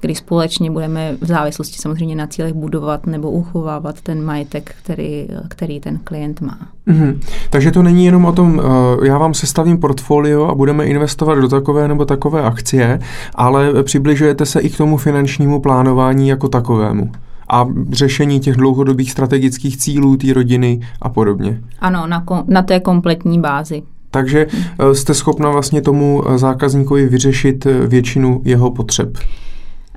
[0.00, 5.80] kdy společně budeme v závislosti samozřejmě na cílech budovat nebo uchovávat ten majetek, který, který
[5.80, 6.58] ten klient má.
[6.88, 7.20] Mm-hmm.
[7.50, 11.48] Takže to není jenom o tom, eh, já vám sestavím portfolio a budeme investovat do
[11.48, 13.00] takové nebo takové akcie,
[13.34, 17.10] ale přibližujete se i k tomu finančnímu plánování jako takovému
[17.48, 21.60] a řešení těch dlouhodobých strategických cílů té rodiny a podobně.
[21.80, 23.82] Ano, na, ko- na té kompletní bázi.
[24.10, 24.46] Takže
[24.78, 29.18] eh, jste schopna vlastně tomu eh, zákazníkovi vyřešit většinu jeho potřeb.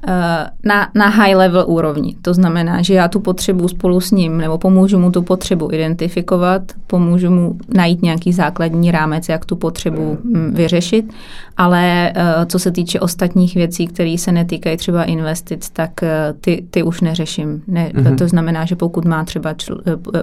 [0.07, 2.15] Eh, na, na high level úrovni.
[2.21, 6.61] To znamená, že já tu potřebu spolu s ním, nebo pomůžu mu tu potřebu identifikovat,
[6.87, 11.13] pomůžu mu najít nějaký základní rámec, jak tu potřebu mm, vyřešit,
[11.57, 16.65] ale eh, co se týče ostatních věcí, které se netýkají třeba investic, tak eh, ty,
[16.69, 17.61] ty už neřeším.
[17.67, 18.15] Ne, mm-hmm.
[18.15, 19.55] To znamená, že pokud má třeba,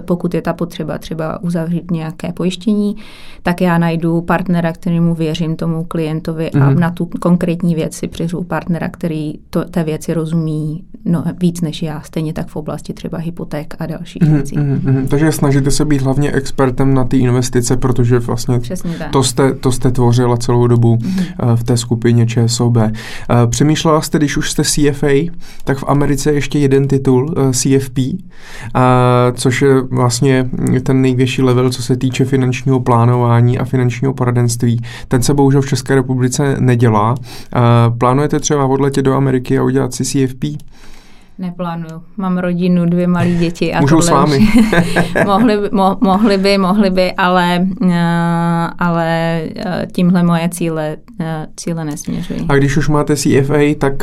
[0.05, 2.95] pokud je ta potřeba třeba uzavřít nějaké pojištění,
[3.43, 6.63] tak já najdu partnera, kterému věřím tomu klientovi mm-hmm.
[6.63, 6.79] a mhm.
[6.79, 11.81] na tu konkrétní věc si přiřu partnera, který to, té věci rozumí no, víc než
[11.81, 14.57] já, stejně tak v oblasti třeba hypoték a dalších mm, věcí.
[14.57, 18.59] Mm, mm, takže snažíte se být hlavně expertem na ty investice, protože vlastně
[19.11, 21.55] to jste, to jste tvořila celou dobu mm.
[21.55, 22.77] v té skupině ČSOB.
[22.77, 22.91] Eh,
[23.49, 25.31] přemýšlela jste, když už jste CFA,
[25.63, 27.99] tak v Americe je ještě jeden titul, eh, CFP,
[29.33, 30.49] což je vlastně
[30.83, 34.81] ten nejvyšší level, co se týče finančního plánování a finančního poradenství.
[35.07, 37.15] Ten se bohužel v České republice nedělá.
[37.97, 40.43] Plánujete třeba odletět do Ameriky a udělat si CFP?
[41.41, 42.01] Neplánuju.
[42.17, 43.73] Mám rodinu, dvě malé děti.
[43.73, 44.39] A Můžou s vámi.
[45.25, 47.91] mohli, by, mo, mohli by, mohli by, ale, uh,
[48.79, 51.25] ale uh, tímhle moje cíle, uh,
[51.57, 52.45] cíle nesměřují.
[52.49, 53.93] A když už máte CFA, tak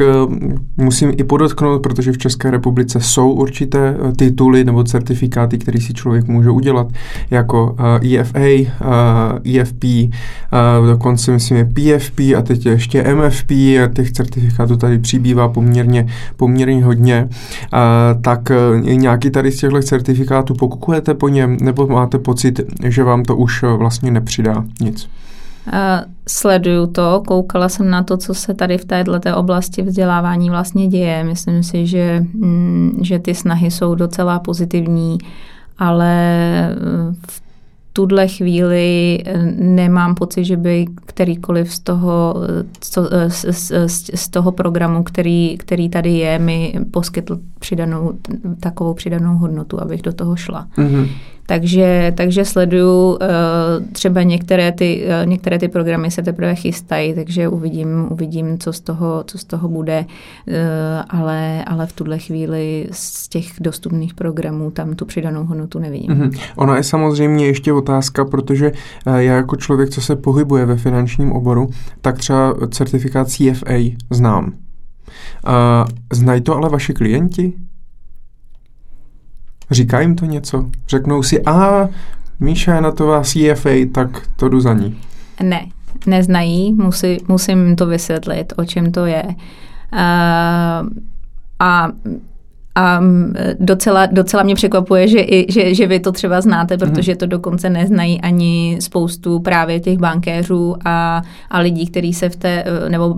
[0.76, 6.26] musím i podotknout, protože v České republice jsou určité tituly nebo certifikáty, které si člověk
[6.26, 6.86] může udělat,
[7.30, 7.76] jako
[8.14, 14.76] EFA, uh, EFP, uh, dokonce myslím je PFP a teď ještě MFP a těch certifikátů
[14.76, 16.06] tady přibývá poměrně,
[16.36, 17.27] poměrně hodně
[18.22, 23.22] tak e, nějaký tady z těchto certifikátů pokukujete po něm, nebo máte pocit, že vám
[23.22, 25.08] to už e, vlastně nepřidá nic?
[26.28, 31.24] sleduju to, koukala jsem na to, co se tady v této oblasti vzdělávání vlastně děje.
[31.24, 35.18] Myslím si, že, mm, že ty snahy jsou docela pozitivní,
[35.78, 36.12] ale
[36.70, 36.74] e,
[37.28, 37.47] v
[37.98, 42.34] tuhle chvíli eh, nemám pocit, že by kterýkoliv z toho,
[42.80, 43.44] co, eh, z,
[43.86, 48.12] z, z toho programu, který, který tady je, mi poskytl přidanou,
[48.60, 50.66] takovou přidanou hodnotu, abych do toho šla.
[50.76, 51.08] Mm-hmm.
[51.48, 53.18] Takže, takže sleduju
[53.92, 59.24] třeba některé ty, některé ty programy se teprve chystají, takže uvidím, uvidím co, z toho,
[59.26, 60.04] co z toho bude,
[61.08, 66.10] ale, ale v tuhle chvíli z těch dostupných programů tam tu přidanou hodnotu nevidím.
[66.10, 66.40] Mm-hmm.
[66.56, 68.72] Ona je samozřejmě ještě otázka, protože
[69.06, 71.70] já jako člověk, co se pohybuje ve finančním oboru,
[72.00, 73.74] tak třeba certifikát CFA
[74.10, 74.52] znám.
[76.12, 77.52] Znají to ale vaši klienti?
[79.70, 80.70] Říká jim to něco?
[80.88, 81.88] Řeknou si, a
[82.40, 85.00] Míša je na to vás CFA, tak to jdu za ní.
[85.42, 85.66] Ne,
[86.06, 89.22] neznají, musí, musím to vysvětlit, o čem to je.
[89.92, 90.88] Uh,
[91.58, 91.88] a
[92.78, 96.80] a mm, docela, docela mě překvapuje, že, i, že, že vy to třeba znáte, mhm.
[96.80, 102.36] protože to dokonce neznají ani spoustu právě těch bankéřů a, a lidí, kteří se v
[102.36, 103.14] té, nebo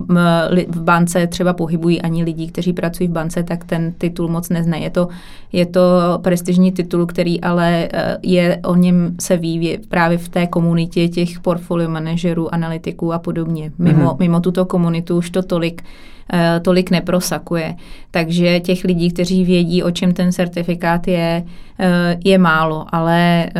[0.67, 4.83] v bance třeba pohybují, ani lidí, kteří pracují v bance, tak ten titul moc neznají.
[4.83, 5.07] Je to,
[5.51, 5.81] je to
[6.21, 11.39] prestižní titul, který ale e, je, o něm se ví právě v té komunitě těch
[11.39, 13.71] portfolio manažerů, analytiků a podobně.
[13.77, 14.19] Mimo, mm-hmm.
[14.19, 15.83] mimo tuto komunitu už to tolik
[16.20, 16.20] Eh,
[16.61, 17.75] tolik neprosakuje.
[18.11, 21.43] Takže těch lidí, kteří vědí, o čem ten certifikát je,
[21.79, 23.51] eh, je málo, ale eh,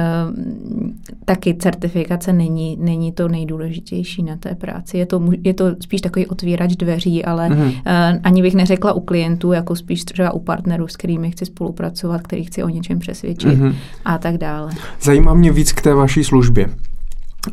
[1.26, 4.98] taky certifikace není, není to nejdůležitější na té práci.
[4.98, 8.20] Je to, je to spíš takový otvírač dveří, ale mm-hmm.
[8.24, 12.44] ani bych neřekla u klientů, jako spíš třeba u partnerů, s kterými chci spolupracovat, který
[12.44, 13.76] chci o něčem přesvědčit mm-hmm.
[14.06, 14.72] a tak dále.
[15.02, 16.70] Zajímá mě víc k té vaší službě.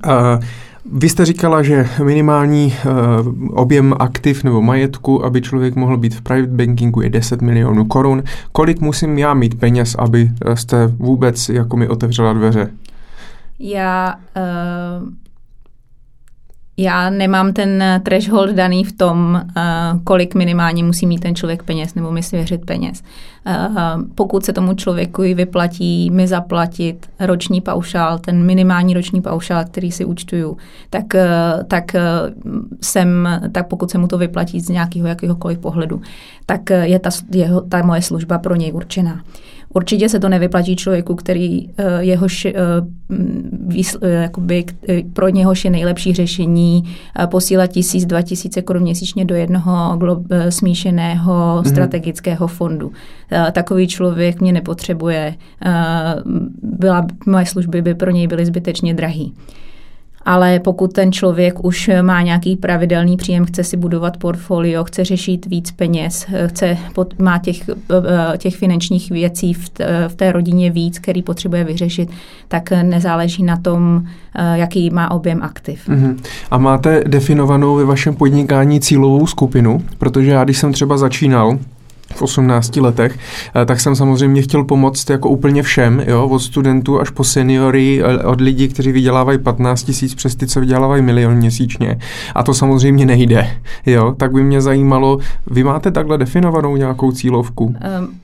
[0.06, 0.12] Uh,
[0.92, 6.20] vy jste říkala, že minimální uh, objem aktiv nebo majetku, aby člověk mohl být v
[6.22, 8.22] private bankingu, je 10 milionů korun.
[8.52, 12.70] Kolik musím já mít peněz, aby jste vůbec jako mi otevřela dveře?
[13.58, 15.08] Já uh,
[16.78, 21.94] já nemám ten threshold daný v tom, uh, kolik minimálně musí mít ten člověk peněz
[21.94, 23.02] nebo mi svěřit peněz.
[23.46, 29.92] Uh, pokud se tomu člověku vyplatí mi zaplatit roční paušál, ten minimální roční paušál, který
[29.92, 30.56] si účtuju,
[30.90, 31.04] tak,
[31.68, 31.96] tak,
[32.82, 36.00] jsem, tak pokud se mu to vyplatí z nějakého jakéhokoliv pohledu,
[36.46, 39.20] tak je ta, jeho, ta moje služba pro něj určená.
[39.74, 42.52] Určitě se to nevyplatí člověku, který uh, jehož, uh,
[43.68, 44.64] výsl, uh, jakoby,
[45.12, 46.84] pro něhož je nejlepší řešení
[47.30, 51.68] posílat tisíc, dva tisíce korun měsíčně do jednoho glo, uh, smíšeného mm-hmm.
[51.68, 52.92] strategického fondu.
[53.52, 55.34] Takový člověk mě nepotřebuje.
[56.62, 59.32] Byla, moje služby by pro něj byly zbytečně drahý
[60.28, 65.46] ale pokud ten člověk už má nějaký pravidelný příjem, chce si budovat portfolio, chce řešit
[65.46, 66.78] víc peněz, chce,
[67.18, 67.70] má těch,
[68.38, 69.70] těch finančních věcí v,
[70.08, 72.10] v té rodině víc, který potřebuje vyřešit,
[72.48, 74.02] tak nezáleží na tom,
[74.54, 75.88] jaký má objem aktiv.
[75.88, 76.16] Uh-huh.
[76.50, 79.82] A máte definovanou ve vašem podnikání cílovou skupinu?
[79.98, 81.58] Protože já, když jsem třeba začínal,
[82.14, 83.18] v 18 letech,
[83.56, 88.02] eh, tak jsem samozřejmě chtěl pomoct jako úplně všem, jo, od studentů až po seniory,
[88.04, 91.98] eh, od lidí, kteří vydělávají 15 tisíc přes ty, co vydělávají milion měsíčně.
[92.34, 93.50] A to samozřejmě nejde,
[93.86, 97.64] jo, tak by mě zajímalo, vy máte takhle definovanou nějakou cílovku?
[97.64, 97.74] Um,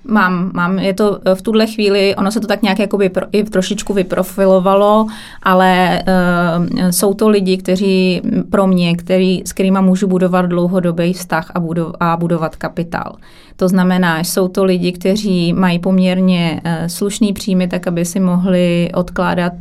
[0.05, 3.44] mám, mám, je to v tuhle chvíli, ono se to tak nějak jakoby pro, i
[3.44, 5.06] trošičku vyprofilovalo,
[5.43, 6.02] ale
[6.78, 11.61] uh, jsou to lidi, kteří pro mě, který, s kterými můžu budovat dlouhodobý vztah a,
[11.61, 13.16] budov, a budovat kapitál.
[13.56, 18.90] To znamená, jsou to lidi, kteří mají poměrně eh, slušný příjmy, tak aby si mohli
[18.94, 19.52] odkládat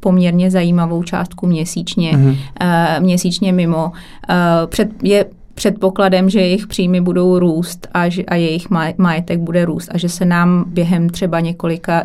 [0.00, 2.36] poměrně zajímavou částku měsíčně, mm-hmm.
[3.00, 3.92] měsíčně mimo.
[4.28, 5.24] Eh, před, je
[5.54, 8.66] předpokladem, že jejich příjmy budou růst a, že, a jejich
[8.98, 12.04] majetek bude růst a že se nám během třeba několika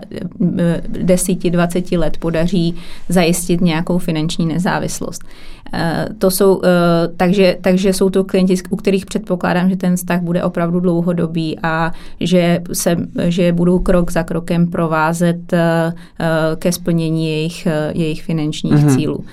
[0.88, 2.76] desíti, dvaceti let podaří
[3.10, 5.24] zajistit nějakou finanční nezávislost.
[5.74, 6.70] Eh, to jsou, eh,
[7.18, 11.92] takže, takže jsou to klienti, u kterých předpokládám, že ten vztah bude opravdu dlouhodobý a
[12.20, 12.96] že, se,
[13.28, 15.94] že budou krok za krokem provázet eh,
[16.56, 18.96] ke splnění jejich, jejich finančních mm-hmm.
[18.96, 19.26] cílů.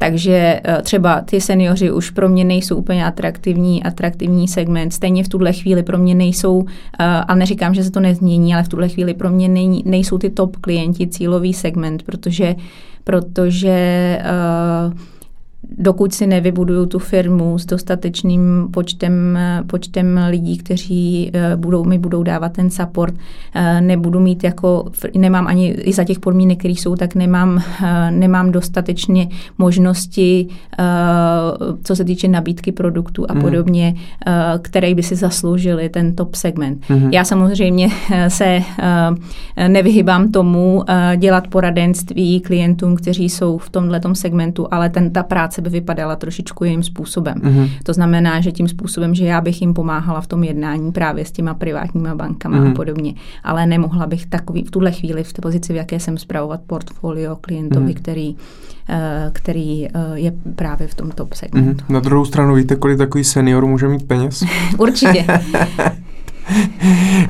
[0.00, 4.92] Takže třeba ty seniori už pro mě nejsou úplně atraktivní, atraktivní segment.
[4.92, 6.64] Stejně v tuhle chvíli pro mě nejsou,
[6.98, 10.30] a neříkám, že se to nezmění, ale v tuhle chvíli pro mě nej, nejsou ty
[10.30, 12.54] top klienti cílový segment, protože,
[13.04, 14.18] protože
[14.92, 14.92] uh,
[15.62, 22.22] dokud si nevybuduju tu firmu s dostatečným počtem, počtem lidí, kteří eh, budou, mi budou
[22.22, 23.14] dávat ten support,
[23.54, 28.10] eh, nebudu mít jako, nemám ani i za těch podmínek, které jsou, tak nemám, eh,
[28.10, 29.28] nemám dostatečně
[29.58, 30.46] možnosti,
[31.84, 33.40] co se týče nabídky produktů a mm.
[33.40, 33.94] podobně,
[34.62, 36.90] které by si zasloužili ten top segment.
[36.90, 37.10] Mm.
[37.12, 37.88] Já samozřejmě
[38.28, 38.62] se
[39.68, 40.84] nevyhybám tomu
[41.16, 46.16] dělat poradenství klientům, kteří jsou v tomhle segmentu, ale ten, ta práce práce by vypadala
[46.16, 47.34] trošičku jiným způsobem.
[47.34, 47.70] Mm-hmm.
[47.82, 51.32] To znamená, že tím způsobem, že já bych jim pomáhala v tom jednání právě s
[51.32, 52.60] těma privátníma bankama mm-hmm.
[52.60, 52.74] a mhm.
[52.74, 53.14] podobně,
[53.44, 57.36] ale nemohla bych takový v tuhle chvíli v té pozici, v jaké jsem zpravovat portfolio
[57.36, 57.94] klientovi, mm-hmm.
[57.94, 58.36] který
[58.88, 61.84] eh, který eh, je právě v tom top segmentu.
[61.84, 61.92] Mm-hmm.
[61.92, 64.44] Na druhou stranu víte, kolik takový senior může mít peněz?
[64.78, 65.26] Určitě.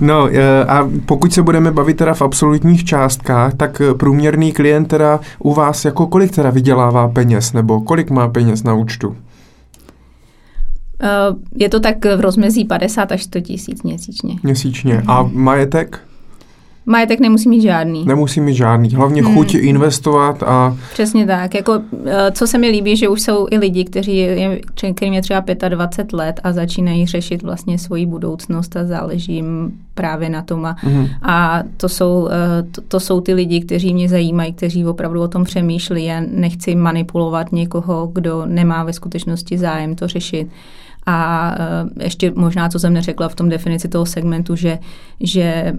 [0.00, 4.84] No eh, a pokud se budeme bavit teda v absolutních částkách, tak eh, průměrný klient
[4.84, 9.16] teda u vás jako kolik teda vydělává peněz, nebo kolik má peněz na účtu?
[11.02, 11.08] Eh,
[11.54, 14.36] je to tak v rozmezí 50 až 100 tisíc měsíčně.
[14.42, 15.02] Měsíčně.
[15.06, 15.42] A mhm.
[15.42, 16.00] majetek?
[16.88, 18.04] Majetek nemusí mít žádný.
[18.04, 18.88] Nemusí mít žádný.
[18.88, 19.34] Hlavně hmm.
[19.34, 20.76] chuť investovat a...
[20.92, 21.54] Přesně tak.
[21.54, 24.60] Jako, eh, co se mi líbí, že už jsou i lidi, kteří je,
[24.94, 30.28] kterým je třeba 25 let a začínají řešit vlastně svoji budoucnost a záleží jim právě
[30.28, 30.64] na tom.
[30.66, 31.06] A, hmm.
[31.22, 35.28] a to, jsou, eh, to, to jsou ty lidi, kteří mě zajímají, kteří opravdu o
[35.28, 40.48] tom přemýšlí a nechci manipulovat někoho, kdo nemá ve skutečnosti zájem to řešit.
[41.10, 44.78] A eh, ještě možná, co jsem neřekla v tom definici toho segmentu, že,
[45.20, 45.74] že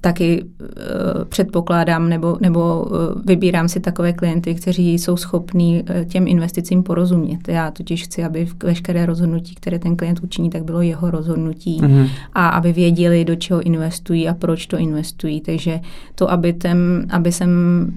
[0.00, 6.82] taky eh, předpokládám nebo, nebo eh, vybírám si takové klienty, kteří jsou schopní těm investicím
[6.82, 7.48] porozumět.
[7.48, 12.08] Já totiž chci, aby veškeré rozhodnutí, které ten klient učiní, tak bylo jeho rozhodnutí mm-hmm.
[12.32, 15.40] a aby věděli, do čeho investují a proč to investují.
[15.40, 15.80] Takže
[16.14, 17.50] to, aby, ten, aby jsem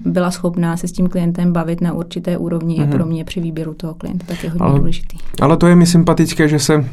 [0.04, 2.80] byla schopná se s tím klientem bavit na určité úrovni, mm-hmm.
[2.80, 2.96] je mhm.
[2.96, 5.16] pro mě při výběru toho klienta taky hodně ale, důležitý.
[5.40, 6.84] Ale to je mi sympatické, že že se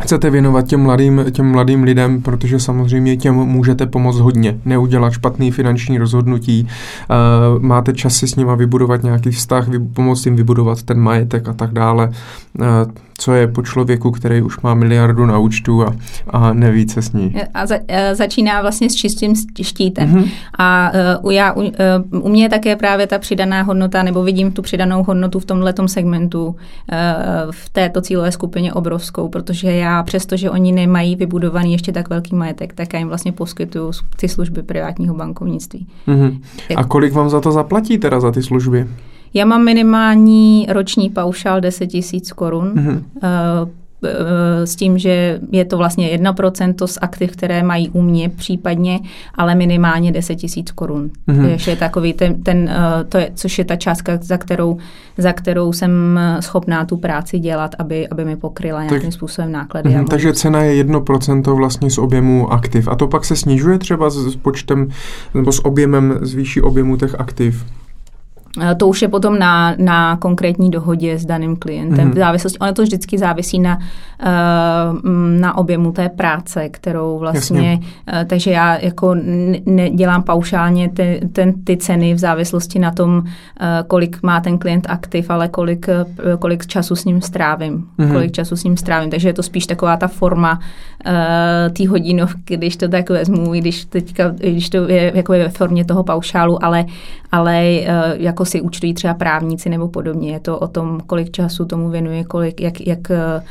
[0.00, 4.58] chcete věnovat těm mladým, těm mladým lidem, protože samozřejmě těm můžete pomoct hodně.
[4.64, 10.26] Neudělat špatný finanční rozhodnutí, uh, máte čas si s nima vybudovat nějaký vztah, vy, pomoct
[10.26, 12.08] jim vybudovat ten majetek a tak dále.
[12.58, 12.66] Uh,
[13.22, 15.94] co je po člověku, který už má miliardu na účtu a,
[16.30, 17.34] a neví, co s ní.
[17.54, 20.14] A za, a začíná vlastně s čistým štítem.
[20.14, 20.30] Mm-hmm.
[20.58, 20.92] A
[21.22, 21.64] uh, já, uh,
[22.10, 25.74] u mě je také právě ta přidaná hodnota, nebo vidím tu přidanou hodnotu v tomhle
[25.86, 26.56] segmentu
[27.50, 32.72] v této cílové skupině obrovskou, protože já přestože oni nemají vybudovaný ještě tak velký majetek,
[32.72, 35.86] tak já jim vlastně poskytuju ty služby privátního bankovnictví.
[36.08, 36.40] Mm-hmm.
[36.76, 38.88] A kolik vám za to zaplatí teda za ty služby?
[39.34, 42.72] Já mám minimální roční paušál 10 tisíc korun.
[42.74, 43.02] Mm-hmm.
[44.64, 49.00] s tím, že je to vlastně 1% z aktiv, které mají u mě případně,
[49.34, 51.10] ale minimálně 10 tisíc korun.
[51.28, 51.48] Mm-hmm.
[51.48, 54.78] Takže je takový ten, ten eh, to je, což je ta částka, za kterou,
[55.18, 59.90] za kterou jsem schopná tu práci dělat, aby, aby mi pokryla nějakým tak, způsobem náklady.
[59.90, 62.88] Mm-hmm, takže cena je 1% vlastně z objemu aktiv.
[62.88, 64.88] A to pak se snižuje třeba s počtem
[65.34, 67.64] nebo s objemem, z výšší objemu těch aktiv?
[68.60, 72.04] Eh, to už je potom na, na konkrétní dohodě s daným klientem.
[72.04, 72.12] Mm.
[72.12, 73.78] V závislosti, ono to vždycky závisí na,
[74.20, 74.26] eh,
[75.40, 77.88] na objemu té práce, kterou vlastně, Jasně.
[78.06, 79.14] Eh, takže já jako
[79.66, 83.22] nedělám paušálně ty, ten, ty ceny v závislosti na tom,
[83.86, 85.86] kolik má ten klient aktiv, ale kolik,
[86.38, 87.86] kolik času s ním strávím.
[87.98, 88.12] Mm.
[88.12, 89.10] Kolik času s ním strávím.
[89.10, 90.60] Takže je to spíš taková ta forma
[91.76, 96.02] té hodinovky, když to tak vezmu, když teďka, když to je jako ve formě toho
[96.02, 96.84] paušálu, ale,
[97.32, 97.64] ale
[98.18, 100.32] jako jako si účtují třeba právníci nebo podobně.
[100.32, 103.42] Je to o tom, kolik času tomu věnuje, kolik, jak, jak uh,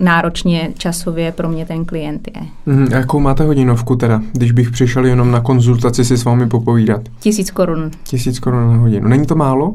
[0.00, 2.42] náročně časově pro mě ten klient je.
[2.66, 6.46] Mm, a jakou máte hodinovku teda, když bych přišel jenom na konzultaci si s vámi
[6.46, 7.00] popovídat?
[7.20, 7.90] Tisíc korun.
[8.04, 9.08] Tisíc korun na hodinu.
[9.08, 9.74] Není to málo?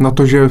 [0.00, 0.48] na to, že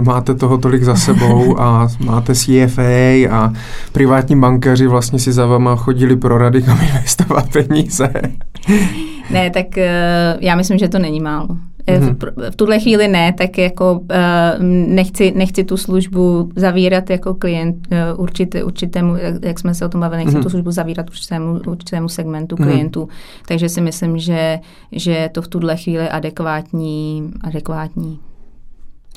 [0.00, 3.52] máte toho tolik za sebou a máte CFA a
[3.92, 8.12] privátní bankéři vlastně si za vama chodili pro rady, kam investovat peníze.
[9.30, 11.48] Ne, tak eh, já myslím, že to není málo.
[11.86, 12.16] Mm-hmm.
[12.36, 14.06] V, v tuhle chvíli ne, tak jako uh,
[14.88, 20.00] nechci, nechci tu službu zavírat jako klient uh, určitě, určitému, jak jsme se o tom
[20.00, 20.42] bavili, nechci mm-hmm.
[20.42, 22.64] tu službu zavírat určitému, určitému segmentu mm-hmm.
[22.64, 23.08] klientů,
[23.48, 24.58] takže si myslím, že,
[24.92, 28.18] že je to v tuhle chvíli adekvátní, adekvátní.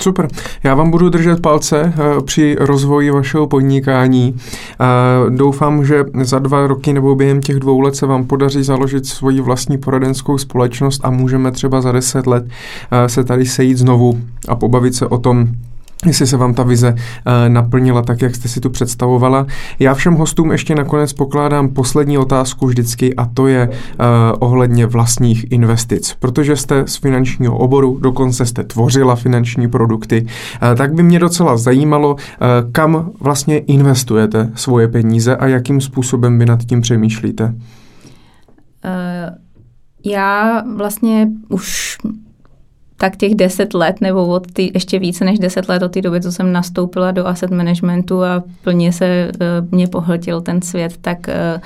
[0.02, 0.28] Super.
[0.64, 4.34] Já vám budu držet palce uh, při rozvoji vašeho podnikání.
[4.34, 9.06] Uh, doufám, že za dva roky nebo během těch dvou let se vám podaří založit
[9.06, 12.50] svoji vlastní poradenskou společnost a můžeme třeba za deset let uh,
[13.08, 15.48] se tady sejít znovu a pobavit se o tom,
[16.06, 16.98] jestli se vám ta vize uh,
[17.48, 19.46] naplnila tak, jak jste si tu představovala.
[19.80, 23.76] Já všem hostům ještě nakonec pokládám poslední otázku vždycky a to je uh,
[24.40, 26.16] ohledně vlastních investic.
[26.20, 31.58] Protože jste z finančního oboru, dokonce jste tvořila finanční produkty, uh, tak by mě docela
[31.58, 32.16] zajímalo,
[32.72, 37.44] kam vlastně investujete svoje peníze a jakým způsobem vy nad tím přemýšlíte.
[37.46, 37.52] Uh,
[40.06, 41.98] já vlastně už
[42.98, 46.22] tak těch deset let, nebo od ty, ještě více než deset let od té doby,
[46.22, 51.18] co jsem nastoupila do asset managementu a plně se uh, mě pohltil ten svět, tak,
[51.28, 51.62] uh,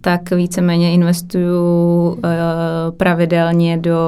[0.00, 2.20] tak víceméně investuju uh,
[2.96, 3.98] pravidelně do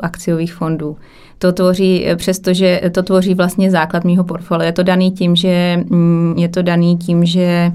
[0.00, 0.96] akciových fondů.
[1.38, 4.66] to tvoří, přestože to tvoří vlastně základ mýho portfolia.
[4.66, 7.72] Je to daný tím, že, mm, je to daný tím, že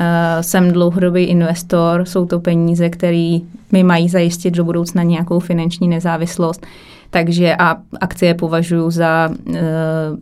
[0.00, 0.06] Uh,
[0.40, 3.38] jsem dlouhodobý investor, jsou to peníze, které
[3.72, 6.66] mi mají zajistit do budoucna nějakou finanční nezávislost.
[7.12, 9.54] Takže a akcie považuji za uh,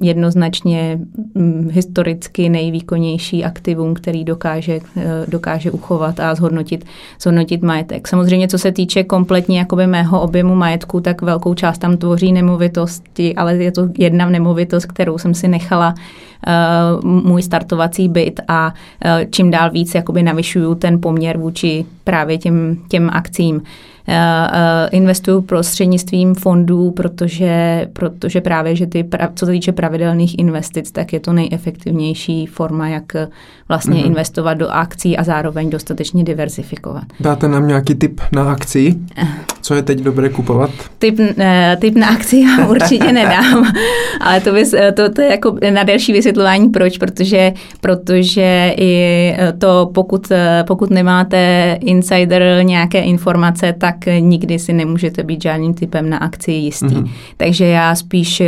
[0.01, 0.99] jednoznačně
[1.35, 6.85] um, historicky nejvýkonnější aktivum, který dokáže, uh, dokáže uchovat a zhodnotit,
[7.21, 8.09] zhodnotit majetek.
[8.09, 13.35] Samozřejmě, co se týče kompletně jakoby mého objemu majetku, tak velkou část tam tvoří nemovitosti,
[13.35, 18.75] ale je to jedna nemovitost, kterou jsem si nechala uh, můj startovací byt a
[19.31, 23.62] čím dál víc jakoby navyšuju ten poměr vůči právě těm, těm akcím.
[24.11, 31.12] Eh, investuju prostřednictvím fondů, protože, protože právě, že ty, co se týče pravidelných investic, tak
[31.12, 33.12] je to nejefektivnější forma, jak
[33.69, 34.07] vlastně mm-hmm.
[34.07, 37.05] investovat do akcí a zároveň dostatečně diversifikovat.
[37.20, 38.97] Dáte nám nějaký tip na akci?
[39.62, 40.70] Co je teď dobré kupovat?
[40.99, 43.73] Tip, eh, tip na akci já určitě nedám,
[44.20, 49.91] ale to, bys, to, to je jako na delší vysvětlování proč, protože, protože i to,
[49.95, 50.32] pokud,
[50.66, 56.86] pokud nemáte insider nějaké informace, tak nikdy si nemůžete být žádným typem na akci jistý.
[56.86, 57.10] Mm-hmm.
[57.36, 58.43] Takže já spíš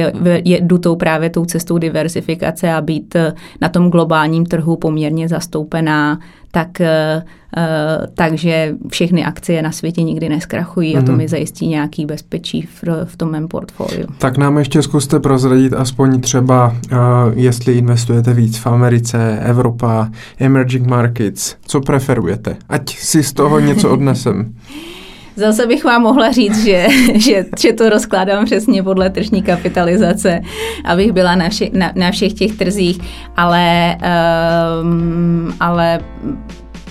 [0.44, 3.16] jdu tou právě tou cestou diversifikace a být
[3.60, 6.18] na tom globálním trhu poměrně zastoupená
[6.54, 6.68] tak,
[8.14, 10.98] takže všechny akcie na světě nikdy neskrachují mm-hmm.
[10.98, 11.18] a to mhm.
[11.18, 14.06] mi zajistí nějaký bezpečí v, v tom mém portfoliu.
[14.18, 16.76] Tak nám ještě zkuste prozradit aspoň třeba,
[17.34, 20.08] jestli investujete víc v Americe, Evropa,
[20.38, 22.56] emerging markets, co preferujete?
[22.68, 24.54] Ať si z toho něco odnesem.
[25.36, 30.40] Zase bych vám mohla říct, že, že, že to rozkládám přesně podle tržní kapitalizace,
[30.84, 32.98] abych byla na, vše, na, na všech těch trzích,
[33.36, 33.96] ale,
[34.82, 36.00] um, ale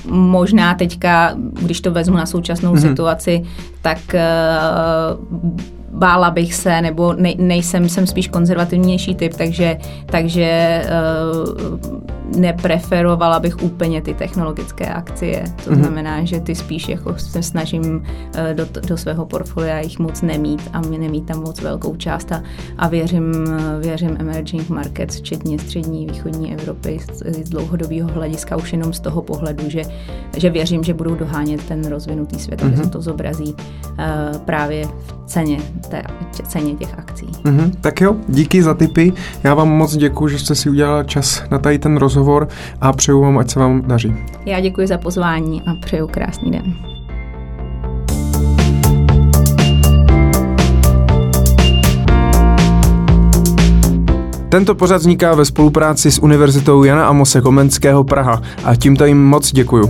[0.10, 2.90] možná teďka, když to vezmu na současnou mm-hmm.
[2.90, 3.44] situaci,
[3.82, 12.40] tak uh, bála bych se, nebo ne, nejsem, jsem spíš konzervativnější typ, takže, takže uh,
[12.40, 15.44] nepreferovala bych úplně ty technologické akcie.
[15.64, 15.76] To mm-hmm.
[15.76, 20.70] znamená, že ty spíš jako se snažím uh, do, do svého portfolia jich moc nemít
[20.74, 22.44] a mě nemít tam moc velkou část a,
[22.78, 23.34] a věřím,
[23.80, 29.22] věřím emerging markets, včetně střední východní Evropy z, z dlouhodobého hlediska už jenom z toho
[29.22, 29.82] pohledu, že,
[30.38, 32.76] že věřím, že budou dohánět ten rozvinutý svět, mm-hmm.
[32.76, 36.04] že se to zobrazí uh, právě v ceně té
[36.48, 37.26] ceně těch akcí.
[37.26, 37.72] Mm-hmm.
[37.82, 39.14] Tak jo, díky za tipy.
[39.44, 42.48] Já vám moc děkuji, že jste si udělala čas na tady ten rozhovor
[42.82, 44.16] a přeju vám, ať se vám daří.
[44.46, 46.74] Já děkuji za pozvání a přeju krásný den.
[54.50, 59.52] Tento pořad vzniká ve spolupráci s Univerzitou Jana Amose Komenského Praha a tímto jim moc
[59.52, 59.90] děkuju.